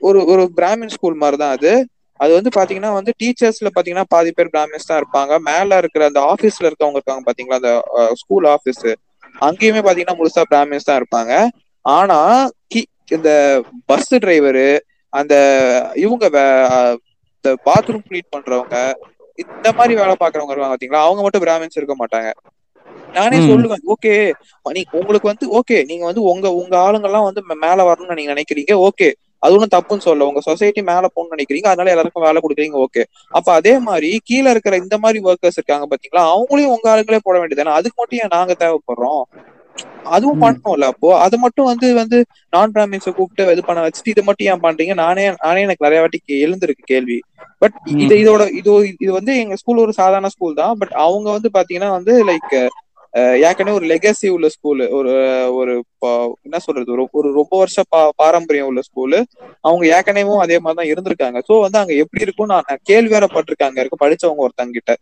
ஒரு 0.00 0.24
ஒரு 0.24 0.50
பிராமின் 0.56 0.88
ஸ்கூல் 0.88 1.14
மாதிரி 1.14 1.36
தான் 1.36 1.50
அது. 1.50 1.88
அது 2.16 2.34
வந்து 2.34 2.50
பாத்தீங்கன்னா 2.56 2.92
வந்து 2.92 3.12
டீச்சர்ஸ்ல 3.22 3.68
பாத்தீங்கன்னா 3.74 4.04
பாதி 4.08 4.32
பேர் 4.32 4.50
பிராமின்ஸ் 4.52 4.86
தான் 4.86 5.02
இருப்பாங்க. 5.02 5.38
மேல 5.38 5.76
இருக்கிற 5.76 6.04
அந்த 6.04 6.34
ஆபீஸ்ல 6.34 6.62
இருக்கவங்க 6.62 6.90
இருக்காங்க 6.90 7.32
பாத்தீங்களா? 7.32 7.54
அந்த 7.54 7.82
ஸ்கூல் 8.14 8.44
ஆபீஸ். 8.44 8.86
அங்கேயுமே 9.40 9.80
பாத்தீங்கன்னா 9.80 10.16
முழுசா 10.18 10.42
பிராமின்ஸ் 10.50 10.84
தான் 10.84 11.02
இருப்பாங்க. 11.02 11.48
ஆனா 11.80 12.48
கி- 12.74 13.12
இந்த 13.12 13.62
பஸ் 13.86 14.14
டிரைவரு 14.14 14.78
அந்த 15.08 15.34
இவங்க 15.94 16.28
வே- 16.28 16.96
இந்த 17.42 17.56
பாத்ரூம் 17.64 18.04
கிளீன் 18.08 18.36
பண்றவங்க 18.36 18.92
இந்த 19.34 19.72
மாதிரி 19.72 19.94
வேலை 19.94 20.14
பாக்குறவங்க 20.20 20.50
இருக்காங்க 20.50 20.74
பாத்தீங்களா? 20.74 21.02
அவங்க 21.02 21.22
மட்டும் 21.22 21.42
பிராமின்ஸ் 21.42 21.76
இருக்க 21.76 21.96
மாட்டாங்க. 21.96 22.32
நானே. 23.14 23.38
சொல்லுவேன் 23.48 23.84
ஓகே 23.92 24.12
நீ 24.72 24.82
உங்களுக்கு 24.98 25.30
வந்து 25.30 25.46
ஓகே 25.58 25.76
நீங்க 25.90 26.04
வந்து 26.04 26.22
உங்க 26.30 26.46
உங்க 26.60 26.74
ஆளுங்க 26.84 27.08
எல்லாம் 27.10 27.26
வந்து 27.28 27.42
மேல 27.64 27.78
வரணும்னு 27.88 28.18
நீங்க 28.18 28.32
நினைக்கிறீங்க 28.34 28.74
ஓகே. 28.88 29.08
அது 29.42 29.54
ஒன்றும் 29.56 29.74
தப்புன்னு 29.74 30.06
சொல்ல 30.06 30.28
உங்க 30.28 30.40
சொசைட்டி 30.46 30.80
மேல 30.88 31.08
போகணும்னு 31.08 31.34
நினைக்கிறீங்க 31.34 31.68
அதனால 31.70 31.92
எல்லாருக்கும் 31.92 32.26
வேலை 32.26 32.38
கொடுக்குறீங்க 32.40 32.78
ஓகே. 32.84 33.02
அப்ப 33.32 33.48
அதே 33.58 33.74
மாதிரி 33.86 34.10
கீழே 34.28 34.48
இருக்கிற 34.54 34.76
இந்த 34.82 34.96
மாதிரி 34.98 35.18
ஒர்க்கர்ஸ் 35.26 35.58
இருக்காங்க 35.58 35.86
பாத்தீங்களா 35.90 36.24
அவங்களையும் 36.32 36.74
உங்க 36.74 36.88
ஆளுங்களே 36.92 37.20
போட 37.26 37.36
வேண்டியதானே 37.40 37.76
அதுக்கு 37.78 37.98
மட்டும் 38.00 38.20
ஏன் 38.22 38.34
நாங்க 38.36 38.54
தேவைப்படுறோம்? 38.62 39.22
அதுவும் 40.12 40.36
ம். 40.36 40.42
பண்ணணும்ல 40.42 40.86
அப்போ. 40.92 41.08
அது 41.24 41.36
மட்டும் 41.42 41.68
வந்து 41.70 41.88
வந்து 41.98 42.18
நான் 42.52 42.72
பிராமின்ஸை 42.74 43.12
கூப்பிட்டு 43.12 43.52
இது 43.52 43.62
பண்ண 43.64 43.80
வச்சுட்டு 43.84 44.12
இதை 44.14 44.22
மட்டும் 44.28 44.48
ஏன் 44.50 44.64
பண்றீங்க? 44.64 44.94
நானே 45.02 45.24
நானே 45.38 45.62
எனக்கு 45.66 45.86
நிறைய 45.86 46.00
வாட்டி 46.00 46.18
எழுந்திருக்கு 46.40 46.84
கேள்வி. 46.92 47.18
பட். 47.62 47.76
இது 47.96 48.14
இதோட 48.22 48.42
இது 48.60 48.72
இது 48.96 49.10
வந்து 49.18 49.32
எங்க 49.42 49.56
ஸ்கூல் 49.60 49.82
ஒரு 49.84 49.94
சாதாரண 50.00 50.30
ஸ்கூல் 50.34 50.60
தான். 50.60 50.74
பட் 50.80 50.94
அவங்க 51.06 51.28
வந்து 51.36 51.50
பாத்தீங்கன்னா 51.56 51.90
வந்து 51.98 52.14
லைக் 52.30 52.54
ஏற்கனவே 53.40 53.76
ஒரு 53.76 53.86
லெகசி 53.86 54.28
உள்ள 54.28 54.46
ஸ்கூலு 54.54 54.84
ஒரு 54.90 55.12
ஒரு 55.52 55.72
என்ன 56.42 56.58
சொல்றது 56.58 56.92
ஒரு 56.92 57.04
ஒரு 57.12 57.28
ரொம்ப 57.32 57.54
வருஷ 57.58 57.82
பா 57.88 58.00
பாரம்பரியம் 58.16 58.66
உள்ள 58.66 58.80
ஸ்கூலு 58.88 59.18
அவங்க 59.64 59.84
ஏற்கனவே 59.88 60.36
அதே 60.38 60.58
மாதிரிதான் 60.58 60.90
இருந்திருக்காங்க. 60.90 61.38
சோ 61.48 61.54
வந்து 61.60 61.78
அங்க 61.78 61.94
எப்படி 62.02 62.22
இருக்கும் 62.22 62.46
நான் 62.46 62.66
நான் 62.68 62.84
கேள்வி 62.84 63.10
வேற 63.10 63.26
பட்டிருக்காங்க 63.34 63.78
இருக்கு 63.78 64.02
படிச்சவங்க 64.04 64.44
ஒருத்தங்க 64.46 64.72
கிட்ட 64.72 64.92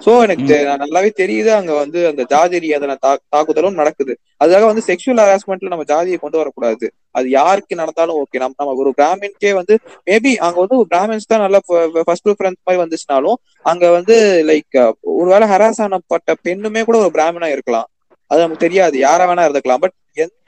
சோ 0.00 0.12
எனக்கு 0.24 0.54
நல்லாவே 0.76 1.10
தெரியுது 1.16 1.50
அங்க 1.50 1.72
வந்து 1.74 2.06
அந்த 2.06 2.22
ஜாதி 2.24 2.58
ரீதியான 2.58 2.96
தா- 3.02 3.20
தாக்குதலும் 3.28 3.74
நடக்குது. 3.74 4.12
அதுக்காக 4.40 4.66
வந்து 4.66 4.82
செக்ஷுவல் 4.86 5.20
ஹராஸ்மெண்ட்ல 5.22 5.68
நம்ம 5.68 5.84
ஜாதியை 5.84 6.18
கொண்டு 6.18 6.38
வரக்கூடாது. 6.38 6.86
அது 7.10 7.30
யாருக்கு 7.30 7.74
நடந்தாலும் 7.74 8.16
ஓகே 8.16 8.38
நம்ம 8.38 8.54
நம்ம 8.58 8.74
ஒரு 8.76 8.92
பிராமின்கே 8.98 9.52
வந்து 9.54 9.74
மேபி 10.06 10.32
அங்க 10.38 10.58
வந்து 10.60 10.76
பிராமின்ஸ் 10.92 11.28
தான் 11.28 11.40
நல்லா 11.40 11.60
ஃபர்ஸ்ட் 12.04 12.28
ப்ரிஃபரன்ஸ் 12.28 12.60
மாதிரி 12.62 12.82
வந்துச்சுனாலும் 12.82 13.38
அங்க 13.64 13.90
வந்து 13.90 14.16
லைக் 14.46 14.78
ஒருவேளை 15.14 15.48
ஹராஸ் 15.48 15.82
ஆனப்பட்ட 15.82 16.34
பெண்ணுமே 16.44 16.84
கூட 16.84 16.98
ஒரு 16.98 17.10
பிராமினா 17.14 17.48
இருக்கலாம். 17.48 17.88
அது 18.30 18.40
நமக்கு 18.40 18.64
தெரியாது. 18.66 18.98
யாரா 18.98 19.24
வேணா 19.26 19.46
இருந்துக்கலாம். 19.46 19.80
பட் 19.80 19.96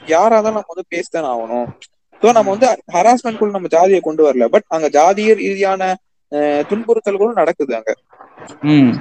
யாரா 0.06 0.40
தான் 0.40 0.52
நம்ம 0.52 0.68
வந்து 0.68 0.90
பேசிதான் 0.90 1.30
ஆகணும். 1.32 1.68
ஸோ 2.22 2.32
நம்ம 2.32 2.50
வந்து 2.50 2.66
ஹராஸ்மெண்ட் 2.92 3.36
குள்ள 3.36 3.52
நம்ம 3.52 3.68
ஜாதியை 3.68 4.00
கொண்டு 4.00 4.22
வரல. 4.26 4.46
பட் 4.46 4.64
அங்க 4.68 4.88
ஜாதிய 4.90 5.34
ரீதியான 5.36 5.82
அஹ், 6.32 6.62
துன்புறுத்தல்களும் 6.68 7.32
நடக்குது 7.32 7.72
அங்க. 7.76 7.90
ம். 8.72 8.92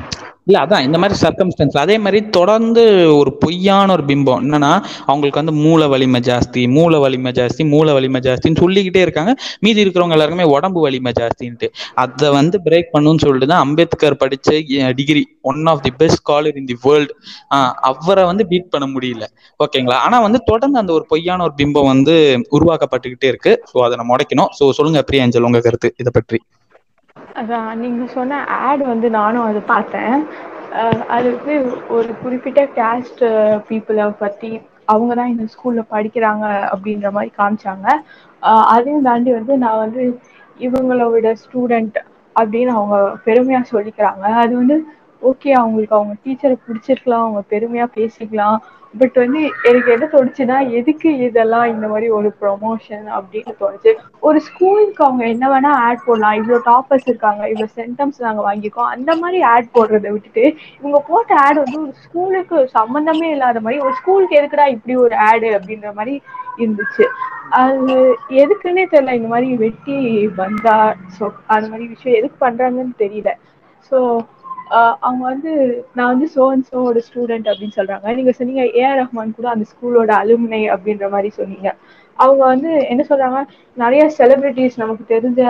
இல்ல 0.47 0.59
அதான் 0.63 0.85
இந்த 0.85 0.97
மாதிரி 1.01 1.15
சர்க்கம்ஸ்டன்ஸ் 1.23 1.75
அதே 1.77 1.95
மாதிரி 1.97 2.19
தொடர்ந்து 2.37 2.83
ஒரு 3.17 3.31
பொய்யான 3.33 3.91
ஒரு 3.91 4.03
பிம்பம். 4.03 4.41
என்னன்னா 4.45 4.71
அவங்களுக்கு 5.05 5.39
வந்து 5.41 5.53
மூல 5.65 5.87
வலிமை 5.87 6.19
ஜாஸ்தி 6.27 6.61
மூல 6.77 6.99
வலிமை 6.99 7.31
ஜாஸ்தி 7.39 7.63
மூல 7.73 7.93
வலிமை 7.93 8.19
ஜாஸ்தின்னு 8.27 8.61
சொல்லிக்கிட்டே 8.63 9.01
இருக்காங்க. 9.01 9.33
மீதி 9.59 9.83
இருக்கிறவங்க 9.83 10.15
எல்லாருக்குமே 10.17 10.47
உடம்பு 10.55 10.79
வலிமை 10.85 11.11
ஜாஸ்தின்ட்டு. 11.19 11.67
அதை 12.03 12.29
வந்து 12.29 12.59
பிரேக் 12.65 12.89
பண்ணுன்னு 12.95 13.23
சொல்லிட்டு 13.25 13.49
தான் 13.53 13.63
அம்பேத்கர் 13.65 14.19
படிச்ச 14.23 14.49
degree 14.99 15.23
one 15.51 15.61
of 15.65 15.83
the 15.87 15.91
best 16.01 16.23
college 16.31 16.57
in 16.61 16.69
the 16.71 16.77
world 16.87 17.13
அவரை 17.91 18.25
வந்து 18.31 18.45
பீட் 18.53 18.71
பண்ண 18.75 18.87
முடியல. 18.95 19.27
ஓகேங்களா? 19.59 19.99
ஆனா 20.07 20.19
வந்து 20.27 20.41
தொடர்ந்து 20.45 20.81
அந்த 20.83 20.93
ஒரு 20.93 21.05
பொய்யான 21.13 21.43
ஒரு 21.43 21.55
பிம்பம் 21.61 21.91
வந்து 21.93 22.15
உருவாக்கப்பட்டுக்கிட்டே 22.59 23.29
இருக்கு. 23.33 23.53
ஸோ 23.73 23.83
அதை 23.87 23.97
நம்ம 24.01 24.15
உடைக்கணும். 24.17 24.51
ஸோ 24.59 24.71
சொல்லுங்க 24.79 25.03
பிரியாஞ்சல் 25.11 25.47
உங்க 25.51 25.61
கருத்து 25.67 25.91
இதை 25.97 26.13
பற்றி. 26.13 26.39
அதான் 27.35 27.69
நீங்க 27.77 28.05
சொன்ன 28.09 28.37
ஆட் 28.61 28.83
வந்து 28.85 29.07
நானும் 29.11 29.45
அதை 29.45 29.61
பார்த்தேன். 29.65 30.15
அஹ் 30.71 31.03
அது 31.09 31.27
வந்து 31.35 31.55
ஒரு 31.89 32.11
குறிப்பிட்ட 32.15 32.61
கேஸ்ட் 32.75 33.23
பீப்புளை 33.69 34.05
பத்தி 34.17 34.51
அவங்க 34.85 35.13
தான் 35.15 35.31
இந்த 35.33 35.45
ஸ்கூல்ல 35.53 35.81
படிக்கிறாங்க 35.91 36.45
அப்படின்ற 36.71 37.09
மாதிரி 37.11 37.31
காமிச்சாங்க. 37.37 37.87
அதையும் 38.73 39.03
தாண்டி 39.03 39.31
வந்து 39.31 39.53
நான் 39.57 39.77
வந்து 39.77 40.03
இவங்களோட 40.59 41.27
ஸ்டூடெண்ட் 41.43 41.99
அப்படின்னு 42.35 42.71
அவங்க 42.75 42.97
பெருமையா 43.25 43.61
சொல்லிக்கிறாங்க. 43.71 44.25
அது 44.43 44.53
வந்து 44.55 44.75
ஓகே 45.21 45.49
அவங்களுக்கு 45.53 45.97
அவங்க 45.97 46.13
டீச்சரை 46.23 46.55
பிடிச்சிருக்கலாம் 46.61 47.25
அவங்க 47.25 47.41
பெருமையா 47.51 47.85
பேசிக்கலாம். 47.97 48.57
பட் 48.93 49.17
வந்து 49.21 49.41
எனக்கு 49.69 49.89
என்ன 49.93 50.05
தோணுச்சுன்னா 50.13 50.55
எதுக்கு 50.79 51.09
இதெல்லாம் 51.27 51.67
இந்த 51.73 51.85
மாதிரி 51.87 52.07
ஒரு 52.17 52.29
ப்ரொமோஷன் 52.41 53.05
அப்படின்னு 53.17 53.53
தோணுச்சு. 53.61 53.91
ஒரு 54.23 54.39
ஸ்கூலுக்கு 54.47 55.01
அவங்க 55.07 55.23
என்ன 55.33 55.45
வேணா 55.53 55.71
ஆட் 55.85 56.05
போடலாம். 56.07 56.37
இவ்வளோ 56.39 56.59
டாப்பர்ஸ் 56.67 57.07
இருக்காங்க 57.09 57.41
இவ்வளோ 57.51 57.67
சென்டம்ஸ் 57.77 58.25
நாங்கள் 58.25 58.47
வாங்கிக்கோம் 58.47 58.91
அந்த 58.95 59.11
மாதிரி 59.21 59.39
ஆட் 59.51 59.71
போடுறதை 59.75 60.11
விட்டுட்டு 60.13 60.45
இவங்க 60.79 60.99
போட்ட 61.09 61.31
ஆட் 61.45 61.61
வந்து 61.63 61.79
ஒரு 61.83 61.95
ஸ்கூலுக்கு 62.05 62.59
சம்மந்தமே 62.77 63.29
இல்லாத 63.35 63.61
மாதிரி 63.65 63.79
ஒரு 63.85 63.95
ஸ்கூலுக்கு 63.99 64.39
எதுக்குடா 64.39 64.67
இப்படி 64.75 64.95
ஒரு 65.05 65.15
ஆடு 65.29 65.49
அப்படின்ற 65.57 65.91
மாதிரி 65.99 66.15
இருந்துச்சு. 66.57 67.05
அது 67.59 67.95
எதுக்குன்னே 68.41 68.83
தெரியல 68.91 69.15
இந்த 69.19 69.29
மாதிரி 69.33 69.49
வெட்டி 69.63 69.97
வந்தா 70.41 70.75
ஸோ 71.15 71.23
அந்த 71.53 71.65
மாதிரி 71.71 71.85
விஷயம் 71.93 72.19
எதுக்கு 72.19 72.37
பண்றாங்கன்னு 72.45 72.95
தெரியல. 73.03 73.31
ஸோ 73.91 73.97
அவங்க 75.07 75.23
வந்து 75.31 75.51
நான் 75.97 76.11
வந்து 76.13 76.27
சோ 76.35 76.43
அண்ட் 76.53 76.67
சோவோட 76.71 76.99
ஸ்டூடெண்ட் 77.07 77.47
அப்படின்னு 77.51 77.77
சொல்றாங்க. 77.79 78.07
நீங்க 78.17 78.33
சொன்னீங்க 78.39 78.63
ஏஆர் 78.81 78.99
ரஹ்மான் 79.01 79.37
கூட 79.37 79.47
அந்த 79.53 79.65
ஸ்கூலோட 79.71 80.11
அலுமினை 80.21 80.61
அப்படின்ற 80.75 81.07
மாதிரி 81.15 81.29
சொன்னீங்க. 81.39 81.69
அவங்க 82.19 82.41
வந்து 82.53 82.71
என்ன 82.93 83.01
சொல்றாங்க 83.09 83.39
நிறைய 83.77 84.03
செலிபிரிட்டிஸ் 84.19 84.81
நமக்கு 84.83 85.05
தெரிஞ்ச 85.15 85.41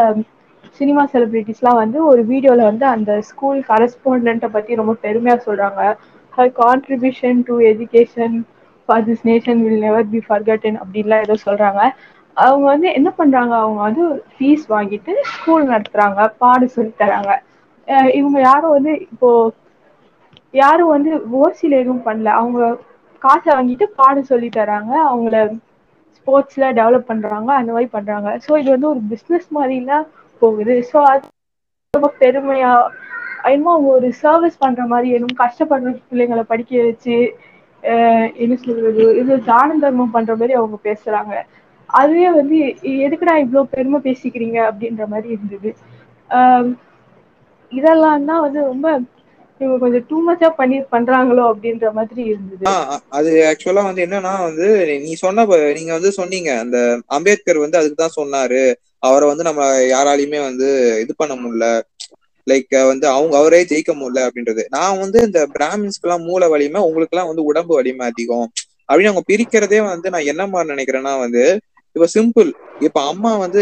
சினிமா 0.79 1.03
செலிபிரிட்டிஸ்லாம் 1.13 1.81
வந்து 1.83 1.97
ஒரு 2.11 2.21
வீடியோல 2.31 2.61
வந்து 2.69 2.85
அந்த 2.95 3.11
ஸ்கூல் 3.29 3.59
கரஸ்பாண்டண்ட்டை 3.69 4.49
பத்தி 4.55 4.79
ரொம்ப 4.81 4.93
பெருமையா 5.05 5.37
சொல்றாங்க. 5.47 5.81
Her 6.33 6.53
contribution 6.61 7.39
to 7.49 7.55
education 7.71 8.35
for 8.89 9.05
this 9.09 9.25
nation 9.29 9.61
will 9.65 9.83
never 9.87 10.09
be 10.13 10.21
forgotten 10.27 10.79
அப்படின்லாம் 10.83 11.23
ஏதோ 11.27 11.37
சொல்றாங்க. 11.47 11.81
அவங்க 12.37 12.65
வந்து 12.73 12.87
என்ன 12.97 13.09
பண்றாங்க 13.19 13.53
அவங்க 13.63 13.81
வந்து 13.87 14.03
ஃபீஸ் 14.33 14.65
வாங்கிட்டு 14.75 15.13
ஸ்கூல் 15.33 15.65
நடத்துறாங்க 15.73 16.29
பாடு 16.43 16.67
சொல்லி 16.75 16.93
தராங்க. 17.01 17.31
இவங்க 18.17 18.37
யாரும் 18.41 18.75
வந்து 18.75 18.93
இப்போ 19.07 19.29
யாரும் 20.53 20.93
வந்து 20.93 21.11
ஓசியில 21.39 21.79
எதுவும் 21.79 22.05
பண்ணல. 22.05 22.29
அவங்க 22.39 22.59
காசை 23.21 23.49
வாங்கிட்டு 23.51 23.85
பாடம் 23.97 24.29
சொல்லி 24.29 24.49
தராங்க. 24.53 24.93
அவங்கள 25.09 25.35
ஸ்போர்ட்ஸ்ல 26.15 26.65
டெவலப் 26.77 27.09
பண்றாங்க. 27.09 27.49
அந்த 27.55 27.71
மாதிரி 27.73 27.89
பண்றாங்க. 27.93 28.29
ஸோ 28.45 28.59
இது 28.61 28.69
வந்து 28.75 28.91
ஒரு 28.91 29.01
பிஸ்னஸ் 29.11 29.47
மாதிரிலாம் 29.57 30.07
போகுது. 30.41 30.75
ஸோ 30.89 30.97
அது 31.07 31.25
ரொம்ப 31.93 32.09
பெருமையா 32.19 32.71
என்னமோ 33.47 33.71
அவங்க 33.73 33.89
ஒரு 33.93 34.07
சர்வீஸ் 34.21 34.59
பண்ற 34.59 34.81
மாதிரி 34.87 35.09
என்னமோ 35.15 35.35
கஷ்டப்படுற 35.41 35.91
பிள்ளைங்களை 36.05 36.43
படிக்க 36.47 36.81
வச்சு 36.83 37.15
என்ன 38.41 38.55
சொல்றது 38.59 39.05
இது 39.19 39.35
தான 39.45 39.77
தர்மம் 39.83 40.15
பண்ற 40.15 40.31
மாதிரி 40.35 40.53
அவங்க 40.55 40.77
பேசுறாங்க. 40.83 41.33
அதுவே 41.89 42.27
வந்து 42.31 42.57
எதுக்குடா 43.01 43.33
இவ்வளோ 43.43 43.63
பெருமை 43.71 43.99
பேசிக்கிறீங்க? 44.05 44.59
அப்படின்ற 44.69 45.05
மாதிரி 45.07 45.29
இருந்தது. 45.35 45.71
ஆஹ் 46.29 46.69
இதெல்லாம் 47.71 48.29
தான் 48.29 48.43
வந்து 48.45 48.61
ரொம்ப 48.71 48.87
இவங்க 49.61 49.77
கொஞ்சம் 49.83 50.05
டூ 50.09 50.17
மச்சா 50.27 50.49
பண்ணி 50.59 50.77
பண்றாங்களோ 50.93 51.43
அப்படின்ற 51.51 51.87
மாதிரி 51.97 52.21
இருந்தது. 52.31 52.63
அது 53.17 53.31
ஆக்சுவலா 53.49 53.83
வந்து 53.87 54.03
என்னன்னா 54.05 54.33
வந்து 54.47 54.67
நீ 55.03 55.11
சொன்ன 55.23 55.45
நீங்க 55.77 55.91
வந்து 55.97 56.11
சொன்னீங்க 56.19 56.49
அந்த 56.63 56.77
அம்பேத்கர் 57.17 57.63
வந்து 57.65 57.79
அதுக்கு 57.81 57.99
தான் 57.99 58.17
சொன்னாரு. 58.19 58.63
அவரை 59.03 59.25
வந்து 59.31 59.47
நம்ம 59.49 59.61
யாராலையுமே 59.93 60.39
வந்து 60.49 60.67
இது 61.03 61.13
பண்ண 61.17 61.33
முடியல. 61.35 61.67
லைக் 62.47 62.75
வந்து 62.91 63.05
அவங்க 63.15 63.33
அவரே 63.37 63.61
ஜெயிக்க 63.71 63.91
முடியல 63.93 64.21
அப்படின்றது. 64.27 64.63
நான் 64.75 65.01
வந்து 65.03 65.19
இந்த 65.27 65.41
பிராமின்ஸ்க்கு 65.55 66.07
எல்லாம் 66.07 66.25
மூளை 66.29 66.47
வலிமை 66.53 66.79
உங்களுக்கு 66.87 67.15
எல்லாம் 67.15 67.31
வந்து 67.31 67.47
உடம்பு 67.49 67.73
வலிமை 67.79 68.05
அதிகம். 68.11 68.47
அப்படின்னு 68.89 69.11
அவங்க 69.11 69.25
பிரிக்கிறதே 69.29 69.79
வந்து 69.85 70.07
நான் 70.13 70.29
என்ன 70.31 70.43
மாதிரி 70.47 70.71
நினைக்கிறேன்னா 70.73 71.13
வந்து 71.25 71.43
இப்ப 71.95 72.07
சிம்பிள் 72.15 72.49
இப்ப 72.87 72.99
அம்மா 73.11 73.31
வந்து 73.43 73.61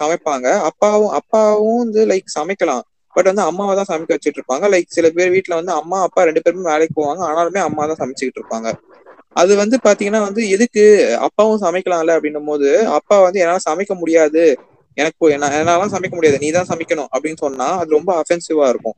சமைப்பாங்க. 0.00 0.46
அப்பாவும் 0.68 1.12
அப்பாவும் 1.18 1.80
வந்து 1.82 2.00
லைக் 2.10 2.34
சமைக்கலாம். 2.38 2.84
பட் 3.16 3.28
வந்து 3.30 3.42
அம்மாவை 3.42 3.74
தான் 3.76 3.88
சமைக்க 3.90 4.16
வச்சுட்டு 4.16 4.38
இருப்பாங்க 4.40 4.66
லைக் 4.68 4.88
சில 4.88 5.06
பேர் 5.10 5.34
வீட்டுல 5.36 5.54
வந்து 5.60 5.72
அம்மா 5.72 5.98
அப்பா 6.06 6.24
ரெண்டு 6.24 6.42
பேருமே 6.44 6.70
வேலைக்கு 6.72 6.94
போவாங்க. 7.00 7.22
ஆனாலுமே 7.30 7.60
அம்மா 7.68 7.82
தான் 7.86 8.00
சமைச்சுக்கிட்டு 8.02 8.40
இருப்பாங்க 8.42 8.68
அது 9.36 9.52
வந்து 9.56 9.76
பாத்தீங்கன்னா 9.86 10.20
வந்து 10.28 10.42
எதுக்கு 10.48 10.84
அப்பாவும் 11.26 11.62
சமைக்கலாம்ல 11.64 12.14
அப்படின்னும் 12.16 12.48
போது 12.48 12.68
அப்பா 12.98 13.16
வந்து 13.26 13.40
என்னால 13.42 13.62
சமைக்க 13.68 13.94
முடியாது. 13.94 14.44
எனக்கு 14.96 15.28
என்னாலாம் 15.36 15.92
சமைக்க 15.94 16.14
முடியாது. 16.14 16.38
நீ 16.44 16.48
தான் 16.50 16.70
சமைக்கணும் 16.70 17.10
அப்படின்னு 17.14 17.42
சொன்னா 17.44 17.68
அது 17.80 17.96
ரொம்ப 17.98 18.10
அஃபென்சிவா 18.22 18.66
இருக்கும். 18.68 18.96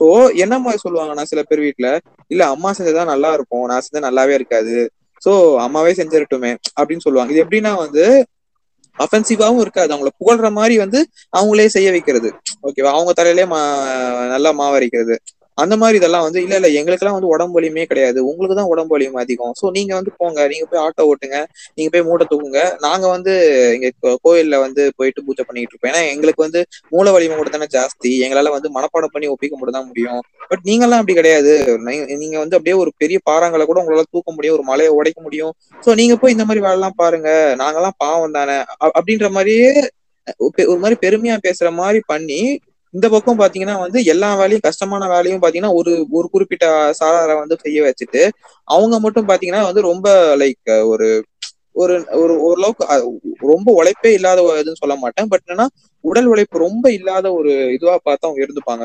சோ 0.00 0.06
என்ன 0.44 0.54
மாதிரி 0.58 0.78
சொல்லுவாங்கன்னா 0.84 1.24
சில 1.32 1.40
பேர் 1.42 1.64
வீட்டுல 1.66 1.88
இல்ல 2.30 2.42
அம்மா 2.46 2.70
செஞ்சதா 2.78 3.04
நல்லா 3.04 3.30
இருக்கும். 3.32 3.66
நான் 3.70 3.84
செஞ்சா 3.86 4.02
நல்லாவே 4.08 4.34
இருக்காது. 4.34 4.76
சோ 5.22 5.32
அம்மாவே 5.66 5.92
செஞ்சிருட்டுமே. 6.00 6.52
அப்படின்னு 6.78 7.04
சொல்லுவாங்க. 7.06 7.32
இது 7.32 7.42
எப்படின்னா 7.44 7.72
வந்து 7.84 8.04
அஃபென்சிவாவும் 8.98 9.60
இருக்காது. 9.60 9.90
அவங்கள 9.94 10.10
புகழ்ற 10.20 10.50
மாதிரி 10.50 10.78
வந்து 10.78 11.00
அவங்களே 11.36 11.66
செய்ய 11.66 11.90
வைக்கிறது. 11.90 12.28
ஓகேவா 12.62 12.92
அவங்க 12.96 13.12
தலையிலே 13.12 13.46
மா 13.46 13.60
நல்லா 14.26 14.52
மாவரைக்கிறது. 14.52 15.16
அந்த 15.54 15.76
மாதிரி 15.76 15.98
இதெல்லாம் 15.98 16.22
வந்து 16.22 16.42
இல்ல 16.42 16.54
இல்ல 16.54 16.68
எங்களுக்கெல்லாம் 16.68 17.16
வந்து 17.16 17.34
உடம்பு 17.34 17.60
வலியுமே 17.60 17.84
கிடையாது. 17.84 18.26
உங்களுக்கு 18.26 18.56
தான் 18.56 18.64
உடம்பு 18.64 18.88
வலியும் 18.88 19.14
அதிகம். 19.14 19.52
சோ 19.62 19.70
நீங்க 19.70 19.94
வந்து 19.94 20.12
போங்க. 20.16 20.48
நீங்க 20.48 20.66
போய் 20.66 20.80
ஆட்டோ 20.80 21.10
ஓட்டுங்க. 21.10 21.44
நீங்க 21.74 21.90
போய் 21.90 22.02
மூட்டை 22.02 22.26
தூக்குங்க. 22.30 22.78
நாங்க 22.78 23.08
வந்து 23.08 23.32
இங்க 23.74 23.90
கோயில்ல 24.04 24.58
வந்து 24.58 24.92
போயிட்டு 24.96 25.24
பூஜை 25.24 25.44
பண்ணிட்டு 25.46 25.76
இருப்போம். 25.80 25.92
ஏன்னா 25.92 26.08
எங்களுக்கு 26.08 26.42
வந்து 26.42 26.66
மூல 26.88 27.10
வலிமை 27.12 27.36
கூட 27.36 27.48
தானே 27.48 27.66
ஜாஸ்தி. 27.72 28.28
எங்களால 28.28 28.50
வந்து 28.50 28.68
மனப்பாடம் 28.68 29.12
பண்ணி 29.12 29.28
ஒப்பிக்க 29.28 29.56
மட்டும் 29.56 29.80
தான் 29.80 29.86
முடியும். 29.86 30.22
பட் 30.48 30.60
நீங்கெல்லாம் 30.64 31.00
அப்படி 31.00 31.14
கிடையாது. 31.14 31.78
நீங்க- 31.78 32.38
வந்து 32.38 32.56
அப்படியே 32.56 32.80
ஒரு 32.80 32.92
பெரிய 32.96 33.18
பாறாங்களை 33.30 33.64
கூட 33.64 33.82
உங்களால 33.82 34.02
தூக்க 34.10 34.32
முடியும். 34.32 34.54
ஒரு 34.54 34.64
மலையை 34.64 34.92
உடைக்க 34.94 35.20
முடியும். 35.20 35.52
சோ 35.84 35.94
நீங்க 35.94 36.16
போய் 36.16 36.32
இந்த 36.32 36.44
மாதிரி 36.44 36.66
வேலைலாம் 36.66 36.90
பாருங்க. 36.96 37.54
நாங்கெல்லாம் 37.58 37.90
பாவம் 37.96 38.32
தானே. 38.32 38.64
அப்படின்ற 38.80 39.30
மாதிரியே 39.30 39.88
ஒரு 40.36 40.68
ஒரு 40.68 40.78
மாதிரி 40.78 41.08
பெருமையா 41.08 41.36
பேசுற 41.42 41.72
மாதிரி 41.72 42.00
பண்ணி 42.06 42.58
இந்த 42.94 43.06
பக்கம் 43.14 43.40
பாத்தீங்கன்னா 43.40 43.76
வந்து 43.82 43.98
எல்லா 44.12 44.28
வேலையும் 44.40 44.64
கஷ்டமான 44.66 45.06
வேலையும் 45.12 45.42
பாத்தீங்கன்னா 45.42 45.74
ஒரு 45.80 45.92
ஒரு 46.18 46.26
குறிப்பிட்ட 46.34 46.66
சாராரை 47.00 47.34
வந்து 47.40 47.56
செய்ய 47.64 47.78
வச்சுட்டு 47.86 48.22
அவங்க 48.68 48.96
மட்டும் 49.04 49.28
பாத்தீங்கன்னா 49.30 49.62
வந்து 49.68 49.82
ரொம்ப 49.90 50.08
லைக் 50.42 50.62
ஒரு 50.92 51.08
ஒரு 51.76 51.94
ஒரு 52.22 52.34
ஓரளவுக்கு 52.46 52.84
ரொம்ப 53.52 53.68
உழைப்பே 53.78 54.10
இல்லாத 54.16 54.40
இதுன்னு 54.54 54.82
சொல்ல 54.82 54.96
மாட்டேன். 55.00 55.28
பட் 55.32 55.44
என்னன்னா 55.44 55.66
உடல் 56.04 56.28
உழைப்பு 56.32 56.64
ரொம்ப 56.64 56.86
இல்லாத 56.98 57.26
ஒரு 57.38 57.52
இதுவா 57.76 57.96
பார்த்து 58.00 58.26
அவங்க 58.26 58.44
இருந்துப்பாங்க. 58.44 58.84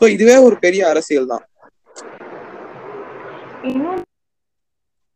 சோ 0.00 0.06
இதுவே 0.14 0.36
ஒரு 0.46 0.56
பெரிய 0.64 0.82
அரசியல் 0.92 1.30
தான். 1.32 1.44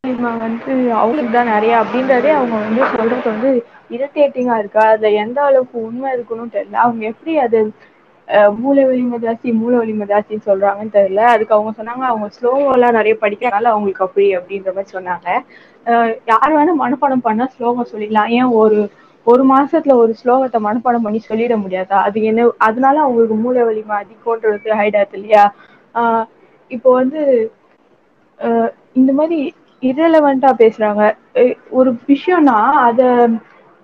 வந்து 0.05 0.73
அவங்களுக்கு 0.99 1.33
தான் 1.33 1.51
நிறைய 1.53 1.73
அப்படின்றதே 1.81 2.31
அவங்க 2.37 2.57
வந்து 2.61 2.83
சொல்றது 2.93 3.29
வந்து 3.29 3.51
இரிட்டேட்டிங்கா 3.95 4.57
இருக்கா? 4.63 4.85
அதுல 4.93 5.11
எந்த 5.23 5.39
அளவுக்கு 5.49 5.77
உண்மை 5.87 6.09
இருக்கணும்னு 6.17 6.55
தெரியல. 6.57 6.79
அவங்க 6.85 7.03
எப்படி 7.13 7.35
அது 7.47 7.61
மூளை 8.59 8.83
வலிமை 8.85 9.19
ஜாஸ்தி 9.21 9.49
மூளை 9.59 9.77
வலிமை 9.79 10.07
ஜாஸ்தின்னு 10.09 10.49
சொல்றாங்கன்னு 10.49 10.97
தெரியல. 10.97 11.23
அதுக்கு 11.35 11.55
அவங்க 11.55 11.73
சொன்னாங்க 11.79 12.05
அவங்க 12.09 12.27
ஸ்லோவெல்லாம் 12.37 12.97
நிறைய 12.99 13.15
படிக்கிறனால 13.23 13.71
அவங்களுக்கு 13.73 14.07
அப்படி 14.07 14.27
அப்படின்ற 14.37 14.71
மாதிரி 14.75 14.95
சொன்னாங்க. 14.97 15.29
அஹ், 15.87 16.13
யார் 16.27 16.55
வேணா 16.55 16.75
மனப்பாடம் 16.83 17.27
பண்ணா 17.27 17.45
ஸ்லோகம் 17.55 17.91
சொல்லிடலாம். 17.93 18.33
ஏன் 18.39 18.51
ஒரு 18.61 18.79
ஒரு 19.27 19.43
மாசத்துல 19.49 19.95
ஒரு 19.97 20.13
ஸ்லோகத்தை 20.21 20.59
மனப்பாடம் 20.65 21.07
பண்ணி 21.07 21.21
சொல்லிட 21.25 21.55
முடியாதா? 21.63 21.97
அது 22.07 22.19
என்ன 22.23 22.47
அதனால 22.67 22.97
அவங்களுக்கு 23.01 23.37
மூளை 23.37 23.63
வலிமை 23.65 23.95
அதிகம்ன்றது 23.99 24.79
ஹைடாது 24.81 25.17
இல்லையா? 25.19 25.45
ஆஹ் 25.95 26.25
இப்போ 26.71 26.91
வந்து 26.95 27.21
இந்த 28.97 29.13
மாதிரி 29.13 29.39
இரலவெண்டா 29.83 30.51
பேசுறாங்க. 30.59 31.03
ஒரு 31.71 31.91
விஷயம்னா 32.09 32.57
அத 32.87 33.03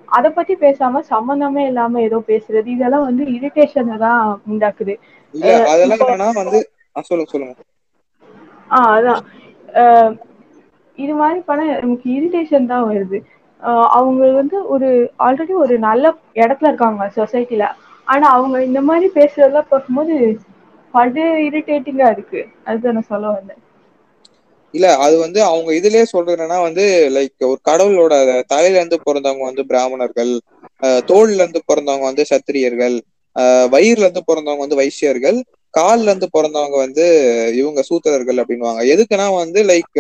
அத 0.09 0.27
பத்தி 0.31 0.55
பேசாம 0.57 1.01
சம்பந்தமே 1.11 1.63
இல்லாம 1.67 2.01
ஏதோ 2.01 2.19
பேசுறது 2.29 2.69
இதெல்லாம் 2.77 3.07
வந்து 3.09 3.25
இரிட்டேஷனை 3.37 3.97
தான் 3.99 4.21
உண்டாக்குது. 4.51 4.95
ஆஹ் 8.71 8.91
அதான். 8.97 9.23
இது 10.99 11.15
மாதிரி 11.21 11.41
பண்ண 11.49 11.63
நமக்கு 11.77 12.09
இரிட்டேஷன் 12.19 12.71
தான் 12.73 12.87
வருது. 12.91 13.19
அவங்க 13.97 14.31
வந்து 14.33 14.57
ஒரு 14.75 14.89
ஆல்ரெடி 15.27 15.55
ஒரு 15.65 15.75
நல்ல 15.87 16.05
இடத்துல 16.37 16.71
இருக்காங்க 16.71 17.09
சொசைட்டில 17.17 17.67
ஆனா 18.07 18.27
அவங்க 18.37 18.57
இந்த 18.69 18.81
மாதிரி 18.89 19.07
பேசுறதெல்லாம் 19.19 19.71
பார்க்கும்போது 19.71 20.17
படு 20.95 21.23
இரிட்டேட்டிங்கா 21.47 22.09
இருக்கு. 22.15 22.41
அதுதான் 22.67 22.97
நான் 22.97 23.11
சொல்ல 23.13 23.27
வந்தேன். 23.37 23.61
இல்ல 24.75 24.87
அது 25.05 25.17
வந்து 25.25 25.41
அவங்க 25.49 25.71
இதுலயே 25.79 26.05
சொல்றது 26.13 26.37
வந்து 26.67 26.85
லைக் 27.17 27.45
ஒரு 27.51 27.61
கடவுளோட 27.69 28.15
தலையில 28.53 28.81
இருந்து 28.81 28.99
பிறந்தவங்க 29.07 29.45
வந்து 29.51 29.65
பிராமணர்கள் 29.71 30.33
தோல்ல 31.09 31.41
இருந்து 31.41 31.61
பிறந்தவங்க 31.65 32.07
வந்து 32.11 32.25
சத்திரியர்கள் 32.33 32.97
வயிறுல 33.73 34.07
இருந்து 34.07 34.23
பிறந்தவங்க 34.25 34.65
வந்து 34.65 34.81
வைசியர்கள் 34.81 35.39
கால்ல 35.75 36.11
இருந்து 36.11 36.29
பிறந்தவங்க 36.31 36.77
வந்து 36.83 37.05
இவங்க 37.61 37.81
சூத்திரர்கள் 37.89 38.41
அப்படின்வாங்க 38.43 38.83
எதுக்குன்னா 38.95 39.27
வந்து 39.37 39.61
லைக் 39.71 39.99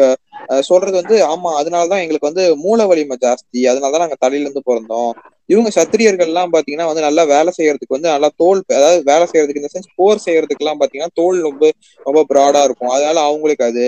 சொல்றது 0.69 0.97
வந்து 1.01 1.17
ஆமா 1.29 1.51
அதனாலதான் 1.61 2.03
எங்களுக்கு 2.03 2.31
வந்து 2.31 2.45
மூல 2.65 2.81
வலிமை 2.91 3.17
ஜாஸ்தி 3.19 3.61
அதனாலதான் 3.71 4.05
நாங்க 4.05 4.19
தலையில 4.19 4.47
இருந்து 4.47 4.63
பிறந்தோம். 4.65 5.13
இவங்க 5.49 5.71
சத்திரியர்கள் 5.77 6.31
எல்லாம் 6.31 6.53
பாத்தீங்கன்னா 6.55 6.87
வந்து 6.91 7.07
நல்லா 7.07 7.23
வேலை 7.33 7.51
செய்யறதுக்கு 7.57 7.97
வந்து 7.97 8.11
நல்லா 8.13 8.29
தோல் 8.39 8.61
அதாவது 8.71 9.01
வேலை 9.11 9.25
செய்யறதுக்கு 9.31 9.63
இந்த 9.63 9.73
சென்ஸ் 9.75 9.91
போர் 9.99 10.25
செய்யறதுக்கு 10.27 10.65
எல்லாம் 10.65 10.81
பாத்தீங்கன்னா 10.81 11.15
தோல் 11.21 11.39
ரொம்ப 11.49 11.65
ரொம்ப 12.07 12.21
ப்ராடா 12.31 12.63
இருக்கும். 12.67 12.93
அதனால 12.95 13.17
அவங்களுக்கு 13.29 13.65
அது 13.67 13.85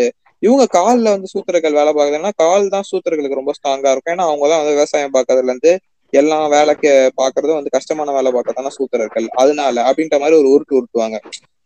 இவங்க 0.46 0.64
கால்ல 0.76 1.12
வந்து 1.14 1.28
சூத்திரர்கள் 1.32 1.78
வேலை 1.78 1.92
பார்க்கறதுன்னா 1.92 2.32
கால் 2.42 2.72
தான் 2.74 2.88
சூத்திரர்களுக்கு 2.90 3.40
ரொம்ப 3.40 3.52
ஸ்ட்ராங்கா 3.58 3.92
இருக்கும். 3.92 4.14
ஏன்னா 4.14 4.26
அவங்க 4.28 4.48
தான் 4.52 4.60
வந்து 4.62 4.76
விவசாயம் 4.76 5.14
பார்க்கறதுல 5.16 5.52
இருந்து 5.52 5.72
எல்லா 6.12 6.38
வேலைக்கு 6.54 6.90
பாக்குறதும் 7.20 7.58
வந்து 7.58 7.74
கஷ்டமான 7.76 8.12
வேலை 8.16 8.30
பார்க்கறதான 8.34 8.72
சூத்திரர்கள். 8.78 9.28
அதனால 9.42 9.84
அப்படின்ற 9.88 10.18
மாதிரி 10.22 10.38
ஒரு 10.42 10.50
உருட்டு 10.54 10.76
உருட்டுவாங்க. 10.78 11.18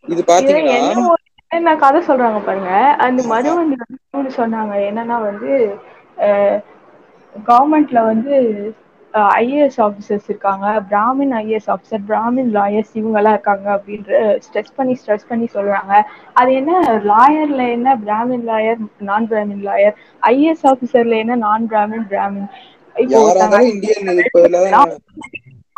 இது 0.04 0.22
பாத்தீங்கன்னா 0.30 0.78
என்ன 1.50 1.70
கதை 1.76 2.00
சொல்றாங்க 2.08 2.40
பாருங்க. 2.42 2.72
அந்த 3.06 3.20
மதுவந்தி 3.30 3.76
வந்து 4.16 4.32
சொன்னாங்க. 4.38 4.74
என்னன்னா 4.90 5.16
வந்து 5.28 5.50
கவர்மெண்ட்ல 7.32 7.98
வந்து 8.10 8.34
ஐஏஎஸ் 9.14 9.78
ஆஃபீஸர்ஸ் 9.86 10.28
இருக்காங்க. 10.28 10.66
Brahmin 10.90 11.32
IAS 11.40 11.70
officer 11.74 12.02
Brahmin 12.10 12.50
lawyers 12.56 12.92
இவங்க 13.00 13.18
எல்லாம் 13.20 13.36
இருக்காங்க 13.36 13.68
அப்படின்ற 13.76 14.10
ஸ்ட்ரெஸ் 14.46 14.72
பண்ணி 14.76 14.94
ஸ்ட்ரெஸ் 15.00 15.28
பண்ணி 15.28 15.46
சொல்றாங்க. 15.54 15.94
அது 16.40 16.50
என்ன? 16.60 16.72
லாயர்ல 17.12 17.62
என்ன? 17.76 17.96
பிராமின் 18.04 18.44
லாயர் 18.50 18.82
நான் 19.10 19.28
பிராமின் 19.32 19.64
லாயர் 19.68 19.96
ஐஏஎஸ் 20.32 20.66
ஆஃபீஸர்ல 20.72 21.16
என்ன? 21.24 21.36
நான் 21.46 21.68
பிராமின். 21.72 22.06
பிராமின் 22.12 22.48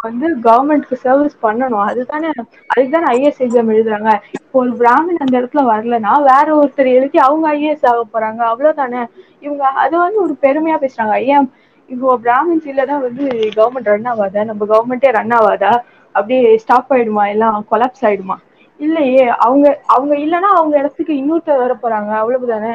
வந்து 0.06 0.28
கவர்மெண்ட்க்கு 0.44 0.96
சர்வீஸ் 1.06 1.34
பண்ணணும். 1.42 1.84
அதுதானே 1.90 2.28
அதுக்குதானே 2.72 3.08
ஐஏஎஸ் 3.14 3.42
எக்ஸாம் 3.44 3.72
எழுதுறாங்க. 3.74 4.12
இப்போ 4.38 4.58
ஒரு 4.62 4.72
பிராமின் 4.80 5.20
அந்த 5.24 5.34
இடத்துல 5.40 5.62
வரலன்னா 5.72 6.14
வேற 6.30 6.48
ஒருத்தர் 6.60 6.88
எழுதி 6.96 7.18
அவங்க 7.18 7.46
ஐஏஎஸ் 7.56 7.86
ஆக 7.90 8.00
போறாங்க. 8.14 8.40
அவ்வளவுதானே? 8.52 9.02
இவங்க 9.40 9.64
அது 9.84 9.94
வந்து 9.98 10.18
ஒரு 10.22 10.36
பெருமையா 10.46 10.78
பேசுறாங்க. 10.84 11.16
ஏன் 11.34 11.46
இப்போ 11.88 12.08
பிராமின்ஸ் 12.22 12.68
இல்லதான் 12.70 13.02
வந்து 13.04 13.24
கவர்மெண்ட் 13.56 13.90
ரன் 13.92 14.08
ஆகாதா 14.12 14.42
நம்ம 14.50 14.66
கவர்மெண்டே 14.70 15.10
ரன் 15.16 15.34
ஆகாதா 15.38 15.72
அப்படியே 16.14 16.40
ஸ்டாப் 16.62 16.90
ஆயிடுமா? 16.94 17.24
எல்லாம் 17.34 17.66
கொலாப்ஸ் 17.70 18.04
ஆயிடுமா? 18.08 18.36
இல்லையே 18.80 19.24
அவங்க 19.44 19.66
அவங்க 19.94 20.14
இல்லைன்னா 20.24 20.50
அவங்க 20.58 20.74
இடத்துக்கு 20.78 21.14
இன்னொருத்தர் 21.20 21.62
வர 21.62 21.74
போறாங்க. 21.76 22.10
அவ்வளவுதானே? 22.20 22.74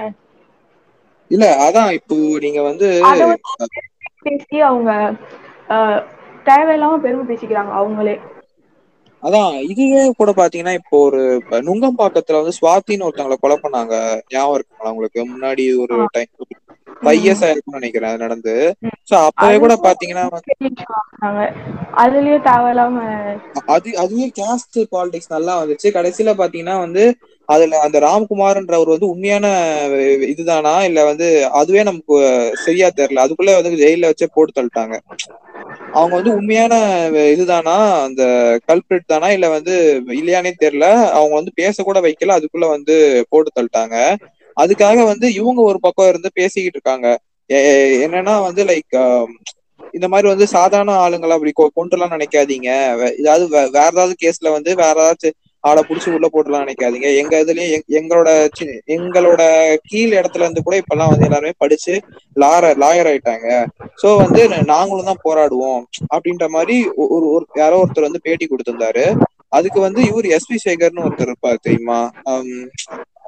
இல்ல 1.32 1.46
அதான் 1.66 1.90
இப்போ 1.98 2.16
நீங்க 2.44 2.60
வந்து 2.70 2.88
பேசி 4.26 4.58
அவங்க 4.70 4.92
தேவையில்லாம 6.46 7.00
பெருமை 7.04 7.24
பேசிக்கிறாங்க 7.28 7.72
அவங்களே. 7.80 8.16
அதான் 9.24 9.54
இதுவே 9.72 10.02
கூட 10.20 10.32
பாத்தீங்கன்னா 10.38 10.74
இப்போ 10.80 10.98
ஒரு 11.08 11.22
நுங்கம்பாக்கத்துல 11.68 12.40
வந்து 12.40 12.58
சுவாதின்னு 12.58 13.08
ஒருத்தவங்களை 13.08 13.38
கொலை 13.40 13.58
பண்ணாங்க. 13.58 13.94
ஞாபகம் 14.34 14.58
இருக்குங்களா 14.58 14.94
உங்களுக்கு? 14.94 15.22
முன்னாடி 15.34 15.64
ஒரு 15.84 15.98
டைம் 16.16 16.32
ஃபைவ் 17.02 17.22
இயர்ஸ் 17.22 17.44
ஆயிருக்கும்னு 17.46 17.80
நினைக்கிறேன் 17.80 18.12
அது 18.12 18.24
நடந்து. 18.26 18.54
சோ 19.10 19.16
அப்பவே 19.30 19.58
கூட 19.58 19.74
பாத்தீங்கன்னா. 19.86 20.26
அதுலயே 22.04 22.38
தேவையில்லாம 22.48 22.98
அது 23.72 23.90
அதுவே 24.02 24.26
கேஸ்ட் 24.38 24.78
பாலிடிக்ஸ் 24.92 25.34
நல்லா 25.34 25.54
வந்துச்சு. 25.62 25.88
கடைசியில 25.96 26.32
பாத்தீங்கன்னா 26.40 26.76
வந்து 26.82 27.04
அதுல 27.50 27.80
அந்த 27.86 27.98
ராம்குமார்ன்றவர் 28.06 28.94
வந்து 28.94 29.12
உண்மையான 29.14 29.46
இதுதானா 30.34 30.74
இல்ல 30.88 31.00
வந்து 31.10 31.28
அதுவே 31.60 31.84
நமக்கு 31.84 32.16
சரியா 32.66 32.90
தெரியல. 32.94 33.24
அதுக்குள்ள 33.26 33.54
வந்து 33.60 33.82
ஜெயில 33.84 34.10
வச்சே 34.12 34.28
போட்டு 34.32 34.58
தள்ளிட்டாங்க. 34.58 34.96
அவங்க 35.94 36.14
வந்து 36.18 36.32
உண்மையான 36.38 36.74
இதுதானா 37.34 37.76
அந்த 38.06 38.24
கல்பிரிட் 38.70 39.06
தானா 39.06 39.28
இல்ல 39.36 39.48
வந்து 39.56 39.74
இல்லையானே 40.18 40.52
தெரியல. 40.58 40.88
அவங்க 41.18 41.34
வந்து 41.36 41.54
பேச 41.56 41.84
கூட 41.84 42.00
வைக்கல 42.06 42.38
அதுக்குள்ள 42.40 42.68
வந்து 42.76 42.96
போட்டு 43.32 43.52
தள்ளிட்டாங்க. 43.52 43.96
அதுக்காக 44.58 45.06
வந்து 45.06 45.34
இவங்க 45.34 45.62
ஒரு 45.62 45.80
பக்கம் 45.80 46.08
இருந்து 46.08 46.30
பேசிக்கிட்டு 46.34 46.80
இருக்காங்க. 46.80 47.20
என்னன்னா 48.06 48.42
வந்து 48.42 48.64
லைக் 48.64 48.96
um, 48.96 49.26
இந்த 49.92 50.08
மாதிரி 50.08 50.28
வந்து 50.28 50.48
சாதாரண 50.48 50.92
ஆளுங்களை 50.94 51.30
அப்படி 51.30 51.52
கொண்டுலாம் 51.58 52.14
நினைக்காதீங்க. 52.16 52.70
ஏதாவது 53.18 53.48
வேற 53.50 53.66
ஏதாவது 53.66 54.16
கேஸ்ல 54.22 54.52
வந்து 54.52 54.76
வேற 54.76 54.96
ஏதாச்சும் 55.04 55.32
ஆளை 55.60 55.84
புடிச்சு 55.88 56.12
உள்ள 56.12 56.28
போட்டுலாம் 56.34 56.64
நினைக்காதீங்க. 56.64 57.18
எங்க 57.18 57.44
இதுலயும் 57.44 57.80
எங்களோட 57.90 58.48
சி- 58.60 58.80
எங்களோட 58.88 59.42
கீழ் 59.84 60.14
இடத்துல 60.14 60.40
இருந்து 60.40 60.64
கூட 60.64 60.78
இப்பெல்லாம் 60.78 61.10
வந்து 61.10 61.26
எல்லாருமே 61.26 61.52
படிச்சு 61.58 62.02
லாயர் 62.36 62.78
லாயர் 62.84 63.10
ஆயிட்டாங்க. 63.12 63.66
சோ 64.04 64.18
வந்து 64.18 64.64
நாங்களும் 64.64 65.06
தான் 65.06 65.24
போராடுவோம் 65.24 65.84
அப்படின்ற 66.16 66.48
மாதிரி 66.48 66.88
ஒரு 66.88 67.32
ஒரு 67.32 67.48
யாரோ 67.56 67.86
ஒருத்தர் 67.86 68.02
வந்து 68.02 68.22
பேட்டி 68.22 68.48
கொடுத்திருந்தாரு. 68.48 69.16
அதுக்கு 69.50 69.80
வந்து 69.80 70.04
இவர் 70.04 70.26
எஸ் 70.26 70.52
வி 70.52 70.70
சேகர்னு 70.70 71.06
ஒருத்தர் 71.06 71.22
இருப்பார் 71.22 71.58
தெரியுமா? 71.62 72.12
ஹம், 72.24 72.70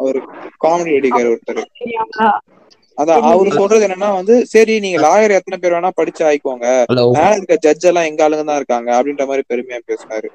ஒரு 0.07 0.19
காமெடி 0.63 0.91
நடிகர் 0.95 1.29
ஒருத்தர்? 1.31 1.62
அதான் 2.97 3.25
அவரு 3.27 3.49
சொல்றது 3.59 3.83
என்னன்னா 3.88 4.09
வந்து 4.19 4.35
சரி 4.53 4.73
நீங்க 4.85 4.99
லாயர் 5.05 5.35
எத்தனை 5.38 5.57
பேர் 5.59 5.75
வேணா 5.75 5.91
படிச்சு 5.99 6.23
ஆயிக்கோங்க. 6.29 6.65
மேல 7.17 7.29
இருக்க 7.38 7.55
ஜட்ஜ் 7.65 7.88
எல்லாம் 7.91 8.07
எங்க 8.09 8.23
ஆளுங்க 8.25 8.45
தான் 8.49 8.59
இருக்காங்க 8.62 8.89
அப்படின்ற 8.97 9.25
மாதிரி 9.29 9.43
பெருமையா 9.51 9.79
பேசினாரு. 9.91 10.29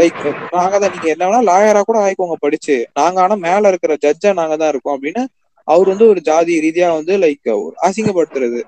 லைக் 0.00 0.18
நாங்க 0.56 0.74
தான் 0.82 0.92
நீங்க 0.94 1.08
என்ன 1.14 1.28
வேணா 1.28 1.42
லாயரா 1.50 1.82
கூட 1.88 1.98
ஆயிக்கோங்க 2.04 2.38
படிச்சு. 2.44 2.76
நாங்க 3.00 3.18
ஆனா 3.24 3.36
மேல 3.48 3.70
இருக்கிற 3.72 3.94
ஜட்ஜா 4.04 4.32
நாங்க 4.40 4.56
தான் 4.62 4.72
இருக்கோம் 4.72 4.96
அப்படின்னு 4.96 5.22
அவர் 5.68 5.90
வந்து 5.92 6.06
ஒரு 6.12 6.20
ஜாதி 6.28 6.54
ரீதியா 6.66 6.88
வந்து 6.98 7.14
லைக் 7.24 7.48
அசிங்கப்படுத்துறது. 7.86 8.60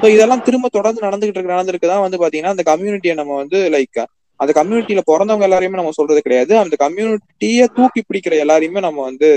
ஸோ 0.00 0.06
இதெல்லாம் 0.14 0.44
திரும்ப 0.46 0.68
தொடர்ந்து 0.76 1.06
நடந்துகிட்டு 1.06 1.38
இருக்கு 1.38 1.56
நடந்திருக்கு 1.56 1.92
தான் 1.92 2.04
வந்து 2.04 2.20
பாத்தீங்கன்னா 2.22 2.54
அந்த 2.54 2.64
கம்யூனிட்டியை 2.70 3.14
நம்ம 3.20 3.36
வந்து 3.42 3.58
லைக் 3.76 4.00
அந்த 4.40 4.52
கம்யூனிட்டியில 4.60 5.02
பிறந்தவங்க 5.06 5.46
எல்லாரையுமே 5.48 5.80
நம்ம 5.80 5.94
சொல்றது 5.98 6.20
கிடையாது. 6.22 6.54
அந்த 6.58 6.74
கம்யூனிட்டிய 6.76 7.66
தூக்கி 7.76 8.00
பிடிக்கிற 8.02 8.36
எல்லாரையுமே 8.44 8.80
நம்ம 8.80 9.02
வந்து 9.02 9.28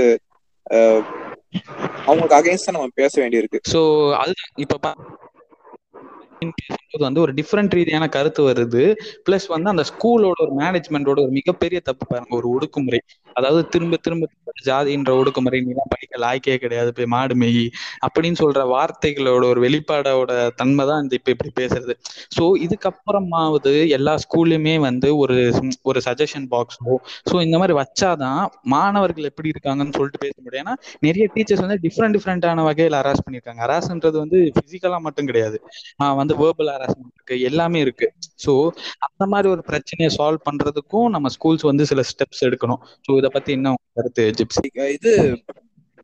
அவங்களுக்கு 2.08 2.38
அகைன்ஸ்டா 2.40 2.76
நம்ம 2.76 2.90
பேச 3.02 3.14
வேண்டியிருக்கு. 3.22 3.60
ஸோ 3.74 3.82
அது 4.16 4.34
இப்ப 4.56 4.94
பேசும்போது 6.58 7.04
வந்து 7.04 7.22
ஒரு 7.22 7.32
டிஃப்ரெண்ட் 7.34 7.76
ரீதியான 7.78 8.06
கருத்து 8.08 8.42
வருது. 8.50 8.84
பிளஸ் 9.26 9.48
வந்து 9.48 9.70
அந்த 9.70 9.84
ஸ்கூலோட 9.92 10.38
ஒரு 10.46 10.54
மேனேஜ்மெண்டோட 10.60 11.20
ஒரு 11.26 11.34
மிகப்பெரிய 11.40 11.80
தப்பு 11.80 12.06
பாருங்க 12.06 12.36
ஒரு 12.36 12.48
ஒடுக்குமுறை. 12.56 13.00
அதாவது 13.38 13.62
திரும்ப 13.74 13.96
திரும்ப 14.06 14.26
திரும்ப 14.26 14.46
ஜாதின்ற 14.68 15.12
ஒடுக்குமுறை 15.20 15.60
நீ 15.66 15.72
தான் 15.80 15.92
படிக்க 15.94 16.22
லாய்க்கே 16.24 16.56
கிடையாது 16.64 16.90
போய் 16.98 17.10
மாடு 17.14 17.36
மேயி 17.42 17.66
அப்படின்னு 18.08 18.40
சொல்ற 18.42 18.62
வார்த்தைகளோட 18.74 19.44
ஒரு 19.54 19.60
வெளிப்பாடோட 19.66 20.32
தன்மை 20.62 20.84
தான் 20.90 21.02
இந்த 21.04 21.14
இப்ப 21.20 21.30
இப்படி 21.36 21.52
பேசுறது. 21.62 21.94
ஸோ 22.38 22.44
இதுக்கப்புறமாவது 22.66 23.74
எல்லா 23.98 24.14
ஸ்கூல்லையுமே 24.26 24.76
வந்து 24.88 25.10
ஒரு 25.24 25.38
ஒரு 25.90 26.02
சஜஷன் 26.08 26.48
பாக்ஸோ 26.54 26.96
ஸோ 27.30 27.36
இந்த 27.48 27.56
மாதிரி 27.62 27.76
வச்சாதான் 27.82 28.42
மாணவர்கள் 28.76 29.30
எப்படி 29.32 29.52
இருக்காங்கன்னு 29.54 29.96
சொல்லிட்டு 30.00 30.24
பேச 30.26 30.36
முடியும். 30.40 30.64
ஏன்னா 30.64 30.76
நிறைய 31.08 31.26
டீச்சர்ஸ் 31.36 31.64
வந்து 31.66 31.80
டிஃப்ரெண்ட் 31.86 32.16
டிஃப்ரெண்டான 32.18 32.64
வகையில் 32.70 32.98
ஹராஸ் 33.02 33.24
பண்ணியிருக்காங்க. 33.26 33.62
ஹராஸ்ன்றது 33.66 34.18
வந்து 34.24 34.40
பிசிக்கலா 34.58 35.00
மட்டும் 35.08 35.30
கிடையாது. 35.32 35.58
வந்து 36.22 36.34
வேர்பல் 36.42 36.72
ஹராஸ்மெண்ட் 36.76 37.14
இருக்கு. 37.18 37.36
எல்லாமே 37.50 37.80
இருக்கு. 37.86 38.08
ஸோ 38.46 38.52
அந்த 39.08 39.24
மாதிரி 39.34 39.48
ஒரு 39.56 39.62
பிரச்சனையை 39.70 40.10
சால்வ் 40.18 40.46
பண்றதுக்கும் 40.50 41.08
நம்ம 41.16 41.28
ஸ்கூல்ஸ் 41.36 41.66
வந்து 41.70 41.84
சில 41.92 42.02
ஸ்டெப்ஸ் 42.12 42.44
எடுக்கணும். 42.48 42.82
ஸோ 43.06 43.12
இதை 43.20 43.27
பத்தி 43.30 43.52
என்ன 43.52 43.74
கருத்து 43.94 44.32
ஜிப்சி? 44.38 44.66
இது 44.90 45.14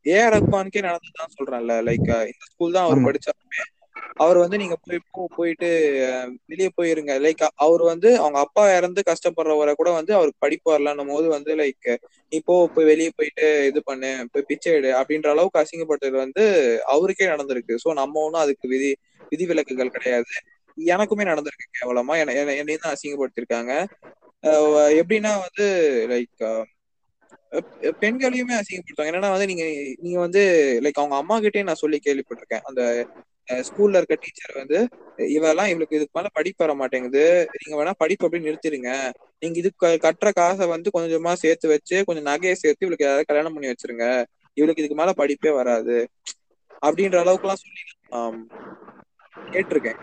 ஏஆர் 0.06 0.34
ரஹ்மானுக்கே 0.36 0.82
நடந்ததுதான் 0.82 1.36
சொல்றேன்ல 1.38 1.76
லைக் 1.90 2.10
இந்த 2.32 2.46
ஸ்கூல் 2.52 2.72
தான் 2.72 2.86
அவர் 2.86 2.98
ஆமா. 2.98 3.08
படிச்சாருமே. 3.08 3.62
அவர் 4.16 4.38
வந்து 4.38 4.58
நீங்க 4.58 4.76
போய் 4.84 5.28
போயிட்டு 5.36 5.68
வெளியே 6.46 6.70
போயிருங்க. 6.78 7.14
லைக் 7.26 7.48
அவர் 7.56 7.82
வந்து 7.82 8.18
அவங்க 8.18 8.40
அப்பா 8.40 8.76
இறந்து 8.76 9.04
கஷ்டப்படுறவரை 9.06 9.74
கூட 9.74 9.92
வந்து 9.92 10.14
அவருக்கு 10.14 10.38
படிப்பு 10.40 10.68
வரலன்னும் 10.72 11.08
போது 11.08 11.28
வந்து 11.28 11.56
லைக் 11.56 11.90
நீ 12.30 12.40
போ 12.46 12.68
போய் 12.68 12.86
வெளியே 12.86 13.12
போயிட்டு 13.16 13.66
இது 13.68 13.84
பண்ணு 13.84 14.28
போய் 14.32 14.44
பிச்சை 14.48 14.74
எடு 14.74 14.92
அப்படின்ற 15.00 15.28
அளவுக்கு 15.28 15.60
அசிங்கப்பட்டது 15.60 16.18
வந்து 16.18 16.44
அவருக்கே 16.86 17.26
நடந்திருக்கு. 17.26 17.78
ஸோ 17.86 17.94
நம்ம 17.94 18.22
ஒன்றும் 18.22 18.42
அதுக்கு 18.42 18.68
விதி 18.68 18.92
விதிவிலக்குகள் 19.32 19.96
கிடையாது. 19.98 20.34
எனக்குமே 20.78 21.24
நடந்திருக்கு 21.32 21.68
கேவலமா. 21.78 22.14
என்ன- 22.20 22.34
என்ன- 22.34 22.56
என்னையும் 22.56 22.82
தான் 22.82 22.96
அசிங்கப்படுத்திருக்காங்க 22.96 23.74
எப்படின்னா 25.02 25.34
வந்து 25.44 25.68
லைக் 26.10 26.42
பெண்களையுமே 28.02 28.56
அசிங்கப்படுத்துவாங்க. 28.60 29.12
என்னன்னா 29.12 29.34
வந்து 29.36 29.50
நீங்க 29.52 29.66
நீங்க 30.00 30.20
வந்து 30.20 30.42
லைக் 30.84 31.02
அவங்க 31.02 31.16
அம்மா 31.16 31.36
கிட்டே 31.39 31.63
நான் 31.63 31.82
சொல்லி 31.84 32.00
கேள்விப்பட்டிருக்கேன். 32.06 32.66
அந்த 32.70 32.82
ஸ்கூல்ல 33.68 34.00
இருக்க 34.00 34.16
டீச்சர் 34.16 34.60
வந்து 34.60 34.78
இவெல்லாம் 35.34 35.70
இவளுக்கு 35.70 35.98
இதுக்கு 35.98 36.18
மேல 36.18 36.30
படிப்பு 36.34 36.62
வர 36.63 36.74
மாட்டேங்குது. 36.74 37.24
நீங்க 37.56 37.76
வேணா 37.80 37.94
படிப்பு 37.98 38.26
அப்படியே 38.26 38.46
நிறுத்திடுங்க 38.48 38.92
நீங்க 39.42 39.58
இதுக்கு 39.62 39.89
கட்டுற 40.06 40.30
காசை 40.34 40.66
வந்து 40.68 40.89
கொஞ்சமா 40.98 41.34
சேர்த்து 41.44 41.68
வச்சு 41.68 41.98
கொஞ்சம் 42.08 42.28
நகையை 42.30 42.56
சேர்த்து 42.56 42.86
இவளுக்கு 42.86 43.08
யாராவது 43.08 43.30
கல்யாணம் 43.30 43.56
பண்ணி 43.56 43.72
வச்சிருங்க. 43.72 44.06
இவளுக்கு 44.58 44.82
இதுக்கு 44.82 45.00
மேல 45.02 45.13
படிப்பே 45.18 45.52
வராது. 45.56 45.98
அப்படின்ற 46.82 47.18
அளவுக்கு 47.24 47.48
எல்லாம் 47.48 47.63
சொல்லி 47.63 47.82
கேட்டிருக்கேன். 49.54 50.00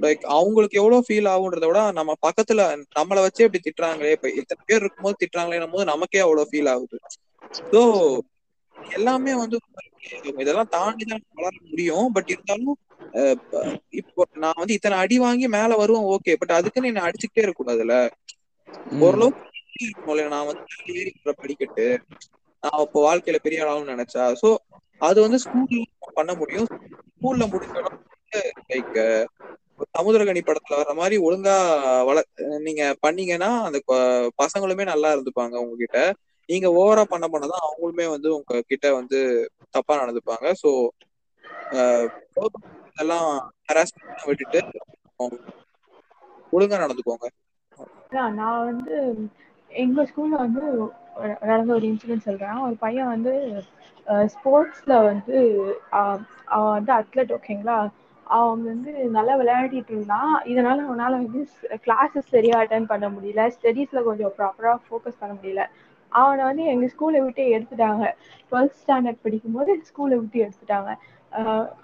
லைக் 0.00 0.22
அவங்களுக்கு 0.34 0.78
எவ்வளவு 0.80 1.06
ஃபீல் 1.06 1.28
ஆகுன்றத 1.32 1.66
விட 1.66 1.80
நம்ம 1.98 2.12
பக்கத்துல 2.26 2.62
நம்மள 2.98 3.24
வச்சே 3.24 3.46
இப்படி 3.46 3.62
திட்டுறாங்களே 3.66 4.14
இப்ப 4.16 4.28
இத்தனை 4.40 4.62
பேர் 4.64 4.82
இருக்கும்போது 4.82 5.20
திட்டுறாங்களேன்னும் 5.22 5.74
போது 5.74 5.90
நமக்கே 5.92 6.22
அவ்வளவு 6.24 6.50
ஃபீல் 6.50 6.70
ஆகுது. 6.74 6.98
ஸோ 7.68 7.80
எல்லாமே 8.94 9.32
வந்து 9.42 9.56
இதெல்லாம் 10.42 10.72
தாண்டி 10.74 11.04
தான் 11.04 11.22
வளர 11.38 11.54
முடியும். 11.64 12.08
பட் 12.16 12.30
இருந்தாலும் 12.32 12.76
ப- 13.44 13.64
இப்போ 14.00 14.22
நான் 14.44 14.58
வந்து 14.58 14.76
இத்தனை 14.76 14.96
அடி 15.02 15.16
வாங்கி 15.18 15.46
மேல 15.54 15.76
வருவேன் 15.76 16.08
ஓகே 16.14 16.32
பட் 16.40 16.56
அதுக்குன்னு 16.58 16.90
என்ன 16.92 17.04
அடிச்சுக்கிட்டே 17.06 17.44
இருக்கக்கூடாதுல்ல. 17.44 17.96
ஓரளவுக்கு 19.00 19.44
நான் 20.34 20.48
வந்து 20.48 20.64
ஏறி 20.94 21.10
படிக்கட்டு 21.34 21.86
நான் 22.62 22.82
இப்போ 22.84 23.00
வாழ்க்கையில 23.04 23.38
பெரிய 23.42 23.64
ஆளாகணும்னு 23.64 23.94
நினைச்சா. 23.94 24.24
சோ 24.42 24.48
அது 25.00 25.18
வந்து 25.24 25.38
ஸ்கூல்ல 25.44 25.82
பண்ண 26.18 26.32
முடியும். 26.34 26.68
ஸ்கூல்ல 27.12 27.44
முடிஞ்ச 27.52 27.76
லைக் 28.70 28.98
சமுதிரகனி 29.94 30.40
படத்துல 30.42 30.78
வர்ற 30.78 30.92
மாதிரி 30.94 31.16
ஒழுங்கா 31.26 31.54
வள 32.08 32.18
நீங்க 32.66 32.82
பண்ணீங்கன்னா 33.00 33.50
அந்த 33.66 33.78
பசங்களுமே 34.40 34.84
நல்லா 34.84 35.08
இருந்துப்பாங்க 35.14 35.54
உங்ககிட்ட. 35.62 35.98
நீங்க 36.48 36.68
ஓவரா 36.78 37.04
பண்ண 37.06 37.26
பண்ணதான் 37.28 37.66
அவங்களுமே 37.66 38.06
வந்து 38.14 38.28
உங்க 38.36 38.60
கிட்ட 38.70 38.86
வந்து 38.94 39.18
தப்பா 39.74 39.94
நடந்துப்பாங்க. 40.02 40.46
சோ 40.62 40.70
இதெல்லாம் 42.88 43.28
ஹராஸ்மெண்ட் 43.66 44.28
விட்டுட்டு 44.28 44.60
ஒழுங்கா 46.52 46.76
நடந்துக்கோங்க. 46.82 47.26
நான் 48.36 48.40
வந்து 48.64 48.96
எங்க 49.70 50.04
ஸ்கூல்ல 50.08 50.36
வந்து 50.38 50.62
நடந்த 51.42 51.70
ஒரு 51.74 51.86
இன்சிடென்ட் 51.86 52.26
சொல்றேன். 52.26 52.58
ஒரு 52.66 52.76
பையன் 52.78 53.12
வந்து 53.14 53.32
ஸ்போர்ட்ஸ்ல 54.34 54.94
வந்து 55.04 55.36
அவன் 55.98 56.24
வந்து 56.72 56.92
அத்லெட் 56.98 57.34
ஓகேங்களா 57.36 57.78
அவன் 58.26 58.62
வந்து 58.64 58.92
நல்லா 59.16 59.34
விளையாடிட்டு 59.40 59.92
இருந்தான். 59.92 60.32
இதனால 60.52 60.78
அவனால 60.86 61.12
வந்து 61.22 61.40
கிளாஸஸ் 61.84 62.32
சரியா 62.34 62.56
அட்டன் 62.62 62.90
பண்ண 62.92 63.06
முடியல. 63.10 63.42
ஸ்டடீஸ்ல 63.56 64.02
கொஞ்சம் 64.08 64.32
ப்ராப்பரா 64.38 64.72
ஃபோக்கஸ் 64.84 65.20
பண்ண 65.20 65.32
முடியல. 65.36 65.64
அவனை 66.12 66.42
வந்து 66.44 66.64
எங்க 66.72 66.86
ஸ்கூலை 66.92 67.20
விட்டு 67.24 67.44
எடுத்துட்டாங்க. 67.56 68.04
டுவெல்த் 68.48 68.78
ஸ்டாண்டர்ட் 68.80 69.24
படிக்கும்போது 69.24 69.72
ஸ்கூலை 69.88 70.16
விட்டு 70.20 70.38
எடுத்துட்டாங்க. 70.44 70.90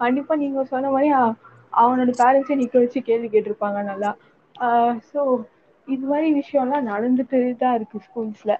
கண்டிப்பா 0.00 0.34
நீங்க 0.42 0.64
சொன்ன 0.72 0.90
மாதிரி 0.90 1.08
அவனோட 1.72 2.10
பேரண்ட்ஸை 2.20 2.56
நிக்க 2.60 2.76
வச்சு 2.78 3.00
கேள்வி 3.02 3.28
கேட்டிருப்பாங்க 3.28 3.80
நல்லா. 3.90 4.10
ஸோ 5.10 5.20
இது 5.88 6.04
மாதிரி 6.06 6.28
விஷயம்லாம் 6.40 6.90
நடந்துட்டு 6.90 7.38
தான் 7.62 7.76
இருக்கு 7.78 7.98
ஸ்கூல்ஸ்ல 8.04 8.52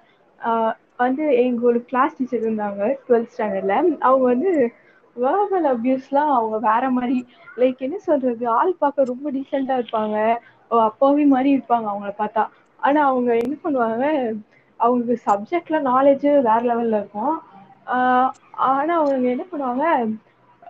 வந்து 0.99 1.25
எங்க 1.43 1.61
ஒரு 1.69 1.79
கிளாஸ் 1.89 2.17
டீச்சர் 2.17 2.45
இருந்தாங்க 2.45 2.81
டுவெல்த் 3.05 3.33
ஸ்டாண்டர்ட்ல 3.33 3.75
அவங்க 4.01 4.25
வந்து 4.25 4.51
வேர்பல் 5.21 5.73
அபியூஸ்லாம் 5.73 6.33
அவங்க 6.33 6.57
வேற 6.59 6.89
மாதிரி. 6.89 7.27
லைக் 7.57 7.77
என்ன 7.77 7.97
சொல்றது? 7.97 8.47
ஆள் 8.47 8.73
பார்க்க 8.73 9.03
ரொம்ப 9.03 9.31
டீசெண்டா 9.31 9.83
இருப்பாங்க. 9.83 10.37
ஓ, 10.69 10.81
அப்பாவி 10.81 11.25
மாதிரி 11.25 11.57
இருப்பாங்க 11.57 11.87
அவங்கள 11.93 12.13
பார்த்தா. 12.17 12.47
ஆனா 12.77 13.05
அவங்க 13.05 13.37
என்ன 13.37 13.55
பண்ணுவாங்க? 13.63 14.33
அவங்களுக்கு 14.77 15.31
சப்ஜெக்ட்ல 15.31 15.81
நாலேஜ் 15.87 16.21
வேற 16.21 16.59
லெவல்ல 16.59 16.87
இருக்கும். 16.87 17.41
ஆஹ் 17.87 18.29
ஆனா 18.51 18.99
அவங்க 18.99 19.29
என்ன 19.29 19.43
பண்ணுவாங்க? 19.51 20.15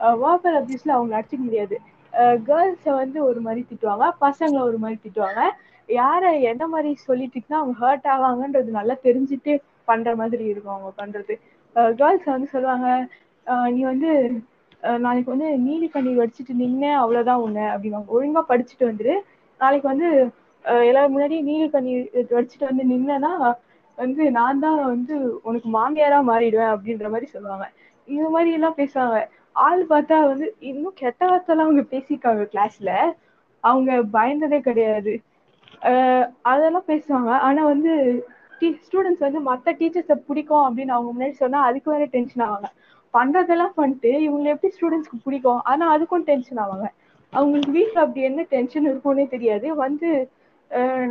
வேர்பல் 0.01 0.61
அபியூஸ்ல 0.61 0.89
அவங்க 0.89 1.19
அடிச்சுக்க 1.19 1.37
முடியாது. 1.37 1.79
கேர்ள்ஸை 2.13 2.93
வந்து 2.95 3.23
ஒரு 3.23 3.41
மாதிரி 3.41 3.65
திட்டுவாங்க. 3.69 4.11
பசங்களை 4.21 4.59
ஒரு 4.59 4.77
மாதிரி 4.77 4.99
திட்டுவாங்க. 5.03 5.49
யாரை 5.87 6.41
என்ன 6.41 6.67
மாதிரி 6.67 6.97
சொல்லிட்டுனா 7.07 7.53
அவங்க 7.53 7.77
ஹர்ட் 7.79 8.05
ஆவாங்கன்றது 8.05 8.63
நல்லா 8.63 8.93
தெரிஞ்சுட்டு 9.03 9.61
பண்ற 9.83 10.15
மாதிரி 10.15 10.45
இருக்கும் 10.45 10.73
அவங்க 10.73 11.05
பண்றது. 11.05 11.33
கேர்ள்ஸ் 11.95 12.23
வந்து 12.23 12.47
சொல்லுவாங்க 12.47 13.07
நீ 13.67 13.81
வந்து 13.83 14.09
அஹ் 14.83 14.97
நாளைக்கு 14.97 15.33
வந்து 15.35 15.49
நீலி 15.59 15.87
கண்ணீர் 15.89 16.19
வடிச்சிட்டு 16.19 16.53
நின்னே 16.59 16.91
அவ்வளவுதான் 16.93 17.37
உன்னை 17.37 17.63
அப்படிவாங்க 17.73 18.09
ஒழுங்கா 18.15 18.41
படிச்சுட்டு 18.49 18.87
வந்துரு. 18.89 19.13
நாளைக்கு 19.61 19.87
வந்து 19.87 20.09
அஹ் 20.65 20.85
எல்லாரும் 20.87 21.15
முன்னாடி 21.15 21.37
நீலி 21.43 21.67
கண்ணீர் 21.69 22.03
வடிச்சிட்டு 22.31 22.69
வந்து 22.69 22.83
நின்னேன்னா 22.85 23.31
வந்து 23.97 24.23
நான் 24.31 24.59
தான் 24.59 24.79
வந்து 24.85 25.15
உனக்கு 25.41 25.69
மாமியாரா 25.69 26.19
மாறிடுவேன் 26.29 26.73
அப்படின்ற 26.75 27.07
மாதிரி 27.09 27.27
சொல்லுவாங்க. 27.27 27.65
இந்த 28.07 28.27
மாதிரி 28.29 28.51
எல்லாம் 28.51 28.77
பேசுவாங்க. 28.77 29.17
ஆள் 29.65 29.81
பார்த்தா 29.83 30.17
வந்து 30.27 30.47
இன்னும் 30.61 30.93
கெட்ட 30.95 31.21
வார்த்தைலாம் 31.25 31.65
அவங்க 31.65 31.83
பேசியிருக்காங்க 31.91 32.43
கிளாஸ்ல 32.53 32.91
அவங்க 33.63 33.91
பயந்ததே 34.13 34.59
கிடையாது. 34.61 35.13
அதெல்லாம் 36.43 36.87
பேசுவாங்க. 36.87 37.31
ஆனா 37.47 37.63
வந்து 37.65 37.91
ஸ்டூடெண்ட்ஸ் 38.83 39.25
வந்து 39.25 39.39
மத்த 39.47 39.71
டீச்சர்ஸை 39.79 40.15
பிடிக்கும் 40.27 40.65
அப்படின்னு 40.67 40.93
அவங்க 40.97 41.11
முன்னாடி 41.13 41.35
சொன்னா 41.35 41.59
அதுக்கு 41.61 41.91
வேற 41.91 42.05
டென்ஷன் 42.07 42.45
ஆவாங்க. 42.47 42.67
பண்றதெல்லாம் 43.13 43.75
பண்ணிட்டு 43.79 44.11
இவங்களை 44.27 44.51
எப்படி 44.55 44.73
ஸ்டூடெண்ட்ஸ்க்கு 44.75 45.23
பிடிக்கும்? 45.25 45.61
ஆனா 45.71 45.85
அதுக்கும் 45.95 46.27
டென்ஷன் 46.29 46.61
ஆவாங்க. 46.63 46.87
அவங்களுக்கு 47.33 47.71
வீட்டுல 47.77 47.99
அப்படி 48.05 48.21
என்ன 48.29 48.41
டென்ஷன் 48.55 48.87
இருக்கும்னே 48.91 49.25
தெரியாது. 49.35 49.67
வந்து 49.83 50.09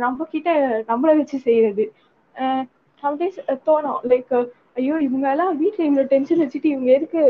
நம்ம 0.03 0.25
கிட்ட 0.33 0.49
நம்மளை 0.91 1.13
வச்சு 1.19 1.37
செய்யறது. 1.47 1.85
சம்டைம்ஸ் 3.03 3.39
தோணும். 3.67 3.99
லைக் 4.11 4.33
ஐயோ 4.79 4.95
இவங்க 5.07 5.25
எல்லாம் 5.33 5.53
வீட்டுல 5.61 5.87
இவ்வளவு 5.87 6.11
டென்ஷன் 6.13 6.41
வச்சுட்டு 6.43 6.69
இவங்க 6.73 6.89
எதுக்கு 6.97 7.21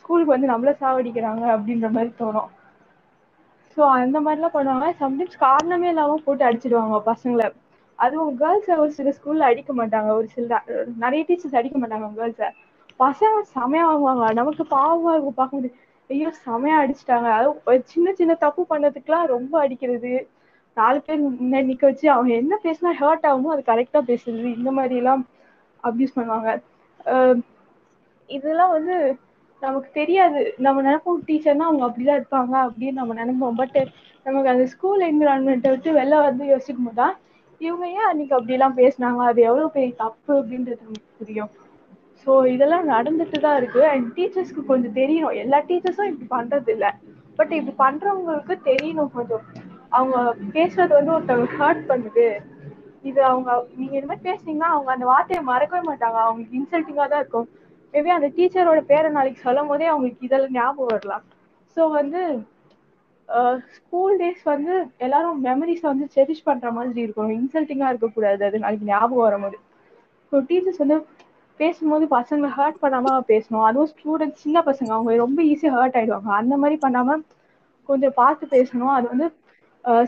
ஸ்கூலுக்கு 0.00 0.34
வந்து 0.34 0.50
நம்மள 0.52 0.70
சாவடிக்கிறாங்க 0.82 1.44
அப்படின்ற 1.56 1.88
மாதிரி 1.96 2.10
தோணும். 2.22 2.50
ஸோ 3.76 3.82
அந்த 4.00 4.18
மாதிரிலாம் 4.24 4.56
பண்ணுவாங்க. 4.56 4.88
சம்டைம்ஸ் 5.02 5.36
காரணமே 5.46 5.88
இல்லாம 5.92 6.18
போட்டு 6.26 6.44
அடிச்சிடுவாங்க 6.48 6.98
பசங்களை. 7.10 7.46
அதுவும் 7.98 8.34
கேர்ள்ஸை 8.42 8.74
ஒரு 8.82 8.92
சில 8.98 9.08
ஸ்கூல்ல 9.18 9.48
அடிக்க 9.50 9.72
மாட்டாங்க. 9.80 10.10
ஒரு 10.18 10.28
சில 10.36 10.60
நிறைய 11.04 11.22
டீச்சர்ஸ் 11.28 11.58
அடிக்க 11.60 11.78
மாட்டாங்க 11.82 12.08
கேர்ள்ஸை 12.20 12.48
பசங்க 13.00 13.36
செமையா 13.54 13.84
வாங்குவாங்க 13.84 14.32
நமக்கு 14.32 14.64
பாவமா 14.70 15.10
இருக்கும் 15.12 15.34
பார்க்கும்போது 15.34 15.70
ஐயோ 16.10 16.30
செமையா 16.46 16.76
அடிச்சிட்டாங்க. 16.82 17.28
அதுவும் 17.30 17.82
சின்ன 17.84 18.12
சின்ன 18.12 18.34
தப்பு 18.34 18.66
பண்ணதுக்கெல்லாம் 18.70 19.26
ரொம்ப 19.26 19.58
அடிக்கிறது. 19.60 20.12
நாலு 20.76 21.00
பேர் 21.00 21.20
முன்னாடி 21.24 21.68
நிக்க 21.70 21.80
வச்சு 21.80 22.10
அவங்க 22.10 22.34
என்ன 22.34 22.58
பேசினா 22.62 22.92
ஹர்ட் 23.00 23.26
ஆகுமோ 23.30 23.52
அது 23.54 23.62
கரெக்டா 23.66 24.00
பேசுறது. 24.10 24.56
இந்த 24.58 24.70
மாதிரி 24.70 24.96
எல்லாம் 24.96 25.22
அப்யூஸ் 25.82 26.16
பண்ணுவாங்க. 26.16 26.50
அஹ் 27.04 27.40
இதெல்லாம் 28.30 28.70
வந்து 28.70 28.94
நமக்கு 29.62 29.90
தெரியாது. 29.92 30.54
நம்ம 30.58 30.82
நினைப்போம் 30.82 31.20
டீச்சர்னா 31.26 31.66
அவங்க 31.68 31.84
அப்படிதான் 31.86 32.20
இருப்பாங்க 32.20 32.54
அப்படின்னு 32.64 32.92
நம்ம 32.92 33.14
நினைப்போம். 33.14 33.54
பட் 33.54 33.78
நமக்கு 34.26 34.48
அந்த 34.48 34.66
ஸ்கூல் 34.66 35.02
என்விரான்மெண்ட்டை 35.02 35.70
விட்டு 35.70 35.92
வெளில 35.92 36.22
வந்து 36.22 36.46
யோசிக்கும் 36.46 36.84
போதுதா 36.84 37.08
இவங்க 37.60 37.86
ஏன் 37.88 38.08
அன்னைக்கு 38.08 38.38
அப்படிலாம் 38.40 38.78
பேசினாங்க? 38.80 39.22
அது 39.24 39.42
எவ்வளவு 39.42 39.70
பெரிய 39.70 39.92
தப்பு 39.94 40.32
அப்படின்றது 40.42 40.82
நமக்கு 40.82 41.12
புரியும். 41.18 41.52
ஸோ 42.24 42.32
இதெல்லாம் 42.54 42.86
நடந்துட்டு 42.94 43.38
தான் 43.46 43.58
இருக்கு. 43.60 43.80
அண்ட் 43.92 44.06
டீச்சர்ஸ்க்கு 44.16 44.62
கொஞ்சம் 44.70 44.96
தெரியணும். 45.00 45.36
எல்லா 45.44 45.58
டீச்சர்ஸும் 45.70 46.10
இப்படி 46.10 46.28
பண்றது 46.36 46.70
இல்லை 46.76 46.90
பட் 47.38 47.52
இப்படி 47.58 47.74
பண்றவங்களுக்கு 47.84 48.54
தெரியணும் 48.70 49.12
கொஞ்சம். 49.16 49.44
அவங்க 49.98 50.16
பேசுறது 50.56 50.92
வந்து 50.98 51.14
ஒருத்தவங்க 51.16 51.58
ஹர்ட் 51.60 51.84
பண்ணுது. 51.90 52.26
இது 53.10 53.20
அவங்க 53.30 53.50
நீங்க 53.80 53.94
இந்த 53.98 54.08
மாதிரி 54.10 54.26
பேசுனீங்கன்னா 54.28 54.70
அவங்க 54.74 54.90
அந்த 54.94 55.06
வார்த்தையை 55.12 55.42
மறக்கவே 55.50 55.82
மாட்டாங்க. 55.90 56.18
அவங்களுக்கு 56.26 56.58
இன்சல்ட்டிங்கா 56.60 57.06
தான் 57.12 57.22
இருக்கும். 57.22 57.48
மேபி 57.94 58.10
அந்த 58.16 58.28
டீச்சரோட 58.36 58.80
பேரை 58.92 59.08
நாளைக்கு 59.16 59.44
சொல்லும் 59.46 59.70
போதே 59.70 59.86
அவங்களுக்கு 59.92 60.26
இதெல்லாம் 60.28 60.56
ஞாபகம் 60.58 60.92
வரலாம். 60.94 61.24
ஸோ 61.76 61.82
வந்து 61.98 62.22
ஸ்கூல் 63.76 64.16
டேஸ் 64.20 64.42
வந்து 64.52 64.74
எல்லாரும் 65.04 65.38
மெமரிஸ் 65.46 65.84
வந்து 65.90 66.06
செரிஷ் 66.16 66.46
பண்ற 66.48 66.70
மாதிரி 66.78 67.00
இருக்கும். 67.06 67.30
இன்சல்ட்டிங்கா 67.40 67.90
இருக்கக்கூடாது. 67.92 68.42
அது 68.48 68.64
நாளைக்கு 68.64 68.90
ஞாபகம் 68.92 69.26
வரும்போது 69.28 69.58
ஸோ 70.32 70.38
டீச்சர்ஸ் 70.48 70.82
வந்து 70.82 70.96
பேசும்போது 71.60 72.04
பசங்களை 72.16 72.50
ஹர்ட் 72.58 72.82
பண்ணாம 72.82 73.08
பேசணும். 73.32 73.64
அதுவும் 73.68 73.90
ஸ்டூடெண்ட்ஸ் 73.94 74.42
சின்ன 74.44 74.60
பசங்க 74.68 74.90
அவங்க 74.96 75.16
ரொம்ப 75.24 75.40
ஈஸியாக 75.52 75.76
ஹர்ட் 75.78 75.98
ஆயிடுவாங்க. 76.00 76.30
அந்த 76.40 76.54
மாதிரி 76.62 76.78
பண்ணாம 76.84 77.16
கொஞ்சம் 77.88 78.16
பார்த்து 78.20 78.44
பேசணும். 78.56 78.94
அது 78.96 79.06
வந்து 79.12 79.28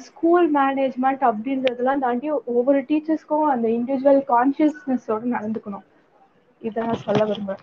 ஸ்கூல் 0.06 0.46
மேனேஜ்மெண்ட் 0.58 1.22
அப்படின்றதெல்லாம் 1.30 2.02
தாண்டி 2.04 2.28
ஒவ்வொரு 2.56 2.80
டீச்சர்ஸ்க்கும் 2.90 3.46
அந்த 3.54 3.66
இண்டிவிஜுவல் 3.76 4.20
கான்சியஸ்னஸோட 4.32 5.22
நடந்துக்கணும். 5.36 5.86
இதை 6.62 6.78
நான் 6.86 7.04
சொல்ல 7.06 7.22
விரும்புறே 7.30 7.62